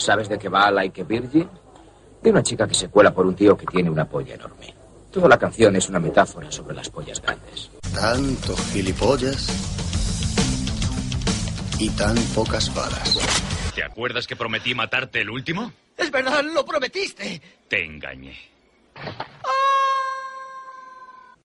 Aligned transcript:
¿Sabes 0.00 0.30
de 0.30 0.38
qué 0.38 0.48
va 0.48 0.70
Like 0.70 1.02
a 1.02 1.04
Virgin? 1.04 1.48
De 2.22 2.30
una 2.30 2.42
chica 2.42 2.66
que 2.66 2.74
se 2.74 2.88
cuela 2.88 3.12
por 3.12 3.26
un 3.26 3.34
tío 3.34 3.54
que 3.54 3.66
tiene 3.66 3.90
una 3.90 4.06
polla 4.06 4.34
enorme. 4.34 4.74
Toda 5.10 5.28
la 5.28 5.38
canción 5.38 5.76
es 5.76 5.90
una 5.90 6.00
metáfora 6.00 6.50
sobre 6.50 6.74
las 6.74 6.88
pollas 6.88 7.20
grandes. 7.20 7.70
Tanto 7.94 8.56
gilipollas 8.72 9.46
y 11.78 11.90
tan 11.90 12.16
pocas 12.34 12.74
balas. 12.74 13.18
¿Te 13.74 13.84
acuerdas 13.84 14.26
que 14.26 14.36
prometí 14.36 14.74
matarte 14.74 15.20
el 15.20 15.28
último? 15.28 15.70
Es 15.98 16.10
verdad, 16.10 16.42
lo 16.44 16.64
prometiste. 16.64 17.40
Te 17.68 17.84
engañé. 17.84 18.34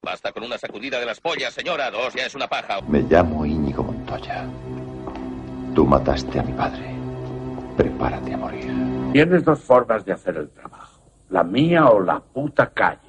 Basta 0.02 0.32
con 0.32 0.44
una 0.44 0.58
sacudida 0.58 0.98
de 0.99 1.05
las 1.05 1.20
pollas, 1.20 1.54
señora. 1.54 1.91
Dos 1.91 2.13
ya 2.13 2.26
es 2.26 2.35
una 2.35 2.48
paja. 2.48 2.80
Me 2.88 3.02
llamo 3.02 3.46
Íñigo 3.46 3.84
Montoya. 3.84 4.48
Tú 5.74 5.85
mataste 5.85 6.40
a 6.40 6.44
mi 6.44 6.54
padre. 6.54 6.95
Prepárate 7.77 8.34
a 8.34 8.38
morir. 8.38 8.71
Tienes 9.12 9.43
dos 9.43 9.59
formas 9.59 10.05
de 10.05 10.13
hacer 10.13 10.37
el 10.37 10.49
trabajo. 10.49 11.01
La 11.29 11.43
mía 11.43 11.87
o 11.87 11.99
la 11.99 12.20
puta 12.20 12.70
calle. 12.70 12.99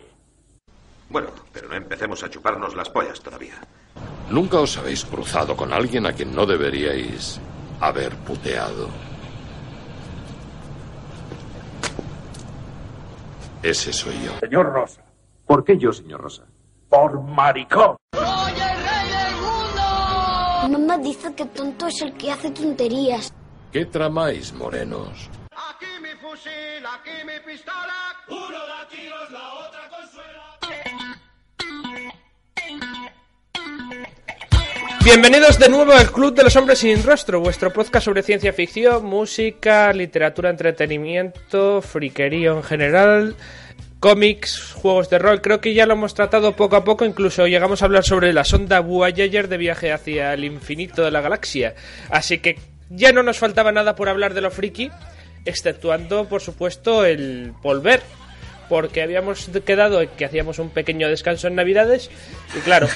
Bueno, 1.08 1.28
pero 1.52 1.68
no 1.68 1.74
empecemos 1.74 2.22
a 2.24 2.30
chuparnos 2.30 2.74
las 2.74 2.88
pollas 2.90 3.20
todavía. 3.20 3.54
¿Nunca 4.30 4.58
os 4.58 4.76
habéis 4.76 5.04
cruzado 5.04 5.56
con 5.56 5.72
alguien 5.72 6.06
a 6.06 6.12
quien 6.12 6.34
no 6.34 6.46
deberíais 6.46 7.40
haber 7.80 8.16
puteado? 8.16 8.88
Ese 13.62 13.92
soy 13.92 14.14
yo. 14.24 14.32
Señor 14.40 14.72
Rosa. 14.72 15.02
¿Por 15.46 15.64
qué 15.64 15.78
yo, 15.78 15.92
señor 15.92 16.20
Rosa? 16.20 16.44
Por 16.88 17.20
maricón. 17.22 17.96
No 20.68 20.78
me 20.78 20.98
dice 20.98 21.32
que 21.34 21.46
tonto 21.46 21.86
es 21.86 22.02
el 22.02 22.12
que 22.14 22.32
hace 22.32 22.50
tonterías. 22.50 23.32
¿Qué 23.76 23.84
tramáis, 23.84 24.54
morenos? 24.54 25.28
Aquí 25.50 25.84
mi 26.00 26.08
fusil, 26.18 26.82
aquí 26.94 27.10
mi 27.26 27.38
pistola. 27.44 27.92
Uno 28.26 28.66
da 28.66 28.88
tiros, 28.88 29.30
la 29.30 29.52
otra 29.52 29.90
consuela. 29.90 30.56
Bienvenidos 35.04 35.58
de 35.58 35.68
nuevo 35.68 35.92
al 35.92 36.10
Club 36.10 36.34
de 36.34 36.44
los 36.44 36.56
Hombres 36.56 36.78
Sin 36.78 37.02
Rostro, 37.02 37.40
vuestro 37.40 37.70
podcast 37.70 38.06
sobre 38.06 38.22
ciencia 38.22 38.54
ficción, 38.54 39.04
música, 39.04 39.92
literatura, 39.92 40.48
entretenimiento, 40.48 41.82
friquerío 41.82 42.56
en 42.56 42.62
general, 42.62 43.36
cómics, 44.00 44.72
juegos 44.72 45.10
de 45.10 45.18
rol. 45.18 45.42
Creo 45.42 45.60
que 45.60 45.74
ya 45.74 45.84
lo 45.84 45.92
hemos 45.92 46.14
tratado 46.14 46.56
poco 46.56 46.76
a 46.76 46.84
poco, 46.84 47.04
incluso 47.04 47.46
llegamos 47.46 47.82
a 47.82 47.84
hablar 47.84 48.04
sobre 48.04 48.32
la 48.32 48.44
sonda 48.44 48.80
Voyager 48.80 49.48
de 49.48 49.58
viaje 49.58 49.92
hacia 49.92 50.32
el 50.32 50.46
infinito 50.46 51.04
de 51.04 51.10
la 51.10 51.20
galaxia. 51.20 51.74
Así 52.08 52.38
que 52.38 52.56
ya 52.90 53.12
no 53.12 53.22
nos 53.22 53.38
faltaba 53.38 53.72
nada 53.72 53.96
por 53.96 54.08
hablar 54.08 54.34
de 54.34 54.40
lo 54.40 54.50
friki, 54.50 54.90
exceptuando, 55.44 56.28
por 56.28 56.42
supuesto, 56.42 57.04
el 57.04 57.52
volver. 57.62 58.02
Porque 58.68 59.00
habíamos 59.00 59.48
quedado 59.64 60.02
en 60.02 60.08
que 60.08 60.24
hacíamos 60.24 60.58
un 60.58 60.70
pequeño 60.70 61.08
descanso 61.08 61.46
en 61.46 61.54
Navidades. 61.54 62.10
Y 62.56 62.60
claro, 62.62 62.88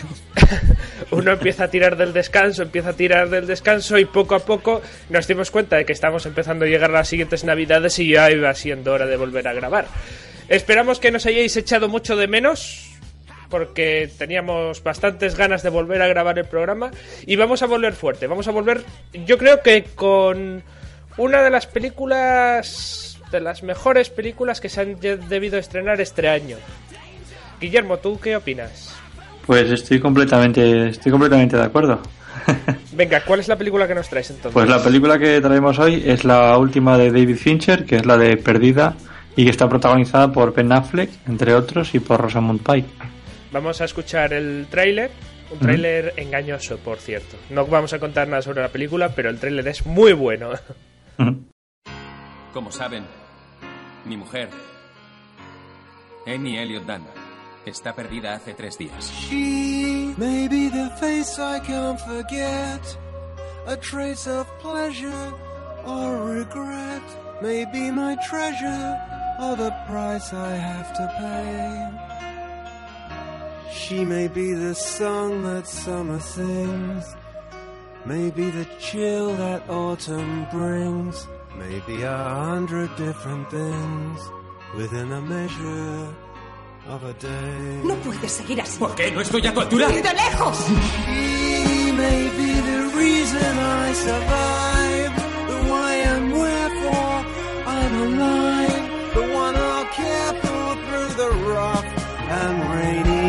uno 1.12 1.30
empieza 1.30 1.64
a 1.64 1.70
tirar 1.70 1.96
del 1.96 2.12
descanso, 2.12 2.62
empieza 2.62 2.88
a 2.88 2.92
tirar 2.94 3.30
del 3.30 3.46
descanso 3.46 3.96
y 3.96 4.04
poco 4.04 4.34
a 4.34 4.40
poco 4.40 4.82
nos 5.10 5.28
dimos 5.28 5.52
cuenta 5.52 5.76
de 5.76 5.84
que 5.84 5.92
estamos 5.92 6.26
empezando 6.26 6.64
a 6.64 6.68
llegar 6.68 6.90
a 6.90 6.94
las 6.94 7.08
siguientes 7.08 7.44
Navidades 7.44 8.00
y 8.00 8.08
ya 8.08 8.28
iba 8.32 8.52
siendo 8.54 8.92
hora 8.92 9.06
de 9.06 9.16
volver 9.16 9.46
a 9.46 9.52
grabar. 9.52 9.86
Esperamos 10.48 10.98
que 10.98 11.12
nos 11.12 11.26
hayáis 11.26 11.56
echado 11.56 11.88
mucho 11.88 12.16
de 12.16 12.26
menos, 12.26 12.89
porque 13.50 14.10
teníamos 14.16 14.82
bastantes 14.82 15.36
ganas 15.36 15.62
de 15.62 15.68
volver 15.70 16.00
a 16.00 16.08
grabar 16.08 16.38
el 16.38 16.46
programa 16.46 16.90
y 17.26 17.36
vamos 17.36 17.62
a 17.62 17.66
volver 17.66 17.92
fuerte, 17.92 18.26
vamos 18.26 18.48
a 18.48 18.52
volver 18.52 18.82
yo 19.26 19.36
creo 19.36 19.60
que 19.60 19.84
con 19.94 20.62
una 21.16 21.42
de 21.42 21.50
las 21.50 21.66
películas 21.66 23.18
de 23.30 23.40
las 23.40 23.62
mejores 23.62 24.10
películas 24.10 24.60
que 24.60 24.68
se 24.68 24.80
han 24.80 24.98
debido 25.00 25.58
estrenar 25.58 26.00
este 26.00 26.28
año. 26.28 26.56
Guillermo, 27.60 27.98
¿tú 27.98 28.18
qué 28.18 28.36
opinas? 28.36 28.94
Pues 29.46 29.70
estoy 29.70 30.00
completamente 30.00 30.88
estoy 30.88 31.12
completamente 31.12 31.56
de 31.56 31.64
acuerdo. 31.64 32.00
Venga, 32.92 33.22
¿cuál 33.24 33.40
es 33.40 33.48
la 33.48 33.56
película 33.56 33.86
que 33.86 33.94
nos 33.94 34.08
traes 34.08 34.30
entonces? 34.30 34.52
Pues 34.52 34.68
la 34.68 34.82
película 34.82 35.18
que 35.18 35.40
traemos 35.40 35.78
hoy 35.78 36.02
es 36.06 36.24
la 36.24 36.56
última 36.58 36.96
de 36.96 37.10
David 37.10 37.36
Fincher, 37.36 37.84
que 37.84 37.96
es 37.96 38.06
la 38.06 38.16
de 38.16 38.36
Perdida 38.36 38.94
y 39.36 39.44
que 39.44 39.50
está 39.50 39.68
protagonizada 39.68 40.32
por 40.32 40.52
Ben 40.52 40.72
Affleck, 40.72 41.10
entre 41.28 41.54
otros, 41.54 41.94
y 41.94 42.00
por 42.00 42.20
Rosamund 42.20 42.60
Pike. 42.60 42.88
Vamos 43.52 43.80
a 43.80 43.84
escuchar 43.84 44.32
el 44.32 44.68
tráiler, 44.70 45.10
un 45.50 45.58
tráiler 45.58 46.14
engañoso, 46.16 46.78
por 46.78 46.98
cierto. 46.98 47.36
No 47.50 47.66
vamos 47.66 47.92
a 47.92 47.98
contar 47.98 48.28
nada 48.28 48.42
sobre 48.42 48.62
la 48.62 48.68
película, 48.68 49.08
pero 49.14 49.28
el 49.28 49.40
tráiler 49.40 49.66
es 49.68 49.84
muy 49.86 50.12
bueno. 50.12 50.50
Como 52.52 52.70
saben, 52.70 53.04
mi 54.04 54.16
mujer, 54.16 54.48
Annie 56.26 56.62
Elliot 56.62 56.84
Dunn, 56.84 57.04
está 57.66 57.94
perdida 57.94 58.34
hace 58.34 58.54
tres 58.54 58.78
días. 58.78 59.12
She 59.28 60.14
may 60.16 60.48
be 60.48 60.68
the 60.70 60.88
face 61.00 61.38
I 61.40 61.60
can't 61.60 62.00
forget, 62.00 62.80
a 63.66 63.76
trace 63.76 64.28
of 64.28 64.46
pleasure 64.60 65.32
or 65.84 66.36
regret, 66.36 67.02
may 67.42 67.64
be 67.66 67.90
my 67.90 68.16
treasure 68.28 68.96
or 69.40 69.56
the 69.56 69.72
price 69.88 70.32
I 70.32 70.54
have 70.54 70.92
to 70.94 71.08
pay. 71.18 72.09
She 73.72 74.04
may 74.04 74.28
be 74.28 74.52
the 74.52 74.74
song 74.74 75.42
that 75.42 75.66
summer 75.66 76.20
sings, 76.20 77.04
may 78.04 78.30
be 78.30 78.50
the 78.50 78.66
chill 78.78 79.34
that 79.36 79.68
autumn 79.68 80.46
brings, 80.50 81.26
may 81.56 81.80
be 81.86 82.02
a 82.02 82.16
hundred 82.16 82.94
different 82.96 83.50
things 83.50 84.20
within 84.76 85.12
a 85.12 85.20
measure 85.20 86.14
of 86.88 87.04
a 87.04 87.12
day. 87.14 87.80
No 87.84 87.94
puedes 87.96 88.32
seguir 88.32 88.60
así. 88.60 88.78
¿Por 88.78 88.94
qué? 88.94 89.10
¿No 89.12 89.20
estoy 89.20 89.46
a 89.46 89.52
tu 89.54 89.60
altura? 89.60 89.88
¡De 89.88 90.02
lejos! 90.02 90.58
She 91.06 91.92
may 91.92 92.28
be 92.38 92.52
the 92.70 92.80
reason 92.96 93.58
I 93.58 93.92
survive, 93.92 95.12
the 95.48 95.58
why 95.70 95.92
and 96.12 96.32
wherefore 96.32 97.24
I'm 97.66 97.94
alive, 98.06 98.84
the 99.14 99.24
one 99.34 99.56
I'll 99.56 99.84
care 99.86 100.34
for 100.42 100.76
through 100.86 101.12
the 101.22 101.30
rough 101.54 101.86
and 102.30 102.56
rainy 102.70 103.19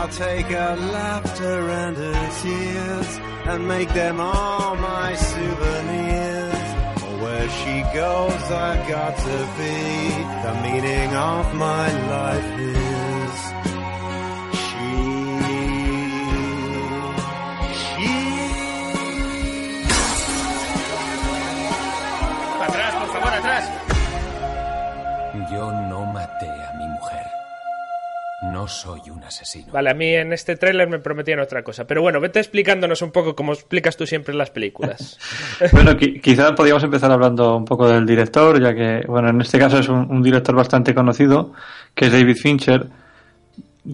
I'll 0.00 0.08
take 0.08 0.46
her 0.46 0.76
laughter 0.76 1.68
and 1.68 1.94
her 1.94 2.30
tears 2.40 3.18
and 3.44 3.68
make 3.68 3.92
them 3.92 4.18
all 4.18 4.74
my 4.76 5.14
souvenirs. 5.14 6.68
Where 7.20 7.50
she 7.50 7.82
goes, 7.92 8.42
I've 8.50 8.88
got 8.88 9.14
to 9.18 9.38
be. 9.58 9.76
The 10.44 10.54
meaning 10.62 11.14
of 11.14 11.54
my 11.54 11.92
life 12.08 12.60
is. 12.60 12.89
Soy 28.70 29.10
un 29.10 29.22
asesino. 29.24 29.72
Vale, 29.72 29.90
a 29.90 29.94
mí 29.94 30.14
en 30.14 30.32
este 30.32 30.56
tráiler 30.56 30.88
me 30.88 30.98
prometían 30.98 31.40
otra 31.40 31.62
cosa. 31.62 31.86
Pero 31.86 32.00
bueno, 32.02 32.20
vete 32.20 32.38
explicándonos 32.38 33.02
un 33.02 33.10
poco 33.10 33.34
como 33.34 33.52
explicas 33.52 33.96
tú 33.96 34.06
siempre 34.06 34.32
en 34.32 34.38
las 34.38 34.50
películas. 34.50 35.18
bueno, 35.72 35.96
qui 35.96 36.20
quizás 36.20 36.52
podríamos 36.52 36.82
empezar 36.82 37.10
hablando 37.12 37.56
un 37.56 37.64
poco 37.64 37.88
del 37.88 38.06
director, 38.06 38.60
ya 38.62 38.74
que, 38.74 39.06
bueno, 39.06 39.28
en 39.30 39.40
este 39.40 39.58
caso 39.58 39.78
es 39.78 39.88
un, 39.88 40.10
un 40.10 40.22
director 40.22 40.54
bastante 40.54 40.94
conocido, 40.94 41.52
que 41.94 42.06
es 42.06 42.12
David 42.12 42.36
Fincher, 42.36 42.86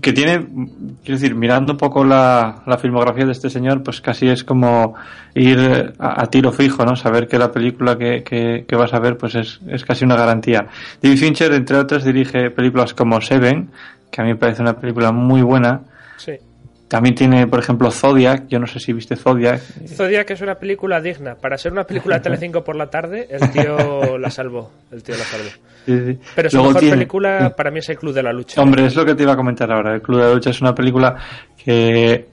que 0.02 0.12
tiene, 0.12 0.44
quiero 1.04 1.20
decir, 1.20 1.34
mirando 1.36 1.72
un 1.72 1.78
poco 1.78 2.04
la, 2.04 2.62
la, 2.66 2.76
filmografía 2.76 3.24
de 3.24 3.32
este 3.32 3.48
señor, 3.48 3.82
pues 3.84 4.00
casi 4.00 4.28
es 4.28 4.42
como 4.42 4.94
ir 5.34 5.94
a, 5.98 6.22
a 6.22 6.26
tiro 6.26 6.50
fijo, 6.50 6.84
¿no? 6.84 6.96
Saber 6.96 7.28
que 7.28 7.38
la 7.38 7.52
película 7.52 7.96
que, 7.96 8.24
que, 8.24 8.64
que, 8.66 8.76
vas 8.76 8.92
a 8.92 8.98
ver, 8.98 9.16
pues 9.16 9.36
es, 9.36 9.60
es 9.68 9.84
casi 9.84 10.04
una 10.04 10.16
garantía. 10.16 10.66
David 11.00 11.18
Fincher, 11.18 11.52
entre 11.52 11.76
otras, 11.76 12.04
dirige 12.04 12.50
películas 12.50 12.94
como 12.94 13.20
Seven, 13.20 13.70
que 14.10 14.20
a 14.20 14.24
mí 14.24 14.30
me 14.30 14.36
parece 14.36 14.62
una 14.62 14.78
película 14.78 15.12
muy 15.12 15.42
buena. 15.42 15.80
Sí. 16.16 16.32
también 16.88 17.14
tiene, 17.14 17.46
por 17.46 17.58
ejemplo, 17.58 17.90
Zodiac. 17.90 18.46
Yo 18.48 18.58
no 18.58 18.66
sé 18.66 18.78
si 18.80 18.92
viste 18.92 19.16
Zodiac. 19.16 19.60
Zodiac 19.88 20.30
es 20.30 20.40
una 20.40 20.54
película 20.54 21.00
digna. 21.00 21.34
Para 21.34 21.58
ser 21.58 21.72
una 21.72 21.84
película 21.84 22.16
de 22.16 22.20
Telecinco 22.24 22.62
por 22.64 22.76
la 22.76 22.88
tarde, 22.88 23.26
el 23.30 23.50
tío 23.50 24.16
la 24.18 24.30
salvó. 24.30 24.70
El 24.92 25.02
tío 25.02 25.16
la 25.16 25.24
salvó. 25.24 25.50
Sí, 25.84 25.98
sí. 26.14 26.18
Pero 26.34 26.50
su 26.50 26.56
Luego 26.56 26.68
mejor 26.70 26.80
tiene- 26.80 26.96
película 26.96 27.54
para 27.56 27.70
mí 27.70 27.78
es 27.80 27.88
El 27.88 27.98
Club 27.98 28.12
de 28.14 28.22
la 28.22 28.32
Lucha. 28.32 28.62
Hombre, 28.62 28.86
es 28.86 28.94
lo 28.96 29.04
que 29.04 29.14
te 29.14 29.22
iba 29.24 29.32
a 29.32 29.36
comentar 29.36 29.70
ahora. 29.70 29.94
El 29.94 30.02
Club 30.02 30.18
de 30.20 30.24
la 30.28 30.34
Lucha 30.34 30.50
es 30.50 30.60
una 30.60 30.74
película 30.74 31.16
que, 31.62 32.26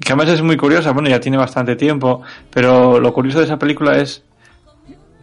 que 0.00 0.12
además 0.12 0.28
es 0.28 0.42
muy 0.42 0.56
curiosa. 0.56 0.92
Bueno, 0.92 1.08
ya 1.08 1.18
tiene 1.20 1.36
bastante 1.36 1.74
tiempo, 1.76 2.22
pero 2.50 3.00
lo 3.00 3.12
curioso 3.12 3.38
de 3.40 3.46
esa 3.46 3.58
película 3.58 3.96
es, 3.98 4.22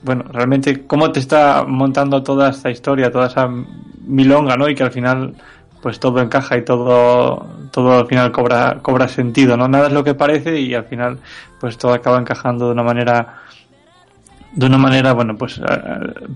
bueno, 0.04 0.24
realmente 0.31 0.86
cómo 0.86 1.12
te 1.12 1.20
está 1.20 1.64
montando 1.68 2.22
toda 2.24 2.50
esta 2.50 2.70
historia, 2.70 3.12
toda 3.12 3.28
esa 3.28 3.48
milonga, 4.06 4.56
¿no? 4.58 4.68
Y 4.70 4.76
que 4.76 4.84
al 4.84 4.92
final, 4.92 5.34
pues 5.86 6.00
todo 6.00 6.20
encaja 6.20 6.58
y 6.58 6.66
todo, 6.66 7.46
todo 7.70 8.00
al 8.00 8.08
final 8.08 8.32
cobra, 8.32 8.80
cobra 8.82 9.08
sentido, 9.08 9.56
¿no? 9.56 9.68
Nada 9.68 9.86
es 9.86 9.94
lo 9.94 10.04
que 10.04 10.16
parece 10.16 10.60
y 10.60 10.74
al 10.74 10.86
final, 10.86 11.20
pues 11.60 11.78
todo 11.78 11.94
acaba 11.94 12.18
encajando 12.18 12.66
de 12.66 12.72
una 12.72 12.82
manera 12.82 13.44
de 14.52 14.66
una 14.66 14.80
manera, 14.80 15.14
bueno, 15.14 15.38
pues 15.38 15.60
eh, 15.60 15.62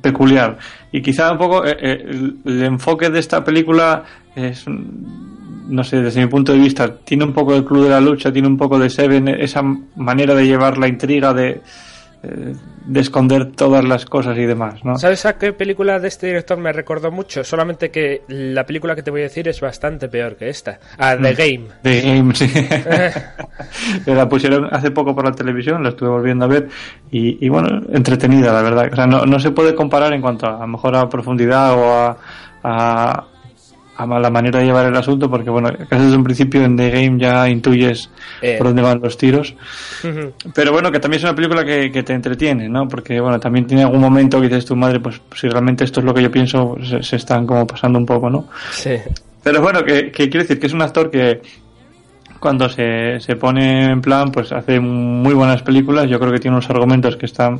peculiar. 0.03 0.59
Y 0.91 1.01
quizá 1.01 1.31
un 1.31 1.39
poco 1.39 1.65
eh, 1.65 1.75
eh, 1.81 2.05
el, 2.07 2.37
el 2.45 2.63
enfoque 2.63 3.09
de 3.09 3.17
esta 3.17 3.43
película 3.43 4.03
es, 4.35 4.65
no 4.67 5.83
sé, 5.83 5.99
desde 5.99 6.21
mi 6.21 6.27
punto 6.27 6.51
de 6.51 6.59
vista, 6.59 6.97
tiene 6.97 7.23
un 7.23 7.33
poco 7.33 7.55
el 7.55 7.65
club 7.65 7.85
de 7.85 7.89
la 7.89 8.01
lucha, 8.01 8.31
tiene 8.31 8.47
un 8.47 8.57
poco 8.57 8.77
de 8.77 8.91
Seven, 8.91 9.29
esa 9.29 9.63
manera 9.95 10.35
de 10.35 10.45
llevar 10.45 10.77
la 10.77 10.87
intriga, 10.87 11.33
de, 11.33 11.63
eh, 12.23 12.53
de 12.85 12.99
esconder 12.99 13.51
todas 13.51 13.83
las 13.85 14.05
cosas 14.05 14.37
y 14.37 14.45
demás, 14.45 14.83
¿no? 14.83 14.97
¿Sabes 14.97 15.25
a 15.25 15.37
qué 15.37 15.53
película 15.53 15.99
de 15.99 16.07
este 16.07 16.27
director 16.27 16.57
me 16.57 16.73
recordó 16.73 17.11
mucho? 17.11 17.43
Solamente 17.43 17.91
que 17.91 18.23
la 18.27 18.65
película 18.65 18.95
que 18.95 19.03
te 19.03 19.11
voy 19.11 19.21
a 19.21 19.23
decir 19.23 19.47
es 19.47 19.61
bastante 19.61 20.09
peor 20.09 20.35
que 20.35 20.49
esta. 20.49 20.79
A 20.97 21.15
The 21.15 21.31
Mm. 21.33 21.35
Game. 21.37 21.67
The 21.83 22.01
Game, 22.01 22.35
sí. 22.35 22.51
la 24.05 24.27
pusieron 24.27 24.67
hace 24.71 24.91
poco 24.91 25.15
por 25.15 25.25
la 25.25 25.31
televisión, 25.31 25.83
la 25.83 25.89
estuve 25.89 26.09
volviendo 26.09 26.45
a 26.45 26.47
ver 26.47 26.67
y, 27.11 27.43
y 27.45 27.49
bueno, 27.49 27.81
entretenida, 27.91 28.51
la 28.53 28.61
verdad. 28.61 28.89
O 28.91 28.95
sea, 28.95 29.07
no, 29.07 29.25
no 29.25 29.39
se 29.39 29.51
puede 29.51 29.75
comparar 29.75 30.13
en 30.13 30.21
cuanto 30.21 30.45
a, 30.47 30.57
a 30.57 30.61
lo 30.61 30.67
mejor 30.67 30.95
a 30.95 31.09
profundidad 31.09 31.73
o 31.73 31.93
a, 31.93 32.17
a, 32.63 33.25
a 33.99 34.19
la 34.19 34.29
manera 34.29 34.59
de 34.59 34.65
llevar 34.65 34.85
el 34.85 34.95
asunto, 34.95 35.29
porque 35.29 35.49
bueno, 35.49 35.69
casi 35.89 36.03
desde 36.03 36.17
un 36.17 36.23
principio 36.23 36.63
en 36.63 36.75
The 36.77 36.89
Game 36.89 37.19
ya 37.19 37.47
intuyes 37.49 38.09
Eh. 38.41 38.55
por 38.57 38.67
dónde 38.67 38.81
van 38.81 38.99
los 39.01 39.17
tiros. 39.17 39.53
Pero 40.53 40.71
bueno, 40.71 40.91
que 40.91 40.99
también 40.99 41.19
es 41.19 41.23
una 41.23 41.35
película 41.35 41.65
que, 41.65 41.91
que 41.91 42.03
te 42.03 42.13
entretiene, 42.13 42.69
¿no? 42.69 42.87
Porque 42.87 43.19
bueno, 43.19 43.39
también 43.39 43.67
tiene 43.67 43.83
algún 43.83 43.99
momento 44.01 44.39
que 44.39 44.47
dices 44.47 44.65
tu 44.65 44.75
madre, 44.75 44.99
pues 44.99 45.21
si 45.35 45.47
realmente 45.49 45.83
esto 45.83 45.99
es 45.99 46.05
lo 46.05 46.13
que 46.13 46.21
yo 46.23 46.31
pienso, 46.31 46.75
se, 46.83 47.03
se 47.03 47.15
están 47.17 47.45
como 47.45 47.67
pasando 47.67 47.99
un 47.99 48.05
poco, 48.05 48.29
¿no? 48.29 48.47
Sí. 48.71 48.95
Pero 49.43 49.61
bueno, 49.61 49.83
que, 49.83 50.11
que 50.11 50.29
quiero 50.29 50.39
decir 50.43 50.59
que 50.59 50.67
es 50.67 50.73
un 50.73 50.81
actor 50.81 51.09
que 51.09 51.41
cuando 52.39 52.69
se, 52.69 53.19
se 53.19 53.35
pone 53.35 53.91
en 53.91 53.99
plan, 54.01 54.31
pues 54.31 54.51
hace 54.53 54.79
muy 54.79 55.33
buenas 55.33 55.61
películas. 55.61 56.07
Yo 56.09 56.19
creo 56.19 56.31
que 56.31 56.39
tiene 56.39 56.55
unos 56.55 56.69
argumentos 56.69 57.17
que 57.17 57.25
están 57.25 57.59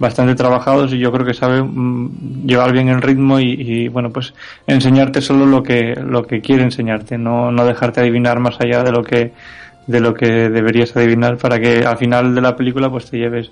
bastante 0.00 0.34
trabajados 0.34 0.92
y 0.92 0.98
yo 0.98 1.12
creo 1.12 1.24
que 1.24 1.34
sabe 1.34 1.62
mm, 1.62 2.46
llevar 2.46 2.72
bien 2.72 2.88
el 2.88 3.00
ritmo 3.02 3.38
y, 3.38 3.52
y, 3.52 3.88
bueno, 3.88 4.10
pues 4.10 4.34
enseñarte 4.66 5.20
solo 5.20 5.46
lo 5.46 5.62
que, 5.62 5.94
lo 5.94 6.24
que 6.26 6.40
quiere 6.40 6.62
enseñarte, 6.64 7.16
no, 7.18 7.52
no 7.52 7.64
dejarte 7.64 8.00
adivinar 8.00 8.40
más 8.40 8.60
allá 8.60 8.82
de 8.82 8.90
lo 8.90 9.04
que 9.04 9.30
de 9.86 10.00
lo 10.00 10.14
que 10.14 10.26
deberías 10.50 10.94
adivinar 10.96 11.36
para 11.36 11.58
que 11.58 11.84
al 11.84 11.96
final 11.98 12.34
de 12.34 12.40
la 12.40 12.54
película 12.56 12.88
pues 12.90 13.10
te 13.10 13.18
lleves 13.18 13.50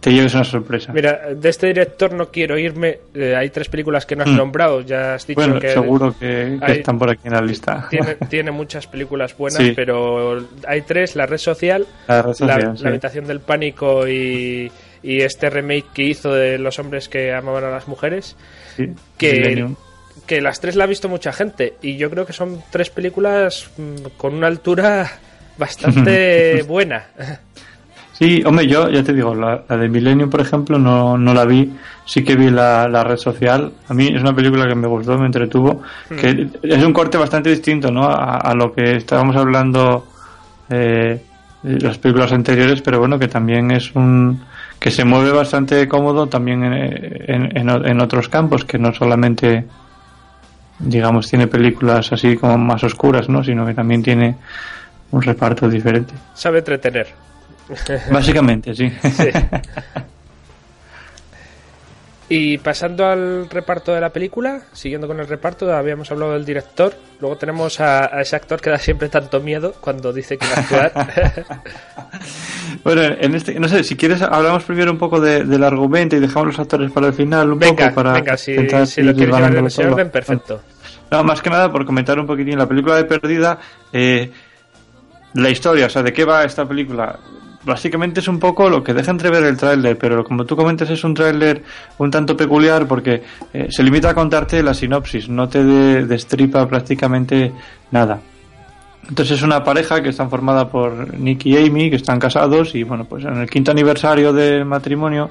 te 0.00 0.12
lleves 0.12 0.34
una 0.34 0.44
sorpresa. 0.44 0.92
Mira, 0.92 1.18
de 1.34 1.48
este 1.48 1.66
director 1.68 2.12
no 2.12 2.26
quiero 2.30 2.56
irme. 2.58 2.98
eh, 3.14 3.34
hay 3.36 3.50
tres 3.50 3.68
películas 3.68 4.06
que 4.06 4.14
no 4.14 4.22
has 4.22 4.28
Mm. 4.30 4.36
nombrado. 4.36 4.80
Ya 4.82 5.14
has 5.14 5.26
dicho 5.26 5.40
bueno, 5.40 5.58
que. 5.58 5.70
seguro 5.70 6.14
que, 6.18 6.58
hay- 6.60 6.78
están 6.78 6.96
por 6.98 7.10
aquí 7.10 7.22
en 7.26 7.32
la 7.32 7.40
lista. 7.40 7.86
Tiene, 7.90 8.14
tiene 8.28 8.50
muchas 8.52 8.86
películas 8.86 9.36
buenas, 9.36 9.58
Sí. 9.62 9.72
pero 9.74 10.38
hay 10.66 10.82
tres: 10.82 11.16
La 11.16 11.26
Red 11.26 11.38
Social, 11.38 11.86
La 12.06 12.22
Red 12.22 12.34
Social, 12.34 12.62
la, 12.62 12.76
sí. 12.76 12.82
La 12.84 12.90
Habitación 12.90 13.26
del 13.26 13.40
Pánico 13.40 14.06
y, 14.06 14.70
y 15.06 15.20
este 15.20 15.48
remake 15.50 15.86
que 15.94 16.02
hizo 16.02 16.34
de 16.34 16.58
Los 16.58 16.80
Hombres 16.80 17.08
que 17.08 17.32
Amaban 17.32 17.62
a 17.62 17.70
las 17.70 17.86
Mujeres. 17.86 18.36
Sí, 18.76 18.90
que, 19.16 19.32
Millennium. 19.34 19.76
que 20.26 20.40
las 20.40 20.60
tres 20.60 20.74
la 20.74 20.84
ha 20.84 20.86
visto 20.88 21.08
mucha 21.08 21.32
gente 21.32 21.74
y 21.80 21.96
yo 21.96 22.10
creo 22.10 22.26
que 22.26 22.32
son 22.32 22.60
tres 22.70 22.90
películas 22.90 23.70
mm, 23.78 24.16
con 24.16 24.34
una 24.34 24.48
altura 24.48 25.08
bastante 25.58 26.62
buena. 26.68 27.06
Sí, 28.14 28.42
hombre, 28.44 28.66
yo 28.66 28.90
ya 28.90 29.04
te 29.04 29.12
digo, 29.12 29.32
la, 29.32 29.62
la 29.68 29.76
de 29.76 29.88
Millennium, 29.88 30.28
por 30.28 30.40
ejemplo, 30.40 30.76
no, 30.76 31.16
no 31.16 31.32
la 31.32 31.44
vi. 31.44 31.70
Sí 32.04 32.24
que 32.24 32.34
vi 32.34 32.50
la, 32.50 32.88
la 32.88 33.04
red 33.04 33.16
social. 33.16 33.72
A 33.88 33.94
mí 33.94 34.08
es 34.08 34.20
una 34.20 34.34
película 34.34 34.66
que 34.66 34.74
me 34.74 34.88
gustó, 34.88 35.16
me 35.18 35.26
entretuvo. 35.26 35.82
Hmm. 36.10 36.16
Que 36.16 36.48
es 36.62 36.82
un 36.82 36.92
corte 36.92 37.16
bastante 37.16 37.50
distinto, 37.50 37.92
¿no? 37.92 38.04
A, 38.04 38.38
a 38.38 38.54
lo 38.54 38.72
que 38.72 38.96
estábamos 38.96 39.36
hablando 39.36 40.06
eh, 40.70 41.20
de 41.62 41.80
las 41.80 41.98
películas 41.98 42.32
anteriores, 42.32 42.80
pero 42.80 42.98
bueno, 42.98 43.18
que 43.18 43.28
también 43.28 43.70
es 43.70 43.94
un. 43.94 44.40
Que 44.78 44.90
se 44.90 45.04
mueve 45.04 45.32
bastante 45.32 45.86
cómodo 45.88 46.26
también 46.28 46.62
en, 46.64 46.72
en, 46.74 47.56
en, 47.56 47.68
en 47.86 48.00
otros 48.00 48.28
campos, 48.28 48.64
que 48.64 48.78
no 48.78 48.92
solamente. 48.92 49.64
digamos, 50.78 51.28
tiene 51.30 51.46
películas 51.46 52.12
así 52.12 52.36
como 52.36 52.58
más 52.58 52.84
oscuras, 52.84 53.28
¿no? 53.28 53.42
Sino 53.42 53.64
que 53.64 53.72
también 53.74 54.02
tiene 54.02 54.36
un 55.10 55.22
reparto 55.22 55.68
diferente. 55.68 56.12
Sabe 56.34 56.58
entretener. 56.58 57.06
Básicamente, 58.12 58.74
sí. 58.74 58.92
Sí. 59.02 59.30
Y 62.28 62.58
pasando 62.58 63.06
al 63.06 63.48
reparto 63.48 63.92
de 63.94 64.00
la 64.00 64.10
película, 64.10 64.62
siguiendo 64.72 65.06
con 65.06 65.20
el 65.20 65.28
reparto, 65.28 65.72
habíamos 65.72 66.10
hablado 66.10 66.32
del 66.32 66.44
director. 66.44 66.92
Luego 67.20 67.36
tenemos 67.36 67.78
a, 67.78 68.06
a 68.16 68.20
ese 68.20 68.34
actor 68.34 68.60
que 68.60 68.68
da 68.70 68.78
siempre 68.78 69.08
tanto 69.08 69.38
miedo 69.40 69.74
cuando 69.80 70.12
dice 70.12 70.36
que 70.36 70.46
va 70.46 70.54
a 70.54 70.60
actuar. 70.60 71.46
Bueno, 72.82 73.02
en 73.02 73.34
este, 73.34 73.58
no 73.58 73.68
sé, 73.68 73.82
si 73.84 73.96
quieres 73.96 74.22
hablamos 74.22 74.64
primero 74.64 74.90
un 74.92 74.98
poco 74.98 75.20
de- 75.20 75.44
del 75.44 75.62
argumento 75.64 76.16
y 76.16 76.20
dejamos 76.20 76.48
los 76.48 76.58
actores 76.58 76.90
para 76.90 77.06
el 77.08 77.12
final 77.14 77.52
un 77.52 77.58
venga, 77.58 77.84
poco 77.88 77.94
para 77.94 78.12
venga, 78.12 78.36
si, 78.36 78.54
lo 78.54 78.66
quieres 78.66 79.16
llevar 79.16 79.54
en 79.56 79.66
ese 79.66 79.86
orden, 79.86 80.10
perfecto. 80.10 80.60
No, 81.10 81.22
más 81.24 81.40
que 81.40 81.50
nada 81.50 81.70
por 81.70 81.84
comentar 81.86 82.18
un 82.18 82.26
poquitín 82.26 82.58
la 82.58 82.66
película 82.66 82.96
de 82.96 83.04
Perdida, 83.04 83.58
eh, 83.92 84.30
la 85.34 85.48
historia, 85.50 85.86
o 85.86 85.88
sea, 85.90 86.02
de 86.02 86.12
qué 86.12 86.24
va 86.24 86.44
esta 86.44 86.66
película. 86.66 87.18
Básicamente 87.66 88.20
es 88.20 88.28
un 88.28 88.38
poco 88.38 88.70
lo 88.70 88.82
que 88.84 88.94
deja 88.94 89.10
entrever 89.10 89.42
el 89.42 89.56
tráiler, 89.56 89.98
pero 89.98 90.22
como 90.22 90.44
tú 90.44 90.54
comentas 90.54 90.88
es 90.88 91.02
un 91.02 91.14
tráiler 91.14 91.64
un 91.98 92.10
tanto 92.12 92.36
peculiar 92.36 92.86
porque 92.86 93.22
eh, 93.52 93.66
se 93.70 93.82
limita 93.82 94.10
a 94.10 94.14
contarte 94.14 94.62
la 94.62 94.72
sinopsis, 94.72 95.28
no 95.28 95.48
te 95.48 95.64
de- 95.64 96.06
destripa 96.06 96.66
prácticamente 96.68 97.52
nada. 97.90 98.20
Entonces 99.08 99.38
es 99.38 99.42
una 99.42 99.64
pareja 99.64 100.00
que 100.00 100.10
están 100.10 100.30
formada 100.30 100.68
por 100.68 101.18
Nick 101.18 101.44
y 101.46 101.56
Amy, 101.56 101.90
que 101.90 101.96
están 101.96 102.18
casados 102.20 102.74
y 102.76 102.84
bueno, 102.84 103.04
pues 103.04 103.24
en 103.24 103.36
el 103.36 103.50
quinto 103.50 103.72
aniversario 103.72 104.32
del 104.32 104.64
matrimonio 104.64 105.30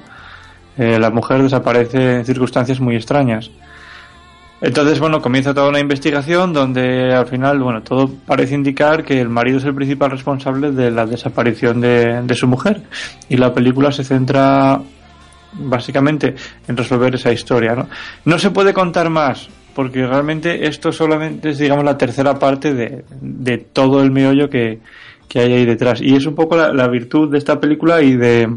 eh, 0.76 0.98
la 0.98 1.08
mujer 1.10 1.42
desaparece 1.42 2.16
en 2.16 2.24
circunstancias 2.26 2.80
muy 2.80 2.96
extrañas. 2.96 3.50
Entonces, 4.66 4.98
bueno, 4.98 5.22
comienza 5.22 5.54
toda 5.54 5.68
una 5.68 5.78
investigación 5.78 6.52
donde 6.52 7.14
al 7.14 7.28
final, 7.28 7.60
bueno, 7.60 7.82
todo 7.82 8.10
parece 8.26 8.56
indicar 8.56 9.04
que 9.04 9.20
el 9.20 9.28
marido 9.28 9.58
es 9.58 9.64
el 9.64 9.76
principal 9.76 10.10
responsable 10.10 10.72
de 10.72 10.90
la 10.90 11.06
desaparición 11.06 11.80
de, 11.80 12.22
de 12.22 12.34
su 12.34 12.48
mujer. 12.48 12.82
Y 13.28 13.36
la 13.36 13.54
película 13.54 13.92
se 13.92 14.02
centra 14.02 14.80
básicamente 15.52 16.34
en 16.66 16.76
resolver 16.76 17.14
esa 17.14 17.32
historia, 17.32 17.76
¿no? 17.76 17.86
No 18.24 18.40
se 18.40 18.50
puede 18.50 18.74
contar 18.74 19.08
más, 19.08 19.48
porque 19.72 20.04
realmente 20.04 20.66
esto 20.66 20.90
solamente 20.90 21.50
es, 21.50 21.58
digamos, 21.58 21.84
la 21.84 21.96
tercera 21.96 22.34
parte 22.34 22.74
de, 22.74 23.04
de 23.20 23.58
todo 23.58 24.02
el 24.02 24.10
meollo 24.10 24.50
que, 24.50 24.80
que 25.28 25.38
hay 25.38 25.52
ahí 25.52 25.64
detrás. 25.64 26.00
Y 26.02 26.16
es 26.16 26.26
un 26.26 26.34
poco 26.34 26.56
la, 26.56 26.72
la 26.72 26.88
virtud 26.88 27.30
de 27.30 27.38
esta 27.38 27.60
película 27.60 28.02
y 28.02 28.16
de 28.16 28.48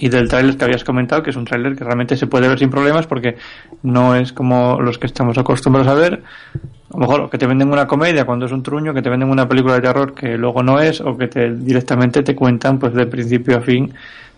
y 0.00 0.08
del 0.08 0.28
tráiler 0.28 0.56
que 0.56 0.64
habías 0.64 0.82
comentado, 0.82 1.22
que 1.22 1.28
es 1.28 1.36
un 1.36 1.44
tráiler 1.44 1.76
que 1.76 1.84
realmente 1.84 2.16
se 2.16 2.26
puede 2.26 2.48
ver 2.48 2.58
sin 2.58 2.70
problemas 2.70 3.06
porque 3.06 3.36
no 3.82 4.16
es 4.16 4.32
como 4.32 4.80
los 4.80 4.98
que 4.98 5.06
estamos 5.06 5.36
acostumbrados 5.36 5.88
a 5.88 5.94
ver. 5.94 6.22
A 6.54 6.94
lo 6.94 7.00
mejor 7.00 7.30
que 7.30 7.36
te 7.36 7.46
venden 7.46 7.70
una 7.70 7.86
comedia 7.86 8.24
cuando 8.24 8.46
es 8.46 8.52
un 8.52 8.62
truño, 8.62 8.94
que 8.94 9.02
te 9.02 9.10
venden 9.10 9.28
una 9.28 9.46
película 9.46 9.74
de 9.74 9.82
terror 9.82 10.14
que 10.14 10.38
luego 10.38 10.62
no 10.62 10.80
es, 10.80 11.02
o 11.02 11.18
que 11.18 11.28
te 11.28 11.54
directamente 11.54 12.22
te 12.22 12.34
cuentan 12.34 12.78
pues 12.78 12.94
de 12.94 13.06
principio 13.06 13.58
a 13.58 13.60
fin 13.60 13.92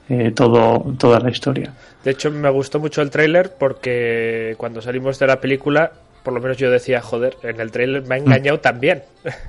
eh, 0.09 0.33
todo, 0.35 0.95
toda 0.99 1.21
la 1.21 1.31
historia. 1.31 1.73
De 2.02 2.11
hecho, 2.11 2.33
me 2.33 2.50
gustó 2.50 2.81
mucho 2.81 3.00
el 3.00 3.11
tráiler 3.11 3.52
porque 3.57 4.54
cuando 4.59 4.83
salimos 4.83 5.16
de 5.21 5.28
la 5.28 5.40
película, 5.40 5.92
por 6.25 6.35
lo 6.35 6.40
menos 6.40 6.57
yo 6.57 6.73
decía, 6.73 7.00
joder, 7.00 7.37
en 7.45 7.61
el 7.61 7.71
tráiler 7.71 8.02
me 8.02 8.16
ha 8.16 8.19
engañado 8.19 8.59
también. 8.59 9.02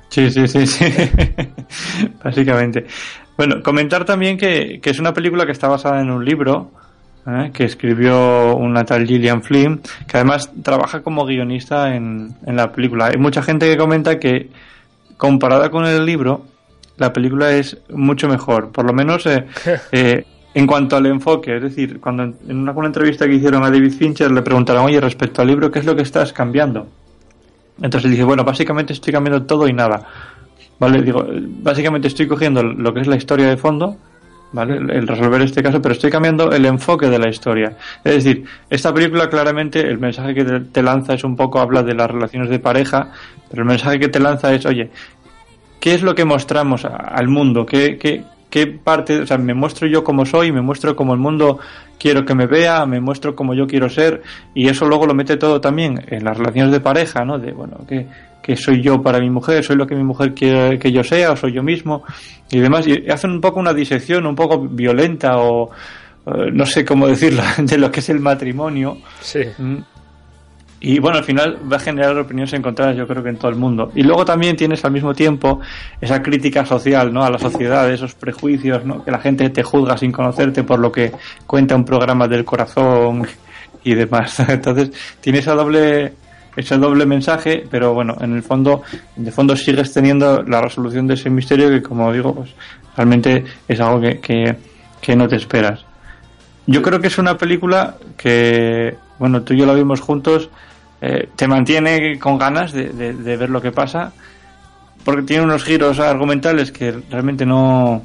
Sí, 0.10 0.29
sí, 0.29 0.48
sí, 0.48 0.67
sí. 0.67 0.86
Básicamente. 2.24 2.86
Bueno, 3.38 3.62
comentar 3.63 4.06
también 4.06 4.38
que, 4.38 4.80
que 4.82 4.90
es 4.90 5.00
una 5.00 5.13
película 5.13 5.46
que 5.46 5.52
está 5.52 5.68
basada 5.68 6.02
en 6.02 6.12
un 6.12 6.24
libro 6.24 6.72
¿eh? 7.28 7.52
que 7.54 7.63
escribió 7.63 8.56
una 8.56 8.84
tal 8.86 9.06
Gillian 9.08 9.42
Flynn, 9.42 9.82
que 10.08 10.18
además 10.18 10.52
trabaja 10.62 11.02
como 11.02 11.25
guionista 11.25 11.96
en, 11.96 12.36
en 12.46 12.56
la 12.56 12.72
película. 12.72 13.08
Hay 13.08 13.18
mucha 13.18 13.42
gente 13.42 13.70
que 13.70 13.78
comenta 13.78 14.20
que 14.20 14.50
comparada 15.18 15.70
con 15.70 15.86
el 15.86 16.06
libro, 16.06 16.46
la 16.98 17.13
película 17.13 17.52
es 17.52 17.78
mucho 17.90 18.28
mejor. 18.28 18.72
Por 18.72 18.86
lo 18.86 18.94
menos 18.94 19.25
eh, 19.25 19.46
eh, 19.92 20.25
en 20.54 20.68
cuanto 20.68 20.96
al 20.96 21.06
enfoque. 21.06 21.58
Es 21.58 21.63
decir, 21.63 22.00
cuando 22.00 22.24
en 22.24 22.58
una, 22.58 22.72
una 22.72 22.88
entrevista 22.88 23.25
que 23.25 23.36
hicieron 23.36 23.63
a 23.63 23.70
David 23.70 23.94
Fincher 23.94 24.32
le 24.32 24.42
preguntaron, 24.42 24.86
oye, 24.86 25.00
respecto 25.00 25.42
al 25.42 25.48
libro, 25.48 25.72
¿qué 25.72 25.80
es 25.80 25.86
lo 25.86 25.96
que 25.96 26.04
estás 26.04 26.34
cambiando? 26.34 26.88
Entonces 27.82 28.06
él 28.06 28.12
dice, 28.12 28.24
bueno, 28.24 28.44
básicamente 28.44 28.94
estoy 28.94 29.13
cambiando 29.13 29.46
todo 29.46 29.68
y 29.68 29.74
nada. 29.74 30.08
¿Vale? 30.80 31.01
Digo, 31.01 31.25
básicamente 31.62 32.08
estoy 32.08 32.27
cogiendo 32.27 32.63
lo 32.63 32.94
que 32.94 33.01
es 33.01 33.08
la 33.08 33.15
historia 33.15 33.48
de 33.48 33.58
fondo, 33.58 33.98
¿vale? 34.51 34.77
El 34.77 35.08
resolver 35.08 35.42
este 35.42 35.62
caso, 35.62 35.82
pero 35.82 35.94
estoy 35.94 36.10
cambiando 36.10 36.51
el 36.51 36.65
enfoque 36.65 37.08
de 37.08 37.20
la 37.20 37.30
historia. 37.30 37.75
Es 38.03 38.24
decir, 38.24 38.46
esta 38.70 38.94
película 38.94 39.30
claramente 39.30 39.82
el 39.82 40.00
mensaje 40.00 40.34
que 40.34 40.44
te, 40.44 40.84
lanza 40.84 41.13
es 41.13 41.24
un 41.24 41.36
poco, 41.36 41.60
habla 41.60 41.84
de 41.84 41.96
las 41.96 42.10
relaciones 42.10 42.50
de 42.50 42.60
pareja, 42.60 43.12
pero 43.50 43.63
el 43.63 43.68
mensaje 43.68 44.00
que 44.00 44.08
te 44.08 44.20
lanza 44.20 44.53
es, 44.53 44.65
oye, 44.65 44.89
¿qué 45.80 45.96
es 45.96 46.01
lo 46.01 46.15
que 46.15 46.25
mostramos 46.25 46.86
al 46.86 47.27
mundo? 47.27 47.65
¿Qué, 47.65 47.98
qué, 47.98 48.24
qué 48.50 48.68
parte, 48.68 49.22
o 49.22 49.25
sea, 49.25 49.39
me 49.39 49.56
muestro 49.56 49.88
yo 49.88 50.03
como 50.03 50.25
soy, 50.25 50.51
me 50.51 50.62
muestro 50.62 50.96
como 50.96 51.13
el 51.13 51.20
mundo 51.20 51.60
quiero 51.98 52.24
que 52.24 52.36
me 52.36 52.46
vea, 52.46 52.86
me 52.86 53.00
muestro 53.00 53.36
como 53.36 53.56
yo 53.56 53.65
quiero 53.65 53.89
ser, 53.89 54.22
y 54.53 54.68
eso 54.68 54.86
luego 54.86 55.08
lo 55.08 55.15
mete 55.15 55.38
todo 55.38 55.60
también 55.60 56.06
en 56.08 56.24
las 56.24 56.38
relaciones 56.38 56.72
de 56.72 56.80
pareja, 56.80 57.25
¿no? 57.25 57.39
De, 57.39 57.51
bueno, 57.51 57.77
que, 57.88 58.06
que 58.44 58.56
soy 58.58 58.82
yo 58.82 59.02
para 59.02 59.20
mi 59.20 59.30
mujer, 59.30 59.64
soy 59.64 59.78
lo 59.78 59.88
que 59.88 59.96
mi 59.96 60.04
mujer 60.04 60.34
quiere 60.34 60.78
que 60.78 60.92
yo 60.92 61.04
sea, 61.04 61.32
o 61.32 61.36
soy 61.36 61.54
yo 61.54 61.64
mismo, 61.64 62.04
y 62.52 62.60
demás, 62.60 62.86
y 62.86 63.10
hacen 63.10 63.32
un 63.32 63.42
poco 63.42 63.60
una 63.60 63.74
disección 63.74 64.28
un 64.28 64.36
poco 64.36 64.60
violenta 64.60 65.38
o 65.38 65.72
eh, 66.26 66.52
no 66.52 66.66
sé 66.66 66.86
cómo 66.86 67.08
decirlo, 67.08 67.42
de 67.58 67.78
lo 67.78 67.90
que 67.90 68.02
es 68.02 68.10
el 68.10 68.20
matrimonio. 68.20 68.98
Sí. 69.22 69.42
Mm. 69.58 69.78
Y 70.86 71.00
bueno, 71.00 71.20
al 71.20 71.24
final 71.24 71.58
va 71.72 71.78
a 71.78 71.80
generar 71.80 72.18
opiniones 72.18 72.52
encontradas, 72.52 72.98
yo 72.98 73.08
creo 73.08 73.24
que 73.24 73.30
en 73.30 73.38
todo 73.38 73.50
el 73.50 73.56
mundo. 73.56 73.90
Y 73.96 74.04
luego 74.04 74.26
también 74.26 74.58
tienes 74.58 74.84
al 74.84 74.92
mismo 74.92 75.14
tiempo 75.14 75.62
esa 76.02 76.22
crítica 76.22 76.66
social, 76.66 77.14
¿no? 77.14 77.24
A 77.24 77.32
la 77.32 77.40
sociedad, 77.40 77.90
esos 77.90 78.16
prejuicios, 78.16 78.84
¿no? 78.84 79.02
Que 79.02 79.10
la 79.10 79.20
gente 79.20 79.50
te 79.50 79.64
juzga 79.64 79.96
sin 79.96 80.12
conocerte 80.12 80.64
por 80.64 80.80
lo 80.80 80.92
que 80.92 81.14
cuenta 81.48 81.74
un 81.78 81.86
programa 81.86 82.28
del 82.28 82.44
corazón 82.44 83.26
y 83.82 83.96
demás. 83.96 84.38
Entonces, 84.50 84.92
tiene 85.22 85.40
esa 85.40 85.54
doble 85.54 86.16
ese 86.56 86.78
doble 86.78 87.06
mensaje, 87.06 87.66
pero 87.70 87.94
bueno, 87.94 88.16
en 88.22 88.34
el 88.36 88.44
fondo, 88.44 88.84
de 89.16 89.32
fondo 89.32 89.56
sigues 89.56 89.92
teniendo 89.94 90.44
la 90.44 90.62
resolución 90.62 91.08
de 91.08 91.16
ese 91.16 91.30
misterio 91.30 91.70
que, 91.70 91.82
como 91.82 92.12
digo, 92.14 92.36
pues 92.36 92.52
realmente 92.96 93.44
es 93.68 93.80
algo 93.80 94.00
que, 94.02 94.56
que, 95.02 95.16
no 95.16 95.28
te 95.28 95.36
esperas. 95.36 95.86
Yo 96.68 96.82
creo 96.82 97.00
que 97.02 97.08
es 97.08 97.18
una 97.18 97.38
película 97.38 97.96
que, 98.18 98.96
bueno, 99.20 99.42
tú 99.42 99.54
y 99.54 99.58
yo 99.58 99.66
la 99.66 99.74
vimos 99.74 100.00
juntos, 100.02 100.50
eh, 101.02 101.28
te 101.36 101.48
mantiene 101.48 102.18
con 102.20 102.38
ganas 102.38 102.72
de, 102.72 102.90
de- 102.90 103.14
de 103.14 103.38
ver 103.38 103.50
lo 103.50 103.62
que 103.62 103.72
pasa, 103.72 104.14
porque 105.04 105.24
tiene 105.24 105.44
unos 105.44 105.64
giros 105.66 106.00
argumentales 106.00 106.72
que 106.72 106.92
realmente 107.10 107.46
no, 107.46 108.02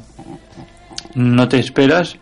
no 1.14 1.48
te 1.48 1.58
esperas. 1.58 2.16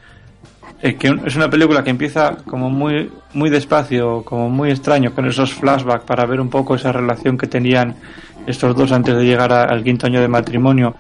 Eh, 0.87 0.95
que 0.97 1.15
es 1.25 1.35
una 1.37 1.49
película 1.51 1.83
que 1.83 1.91
empieza 1.91 2.37
como 2.45 2.71
muy, 2.71 3.11
muy 3.35 3.51
despacio, 3.51 4.23
como 4.23 4.49
muy 4.49 4.71
extraño, 4.71 5.13
con 5.15 5.27
esos 5.27 5.53
flashbacks 5.53 6.05
para 6.05 6.27
ver 6.27 6.41
un 6.41 6.49
poco 6.49 6.75
esa 6.77 6.93
relación 6.93 7.37
que 7.37 7.47
tenían 7.47 7.95
estos 8.47 8.77
dos 8.77 8.93
antes 8.93 9.17
de 9.17 9.25
llegar 9.25 9.53
a- 9.53 9.65
al 9.65 9.83
quinto 9.83 10.07
año 10.07 10.21
de 10.21 10.29
matrimonio. 10.29 10.95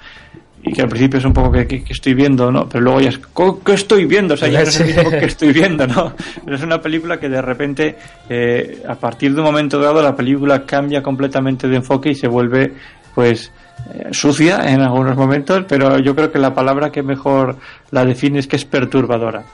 Y 0.64 0.72
que 0.72 0.82
al 0.82 0.88
principio 0.88 1.18
es 1.20 1.24
un 1.24 1.32
poco 1.32 1.52
que, 1.52 1.66
que- 1.68 1.84
que 1.84 1.92
estoy 1.92 2.14
viendo, 2.14 2.50
¿no? 2.50 2.68
Pero 2.68 2.82
luego 2.82 3.00
ya 3.00 3.10
es, 3.10 3.18
"Co- 3.18 3.60
¿qué 3.62 3.74
estoy 3.74 4.04
viendo? 4.06 4.34
O 4.34 4.36
sea, 4.36 4.48
ya 4.48 4.64
no 4.64 4.86
mismo 4.86 5.10
que 5.10 5.24
estoy 5.26 5.52
viendo, 5.52 5.86
¿no? 5.86 6.12
Pero 6.44 6.56
es 6.56 6.62
una 6.64 6.80
película 6.80 7.20
que 7.20 7.28
de 7.28 7.40
repente, 7.40 7.96
eh, 8.28 8.82
a 8.88 8.96
partir 8.96 9.32
de 9.34 9.40
un 9.40 9.46
momento 9.46 9.78
dado, 9.78 10.02
la 10.02 10.16
película 10.16 10.64
cambia 10.66 11.00
completamente 11.02 11.68
de 11.68 11.76
enfoque 11.76 12.10
y 12.10 12.14
se 12.16 12.26
vuelve, 12.26 12.72
pues, 13.14 13.52
eh, 13.94 14.08
sucia 14.10 14.68
en 14.72 14.80
algunos 14.80 15.14
momentos, 15.16 15.64
pero 15.68 15.98
yo 16.00 16.16
creo 16.16 16.32
que 16.32 16.40
la 16.40 16.52
palabra 16.52 16.90
que 16.90 17.04
mejor 17.04 17.56
la 17.92 18.04
define 18.04 18.40
es 18.40 18.48
que 18.48 18.56
es 18.56 18.64
perturbadora. 18.64 19.44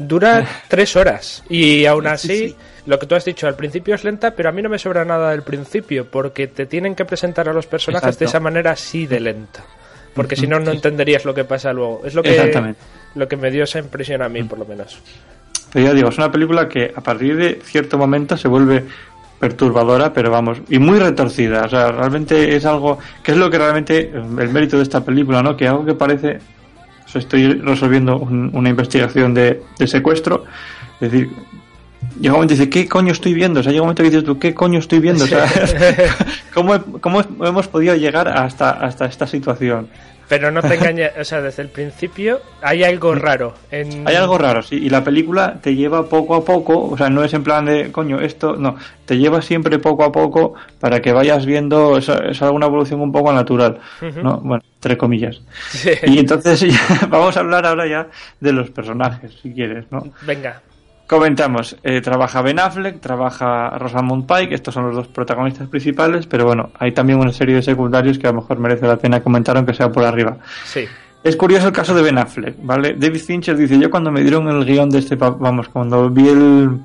Dura 0.00 0.46
tres 0.68 0.96
horas 0.96 1.42
y 1.48 1.86
aún 1.86 2.06
así, 2.06 2.56
lo 2.86 2.98
que 2.98 3.06
tú 3.06 3.14
has 3.14 3.24
dicho 3.24 3.46
al 3.46 3.54
principio 3.54 3.94
es 3.94 4.04
lenta, 4.04 4.32
pero 4.32 4.48
a 4.48 4.52
mí 4.52 4.62
no 4.62 4.68
me 4.68 4.78
sobra 4.78 5.04
nada 5.04 5.30
del 5.30 5.42
principio 5.42 6.06
porque 6.10 6.46
te 6.46 6.66
tienen 6.66 6.94
que 6.94 7.04
presentar 7.04 7.48
a 7.48 7.52
los 7.52 7.66
personajes 7.66 8.08
Exacto. 8.08 8.24
de 8.24 8.28
esa 8.28 8.40
manera 8.40 8.72
así 8.72 9.06
de 9.06 9.20
lenta. 9.20 9.64
Porque 10.14 10.34
si 10.36 10.46
no, 10.46 10.58
no 10.58 10.72
entenderías 10.72 11.24
lo 11.24 11.32
que 11.32 11.44
pasa 11.44 11.72
luego. 11.72 12.02
Es 12.04 12.14
lo 12.14 12.22
que, 12.22 12.30
Exactamente. 12.30 12.80
lo 13.14 13.28
que 13.28 13.36
me 13.36 13.50
dio 13.50 13.64
esa 13.64 13.78
impresión 13.78 14.22
a 14.22 14.28
mí, 14.28 14.42
por 14.42 14.58
lo 14.58 14.64
menos. 14.64 14.98
Pero 15.72 15.86
ya 15.86 15.94
digo, 15.94 16.08
es 16.08 16.18
una 16.18 16.32
película 16.32 16.68
que 16.68 16.92
a 16.94 17.00
partir 17.00 17.36
de 17.36 17.60
cierto 17.62 17.96
momento 17.96 18.36
se 18.36 18.48
vuelve 18.48 18.84
perturbadora, 19.38 20.12
pero 20.12 20.30
vamos, 20.30 20.58
y 20.68 20.78
muy 20.78 20.98
retorcida. 20.98 21.62
O 21.62 21.68
sea, 21.68 21.92
realmente 21.92 22.54
es 22.56 22.64
algo 22.66 22.98
que 23.22 23.32
es 23.32 23.38
lo 23.38 23.48
que 23.48 23.58
realmente 23.58 24.10
el 24.10 24.48
mérito 24.50 24.76
de 24.76 24.82
esta 24.82 25.02
película, 25.02 25.42
¿no? 25.42 25.56
Que 25.56 25.66
algo 25.66 25.84
que 25.84 25.94
parece, 25.94 26.38
o 27.10 27.12
sea, 27.12 27.18
estoy 27.20 27.54
resolviendo 27.54 28.18
un- 28.18 28.50
una 28.54 28.68
investigación 28.68 29.34
de, 29.34 29.62
de 29.78 29.86
secuestro, 29.88 30.44
es 31.00 31.10
decir, 31.10 31.28
llega 32.20 32.34
un 32.34 32.38
momento 32.38 32.54
y 32.54 32.56
dice, 32.56 32.70
¿qué 32.70 32.88
coño 32.88 33.10
estoy 33.10 33.34
viendo? 33.34 33.58
O 33.58 33.62
sea, 33.64 33.72
llega 33.72 33.82
un 33.82 33.86
momento 33.88 34.04
que 34.04 34.10
dices 34.10 34.24
tú, 34.24 34.38
¿qué 34.38 34.54
coño 34.54 34.78
estoy 34.78 35.00
viendo? 35.00 35.24
O 35.24 35.26
sea, 35.26 35.44
¿cómo, 36.54 36.78
cómo 37.00 37.20
hemos 37.44 37.66
podido 37.66 37.96
llegar 37.96 38.28
hasta, 38.28 38.70
hasta 38.70 39.06
esta 39.06 39.26
situación? 39.26 39.88
Pero 40.30 40.52
no 40.52 40.62
te 40.62 40.74
engañes, 40.76 41.10
o 41.20 41.24
sea, 41.24 41.42
desde 41.42 41.62
el 41.64 41.68
principio 41.68 42.40
hay 42.62 42.84
algo 42.84 43.14
raro. 43.14 43.52
En... 43.70 44.08
Hay 44.08 44.14
algo 44.14 44.38
raro, 44.38 44.62
sí, 44.62 44.76
y 44.76 44.88
la 44.88 45.04
película 45.04 45.58
te 45.60 45.74
lleva 45.74 46.08
poco 46.08 46.36
a 46.36 46.44
poco, 46.44 46.88
o 46.88 46.96
sea, 46.96 47.10
no 47.10 47.22
es 47.24 47.34
en 47.34 47.42
plan 47.42 47.66
de, 47.66 47.90
coño, 47.90 48.20
esto, 48.20 48.54
no, 48.54 48.76
te 49.04 49.18
lleva 49.18 49.42
siempre 49.42 49.80
poco 49.80 50.04
a 50.04 50.12
poco 50.12 50.54
para 50.78 51.00
que 51.00 51.12
vayas 51.12 51.44
viendo, 51.44 51.98
es, 51.98 52.08
es 52.08 52.40
alguna 52.42 52.66
evolución 52.66 53.00
un 53.00 53.10
poco 53.10 53.32
natural. 53.32 53.80
¿no? 54.22 54.38
Bueno, 54.38 54.62
entre 54.76 54.96
comillas. 54.96 55.42
Sí. 55.70 55.90
Y 56.04 56.18
entonces 56.20 56.64
vamos 57.08 57.36
a 57.36 57.40
hablar 57.40 57.66
ahora 57.66 57.86
ya 57.88 58.06
de 58.38 58.52
los 58.52 58.70
personajes, 58.70 59.32
si 59.42 59.52
quieres, 59.52 59.84
¿no? 59.90 60.04
Venga. 60.22 60.62
Comentamos, 61.10 61.76
eh, 61.82 62.00
trabaja 62.00 62.40
Ben 62.40 62.60
Affleck, 62.60 63.00
trabaja 63.00 63.70
Rosamund 63.70 64.28
Pike, 64.28 64.54
estos 64.54 64.72
son 64.72 64.86
los 64.86 64.94
dos 64.94 65.08
protagonistas 65.08 65.66
principales, 65.66 66.28
pero 66.28 66.44
bueno, 66.44 66.70
hay 66.78 66.92
también 66.92 67.18
una 67.18 67.32
serie 67.32 67.56
de 67.56 67.62
secundarios 67.62 68.16
que 68.16 68.28
a 68.28 68.30
lo 68.30 68.42
mejor 68.42 68.60
merece 68.60 68.86
la 68.86 68.96
pena 68.96 69.20
comentar 69.20 69.56
aunque 69.56 69.74
sea 69.74 69.90
por 69.90 70.04
arriba. 70.04 70.36
Sí. 70.64 70.84
Es 71.24 71.34
curioso 71.34 71.66
el 71.66 71.72
caso 71.72 71.96
de 71.96 72.02
Ben 72.02 72.16
Affleck, 72.16 72.58
¿vale? 72.62 72.94
David 72.96 73.22
Fincher 73.22 73.56
dice, 73.56 73.76
yo 73.76 73.90
cuando 73.90 74.12
me 74.12 74.20
dieron 74.20 74.46
el 74.46 74.64
guion 74.64 74.88
de 74.88 75.00
este, 75.00 75.16
vamos, 75.16 75.68
cuando 75.70 76.08
vi 76.10 76.28
el, 76.28 76.78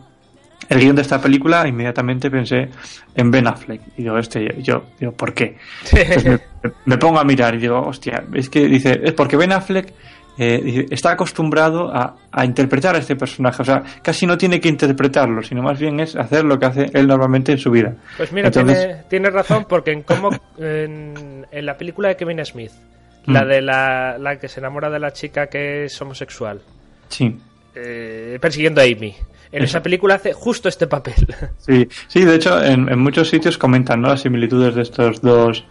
el 0.70 0.80
guion 0.80 0.96
de 0.96 1.04
esta 1.04 1.22
película, 1.22 1.68
inmediatamente 1.68 2.32
pensé 2.32 2.70
en 3.14 3.30
Ben 3.30 3.46
Affleck. 3.46 3.80
Y 3.96 4.02
digo, 4.02 4.18
este, 4.18 4.60
yo, 4.60 4.86
digo, 5.00 5.12
¿por 5.12 5.36
qué? 5.36 5.56
Me, 6.64 6.72
me 6.86 6.98
pongo 6.98 7.20
a 7.20 7.24
mirar 7.24 7.54
y 7.54 7.60
digo, 7.60 7.80
hostia, 7.80 8.24
es 8.34 8.50
que 8.50 8.66
dice, 8.66 9.00
es 9.04 9.14
porque 9.14 9.38
Ben 9.38 9.52
Affleck 9.52 9.94
eh, 10.38 10.86
está 10.92 11.12
acostumbrado 11.12 11.94
a, 11.96 12.16
a 12.32 12.46
interpretar 12.46 12.96
a 12.96 13.00
este 13.00 13.16
personaje, 13.16 13.62
o 13.62 13.66
sea, 13.66 13.84
casi 14.02 14.26
no 14.26 14.38
tiene 14.38 14.60
que 14.60 14.68
interpretarlo, 14.70 15.42
sino 15.44 15.62
más 15.62 15.80
bien 15.80 16.00
es 16.00 16.16
hacer 16.16 16.44
lo 16.44 16.60
que 16.60 16.66
hace 16.66 16.90
él 16.94 17.08
normalmente 17.08 17.52
en 17.54 17.58
su 17.58 17.72
vida. 17.72 17.94
Pues 18.18 18.32
mira, 18.32 18.48
Entonces- 18.48 18.78
tiene, 18.80 19.04
tiene 19.10 19.30
razón 19.30 19.66
porque 19.68 19.92
en 19.92 20.04
cómo 20.04 20.30
en, 20.58 21.46
en 21.52 21.66
la 21.66 21.78
película 21.78 22.10
de 22.10 22.16
Kevin 22.18 22.44
Smith, 22.46 22.72
la 23.28 23.44
Mm. 23.44 23.48
de 23.48 23.62
la, 23.62 24.18
la 24.20 24.38
que 24.38 24.48
se 24.48 24.60
enamora 24.60 24.90
de 24.90 25.00
la 25.00 25.12
chica 25.12 25.48
que 25.48 25.86
es 25.86 26.02
homosexual, 26.02 26.62
Sí. 27.10 27.36
eh, 27.74 28.38
persiguiendo 28.42 28.82
a 28.82 28.84
Amy. 28.84 29.16
En 29.52 29.64
esa 29.64 29.82
película 29.82 30.16
hace 30.16 30.34
justo 30.34 30.68
este 30.68 30.86
papel. 30.88 31.14
Sí, 31.60 31.88
sí, 32.08 32.26
de 32.26 32.36
hecho 32.36 32.62
en, 32.64 32.90
en 32.90 33.00
muchos 33.00 33.30
sitios 33.30 33.58
comentan 33.58 34.02
¿no? 34.02 34.10
las 34.10 34.22
similitudes 34.22 34.76
de 34.76 34.82
estos 34.82 35.22
dos 35.22 35.64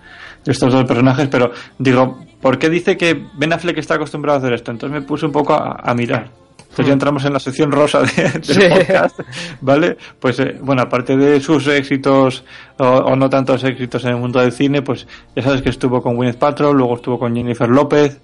estos 0.47 0.73
dos 0.73 0.85
personajes, 0.85 1.29
pero 1.29 1.51
digo, 1.79 2.19
¿por 2.41 2.59
qué 2.59 2.69
dice 2.71 2.97
que 2.97 3.27
Ben 3.37 3.53
Affleck 3.53 3.79
está 3.79 3.95
acostumbrado 3.95 4.37
a 4.37 4.41
hacer 4.41 4.53
esto? 4.55 4.71
Entonces 4.71 5.01
me 5.01 5.07
puse 5.07 5.27
un 5.27 5.33
poco 5.33 5.55
a, 5.55 5.81
a 5.83 5.95
mirar. 5.95 6.29
Entonces 6.59 6.87
ya 6.87 6.93
entramos 6.95 7.25
en 7.25 7.33
la 7.33 7.39
sección 7.39 7.71
rosa 7.71 8.01
de- 8.03 8.31
del 8.31 8.45
Sí. 8.45 8.61
podcast, 8.69 9.21
¿vale? 9.61 9.97
Pues 10.19 10.41
eh, 10.41 10.59
bueno, 10.61 10.83
aparte 10.83 11.17
de 11.17 11.41
sus 11.41 11.69
éxitos 11.69 12.45
o, 12.79 12.85
o 12.85 13.15
no 13.17 13.31
tantos 13.31 13.63
éxitos 13.63 14.03
en 14.05 14.11
el 14.11 14.17
mundo 14.17 14.41
del 14.41 14.51
cine, 14.51 14.83
pues 14.83 15.07
ya 15.37 15.43
sabes 15.43 15.63
que 15.63 15.69
estuvo 15.71 16.03
con 16.03 16.17
Gwyneth 16.17 16.37
Paltrow, 16.39 16.75
luego 16.75 16.97
estuvo 16.97 17.17
con 17.19 17.35
Jennifer 17.37 17.69
López, 17.69 18.21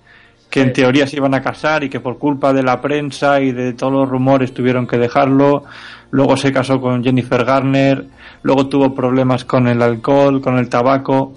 que 0.50 0.62
en 0.62 0.72
teoría 0.72 1.06
se 1.06 1.18
iban 1.18 1.32
a 1.34 1.42
casar 1.42 1.84
y 1.84 1.88
que 1.88 2.00
por 2.00 2.18
culpa 2.18 2.52
de 2.52 2.64
la 2.64 2.80
prensa 2.80 3.40
y 3.40 3.52
de 3.52 3.72
todos 3.74 3.92
los 3.92 4.08
rumores 4.08 4.52
tuvieron 4.52 4.84
que 4.88 4.98
dejarlo. 4.98 5.62
Luego 6.10 6.36
se 6.36 6.52
casó 6.52 6.80
con 6.80 7.04
Jennifer 7.04 7.44
Garner, 7.44 8.04
luego 8.42 8.66
tuvo 8.66 8.92
problemas 8.92 9.44
con 9.44 9.68
el 9.68 9.80
alcohol, 9.80 10.40
con 10.40 10.58
el 10.58 10.68
tabaco 10.68 11.34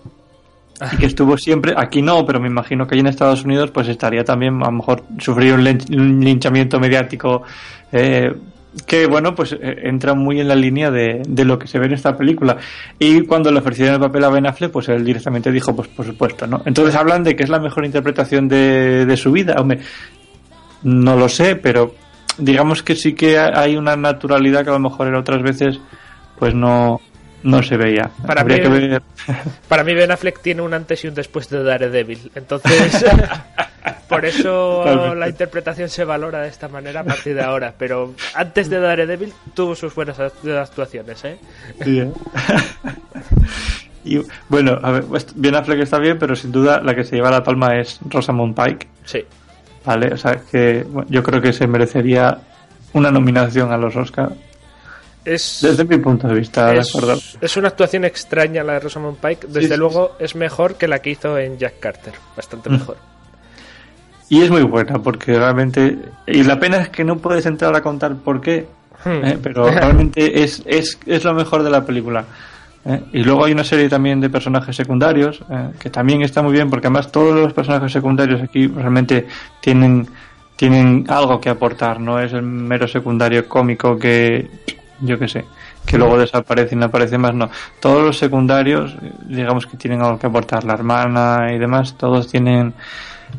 y 0.92 0.98
que 0.98 1.06
estuvo 1.06 1.38
siempre, 1.38 1.74
aquí 1.78 2.02
no, 2.02 2.26
pero 2.26 2.40
me 2.40 2.48
imagino 2.48 2.86
que 2.86 2.96
allí 2.96 3.02
en 3.02 3.08
Estados 3.08 3.46
Unidos 3.46 3.72
pues 3.72 3.88
estaría 3.88 4.24
también, 4.24 4.62
a 4.62 4.66
lo 4.66 4.72
mejor 4.74 5.04
sufrir 5.20 5.54
un, 5.54 5.64
lin- 5.64 5.96
un 5.98 6.20
linchamiento 6.20 6.80
mediático 6.80 7.44
eh, 7.92 8.34
que 8.88 9.06
bueno, 9.06 9.36
pues 9.36 9.54
eh, 9.54 9.82
entra 9.84 10.16
muy 10.16 10.40
en 10.42 10.48
la 10.48 10.56
línea 10.56 10.90
de, 10.90 11.22
de 11.28 11.46
lo 11.46 11.60
que 11.60 11.68
se 11.68 11.78
ve 11.78 11.86
en 11.86 11.94
esta 11.94 12.18
película. 12.18 12.58
Y 12.98 13.22
cuando 13.22 13.52
le 13.52 13.60
ofrecieron 13.60 13.94
el 13.96 14.00
papel 14.02 14.24
a 14.24 14.30
Ben 14.30 14.48
Affleck, 14.48 14.72
pues 14.72 14.90
él 14.90 15.06
directamente 15.06 15.52
dijo, 15.52 15.76
pues 15.76 15.88
por 15.90 16.06
supuesto, 16.06 16.48
¿no? 16.48 16.64
Entonces 16.66 16.96
hablan 16.96 17.24
de 17.24 17.36
que 17.36 17.44
es 17.44 17.50
la 17.50 17.60
mejor 17.60 17.86
interpretación 17.86 18.48
de, 18.48 19.06
de 19.06 19.18
su 19.18 19.32
vida. 19.32 19.56
Hombre, 19.60 19.80
no 20.82 21.16
lo 21.16 21.30
sé, 21.30 21.56
pero 21.56 21.94
digamos 22.40 22.82
que 22.82 22.96
sí 22.96 23.14
que 23.14 23.38
hay 23.38 23.78
una 23.78 23.96
naturalidad 23.96 24.64
que 24.64 24.72
a 24.72 24.74
lo 24.74 24.80
mejor 24.80 25.08
en 25.08 25.16
otras 25.16 25.44
veces 25.44 25.80
pues 26.40 26.56
no, 26.56 27.00
no 27.44 27.62
se 27.64 27.78
veía. 27.78 28.10
Para 28.26 28.42
Habría 28.42 28.58
mí- 28.58 28.64
que 28.64 28.70
ver. 28.88 29.02
Para 29.68 29.84
mí 29.84 29.94
Ben 29.94 30.12
Affleck 30.12 30.42
tiene 30.42 30.62
un 30.62 30.74
antes 30.74 31.04
y 31.04 31.08
un 31.08 31.14
después 31.16 31.50
de 31.50 31.64
Daredevil. 31.64 32.32
Entonces, 32.36 33.06
por 34.10 34.26
eso 34.26 34.82
Totalmente. 34.86 35.16
la 35.18 35.30
interpretación 35.30 35.90
se 35.90 36.04
valora 36.06 36.42
de 36.42 36.50
esta 36.50 36.68
manera 36.68 37.02
a 37.02 37.04
partir 37.04 37.36
de 37.36 37.42
ahora. 37.44 37.74
Pero 37.78 38.14
antes 38.36 38.70
de 38.70 38.80
Daredevil 38.80 39.34
tuvo 39.54 39.76
sus 39.76 39.94
buenas 39.94 40.18
act- 40.20 40.58
actuaciones, 40.62 41.24
¿eh? 41.26 41.38
Sí, 41.84 42.00
¿eh? 42.00 42.12
Y 44.06 44.20
bueno, 44.50 44.78
a 44.84 44.92
ver, 44.92 45.04
pues, 45.06 45.28
Ben 45.36 45.56
Affleck 45.56 45.80
está 45.80 45.98
bien, 45.98 46.18
pero 46.20 46.36
sin 46.36 46.52
duda 46.52 46.82
la 46.82 46.94
que 46.94 47.06
se 47.06 47.16
lleva 47.16 47.32
la 47.32 47.42
palma 47.42 47.78
es 47.80 48.00
Rosamund 48.10 48.54
Pike. 48.54 48.88
Sí. 49.06 49.24
Vale, 49.86 50.14
o 50.14 50.18
sea 50.18 50.42
que 50.52 50.84
bueno, 50.90 51.08
yo 51.10 51.24
creo 51.24 51.42
que 51.42 51.54
se 51.54 51.68
merecería 51.68 52.38
una 52.92 53.12
nominación 53.12 53.72
a 53.72 53.78
los 53.78 53.96
Oscar. 53.96 54.32
Es, 55.26 55.60
Desde 55.62 55.86
mi 55.86 55.98
punto 55.98 56.28
de 56.28 56.36
vista, 56.36 56.72
¿de 56.72 56.80
es, 56.80 57.58
una 57.58 57.70
actuación 57.70 58.04
extraña 58.06 58.64
la 58.64 58.74
de 58.74 58.80
Rosamund 58.82 59.18
Pike. 59.18 59.48
Desde 59.48 59.70
sí, 59.70 59.78
luego 59.78 60.18
es 60.20 60.36
mejor 60.36 60.76
que 60.76 60.88
la 60.88 61.00
que 61.00 61.12
hizo 61.12 61.38
en 61.38 61.58
Jack 61.58 61.80
Carter. 61.80 62.14
Bastante 62.36 62.70
Mm. 62.70 62.74
mejor. 62.74 62.98
Y 64.30 64.42
es 64.42 64.50
muy 64.50 64.64
buena, 64.64 65.00
porque 65.00 65.38
realmente. 65.38 65.98
Y 66.28 66.44
la 66.44 66.60
pena 66.60 66.78
es 66.78 66.90
que 66.90 67.04
no 67.04 67.18
puedes 67.18 67.46
entrar 67.46 67.76
a 67.76 67.82
contar 67.82 68.16
por 68.16 68.42
qué, 68.42 68.68
Hmm. 69.06 69.26
¿eh? 69.26 69.38
pero 69.42 69.70
realmente 69.72 70.44
es, 70.44 70.64
es, 70.66 70.98
es 71.06 71.24
lo 71.24 71.34
mejor 71.34 71.64
de 71.64 71.70
la 71.70 71.86
película. 71.86 72.26
¿eh? 72.86 73.02
Y 73.14 73.24
luego 73.24 73.46
hay 73.46 73.52
una 73.52 73.64
serie 73.64 73.90
también 73.90 74.20
de 74.22 74.30
personajes 74.30 74.76
secundarios, 74.76 75.42
¿eh? 75.50 75.70
que 75.80 75.90
también 75.90 76.22
está 76.22 76.42
muy 76.42 76.54
bien, 76.54 76.70
porque 76.70 76.88
además 76.88 77.12
todos 77.12 77.36
los 77.36 77.54
personajes 77.54 77.92
secundarios 77.92 78.42
aquí 78.42 78.68
realmente 78.68 79.28
tienen, 79.62 80.08
tienen 80.56 81.06
algo 81.10 81.40
que 81.40 81.50
aportar, 81.50 82.00
no 82.00 82.20
es 82.20 82.34
el 82.34 82.44
mero 82.44 82.88
secundario 82.88 83.48
cómico 83.48 83.98
que, 83.98 84.50
yo 85.04 85.20
qué 85.20 85.28
sé, 85.28 85.46
que 85.86 85.98
luego 85.98 86.18
desaparece 86.18 86.76
y 86.76 86.78
no 86.78 86.86
aparece 86.86 87.18
más, 87.18 87.34
no. 87.34 87.50
Todos 87.80 88.04
los 88.04 88.18
secundarios, 88.18 88.96
digamos 89.28 89.66
que 89.66 89.78
tienen 89.78 90.02
algo 90.02 90.18
que 90.18 90.28
aportar, 90.28 90.64
la 90.64 90.74
hermana 90.74 91.54
y 91.54 91.60
demás, 91.60 91.96
todos 91.98 92.28
tienen 92.30 92.74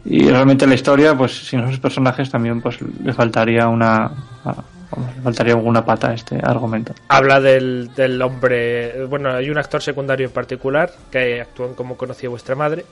y 0.04 0.28
realmente 0.28 0.66
la 0.66 0.74
historia 0.74 1.16
pues 1.16 1.46
sin 1.46 1.60
esos 1.60 1.78
personajes 1.78 2.28
también 2.28 2.60
pues 2.60 2.78
le 2.82 3.12
faltaría 3.12 3.68
una 3.68 4.10
vamos, 4.44 5.14
le 5.16 5.22
faltaría 5.22 5.52
alguna 5.54 5.84
pata 5.84 6.10
a 6.10 6.14
este 6.14 6.36
argumento 6.42 6.92
Habla 7.08 7.40
del, 7.40 7.94
del 7.94 8.20
hombre. 8.20 9.06
Bueno, 9.06 9.30
hay 9.30 9.50
un 9.50 9.58
actor 9.58 9.80
secundario 9.80 10.26
en 10.26 10.32
particular 10.32 10.90
que 11.12 11.40
actúa 11.40 11.68
en 11.68 11.74
como 11.74 11.96
conocía 11.96 12.28
vuestra 12.28 12.54
madre. 12.54 12.84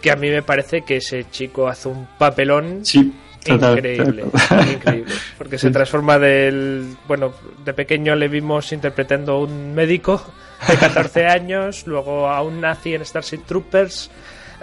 Que 0.00 0.12
a 0.12 0.16
mí 0.16 0.30
me 0.30 0.42
parece 0.42 0.82
que 0.82 0.98
ese 0.98 1.28
chico 1.30 1.66
hace 1.66 1.88
un 1.88 2.06
papelón 2.16 2.84
sí 2.84 3.12
increíble, 3.48 4.24
increíble, 4.72 5.14
porque 5.36 5.58
se 5.58 5.70
transforma 5.70 6.18
del, 6.18 6.96
bueno, 7.06 7.32
de 7.64 7.74
pequeño 7.74 8.14
le 8.14 8.28
vimos 8.28 8.72
interpretando 8.72 9.32
a 9.32 9.38
un 9.40 9.74
médico 9.74 10.22
de 10.66 10.76
14 10.76 11.26
años, 11.28 11.86
luego 11.86 12.28
a 12.28 12.42
un 12.42 12.60
nazi 12.60 12.94
en 12.94 13.04
Starship 13.04 13.44
Troopers, 13.46 14.10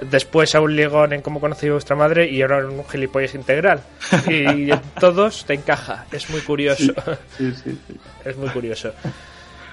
después 0.01 0.55
a 0.55 0.61
un 0.61 0.75
ligón 0.75 1.13
en 1.13 1.21
Cómo 1.21 1.39
conocí 1.39 1.67
a 1.67 1.73
vuestra 1.73 1.95
madre 1.95 2.29
y 2.29 2.41
ahora 2.41 2.59
en 2.59 2.65
un 2.65 2.87
gilipollas 2.87 3.35
integral. 3.35 3.81
Y 4.27 4.71
en 4.71 4.81
todos 4.99 5.45
te 5.45 5.53
encaja, 5.53 6.05
es 6.11 6.29
muy 6.29 6.41
curioso. 6.41 6.93
Sí, 7.37 7.51
sí, 7.63 7.79
sí. 7.87 7.97
Es 8.25 8.35
muy 8.37 8.49
curioso. 8.49 8.91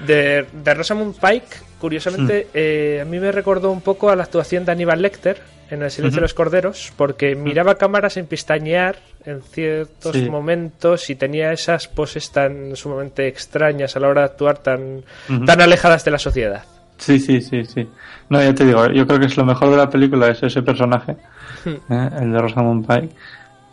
De, 0.07 0.47
de 0.53 0.75
Rosamund 0.75 1.15
Pike, 1.17 1.47
curiosamente, 1.81 2.49
eh, 2.55 3.01
a 3.03 3.05
mí 3.05 3.19
me 3.21 3.31
recordó 3.33 3.71
un 3.71 3.81
poco 3.81 4.11
a 4.11 4.17
la 4.17 4.25
actuación 4.25 4.65
de 4.65 4.73
Aníbal 4.73 5.01
Lecter 5.03 5.41
en 5.71 5.83
El 5.83 5.91
silencio 5.91 6.17
de 6.17 6.23
los 6.23 6.35
corderos, 6.35 6.93
porque 6.97 7.35
miraba 7.35 7.77
cámara 7.77 8.11
sin 8.11 8.27
pistañear 8.27 8.97
en 9.25 9.41
ciertos 9.43 10.13
Sí. 10.13 10.29
momentos 10.29 11.09
y 11.09 11.15
tenía 11.15 11.51
esas 11.53 11.89
poses 11.89 12.31
tan 12.31 12.77
sumamente 12.77 13.27
extrañas 13.27 13.97
a 13.97 14.01
la 14.01 14.09
hora 14.09 14.21
de 14.23 14.27
actuar, 14.27 14.59
tan, 14.59 15.03
tan 15.47 15.61
alejadas 15.63 16.05
de 16.05 16.11
la 16.11 16.19
sociedad. 16.19 16.65
sí 16.99 17.19
sí 17.19 17.41
sí 17.41 17.65
sí 17.65 17.89
no 18.29 18.41
ya 18.43 18.55
te 18.55 18.65
digo 18.67 18.87
yo 18.89 19.07
creo 19.07 19.19
que 19.19 19.27
es 19.27 19.37
lo 19.37 19.45
mejor 19.45 19.71
de 19.71 19.77
la 19.77 19.89
película 19.91 20.29
es 20.29 20.43
ese 20.43 20.63
personaje 20.63 21.17
Hmm. 21.65 21.93
¿eh? 21.93 22.11
el 22.21 22.33
de 22.33 22.39
Rosamund 22.41 22.87
Pike 22.87 23.15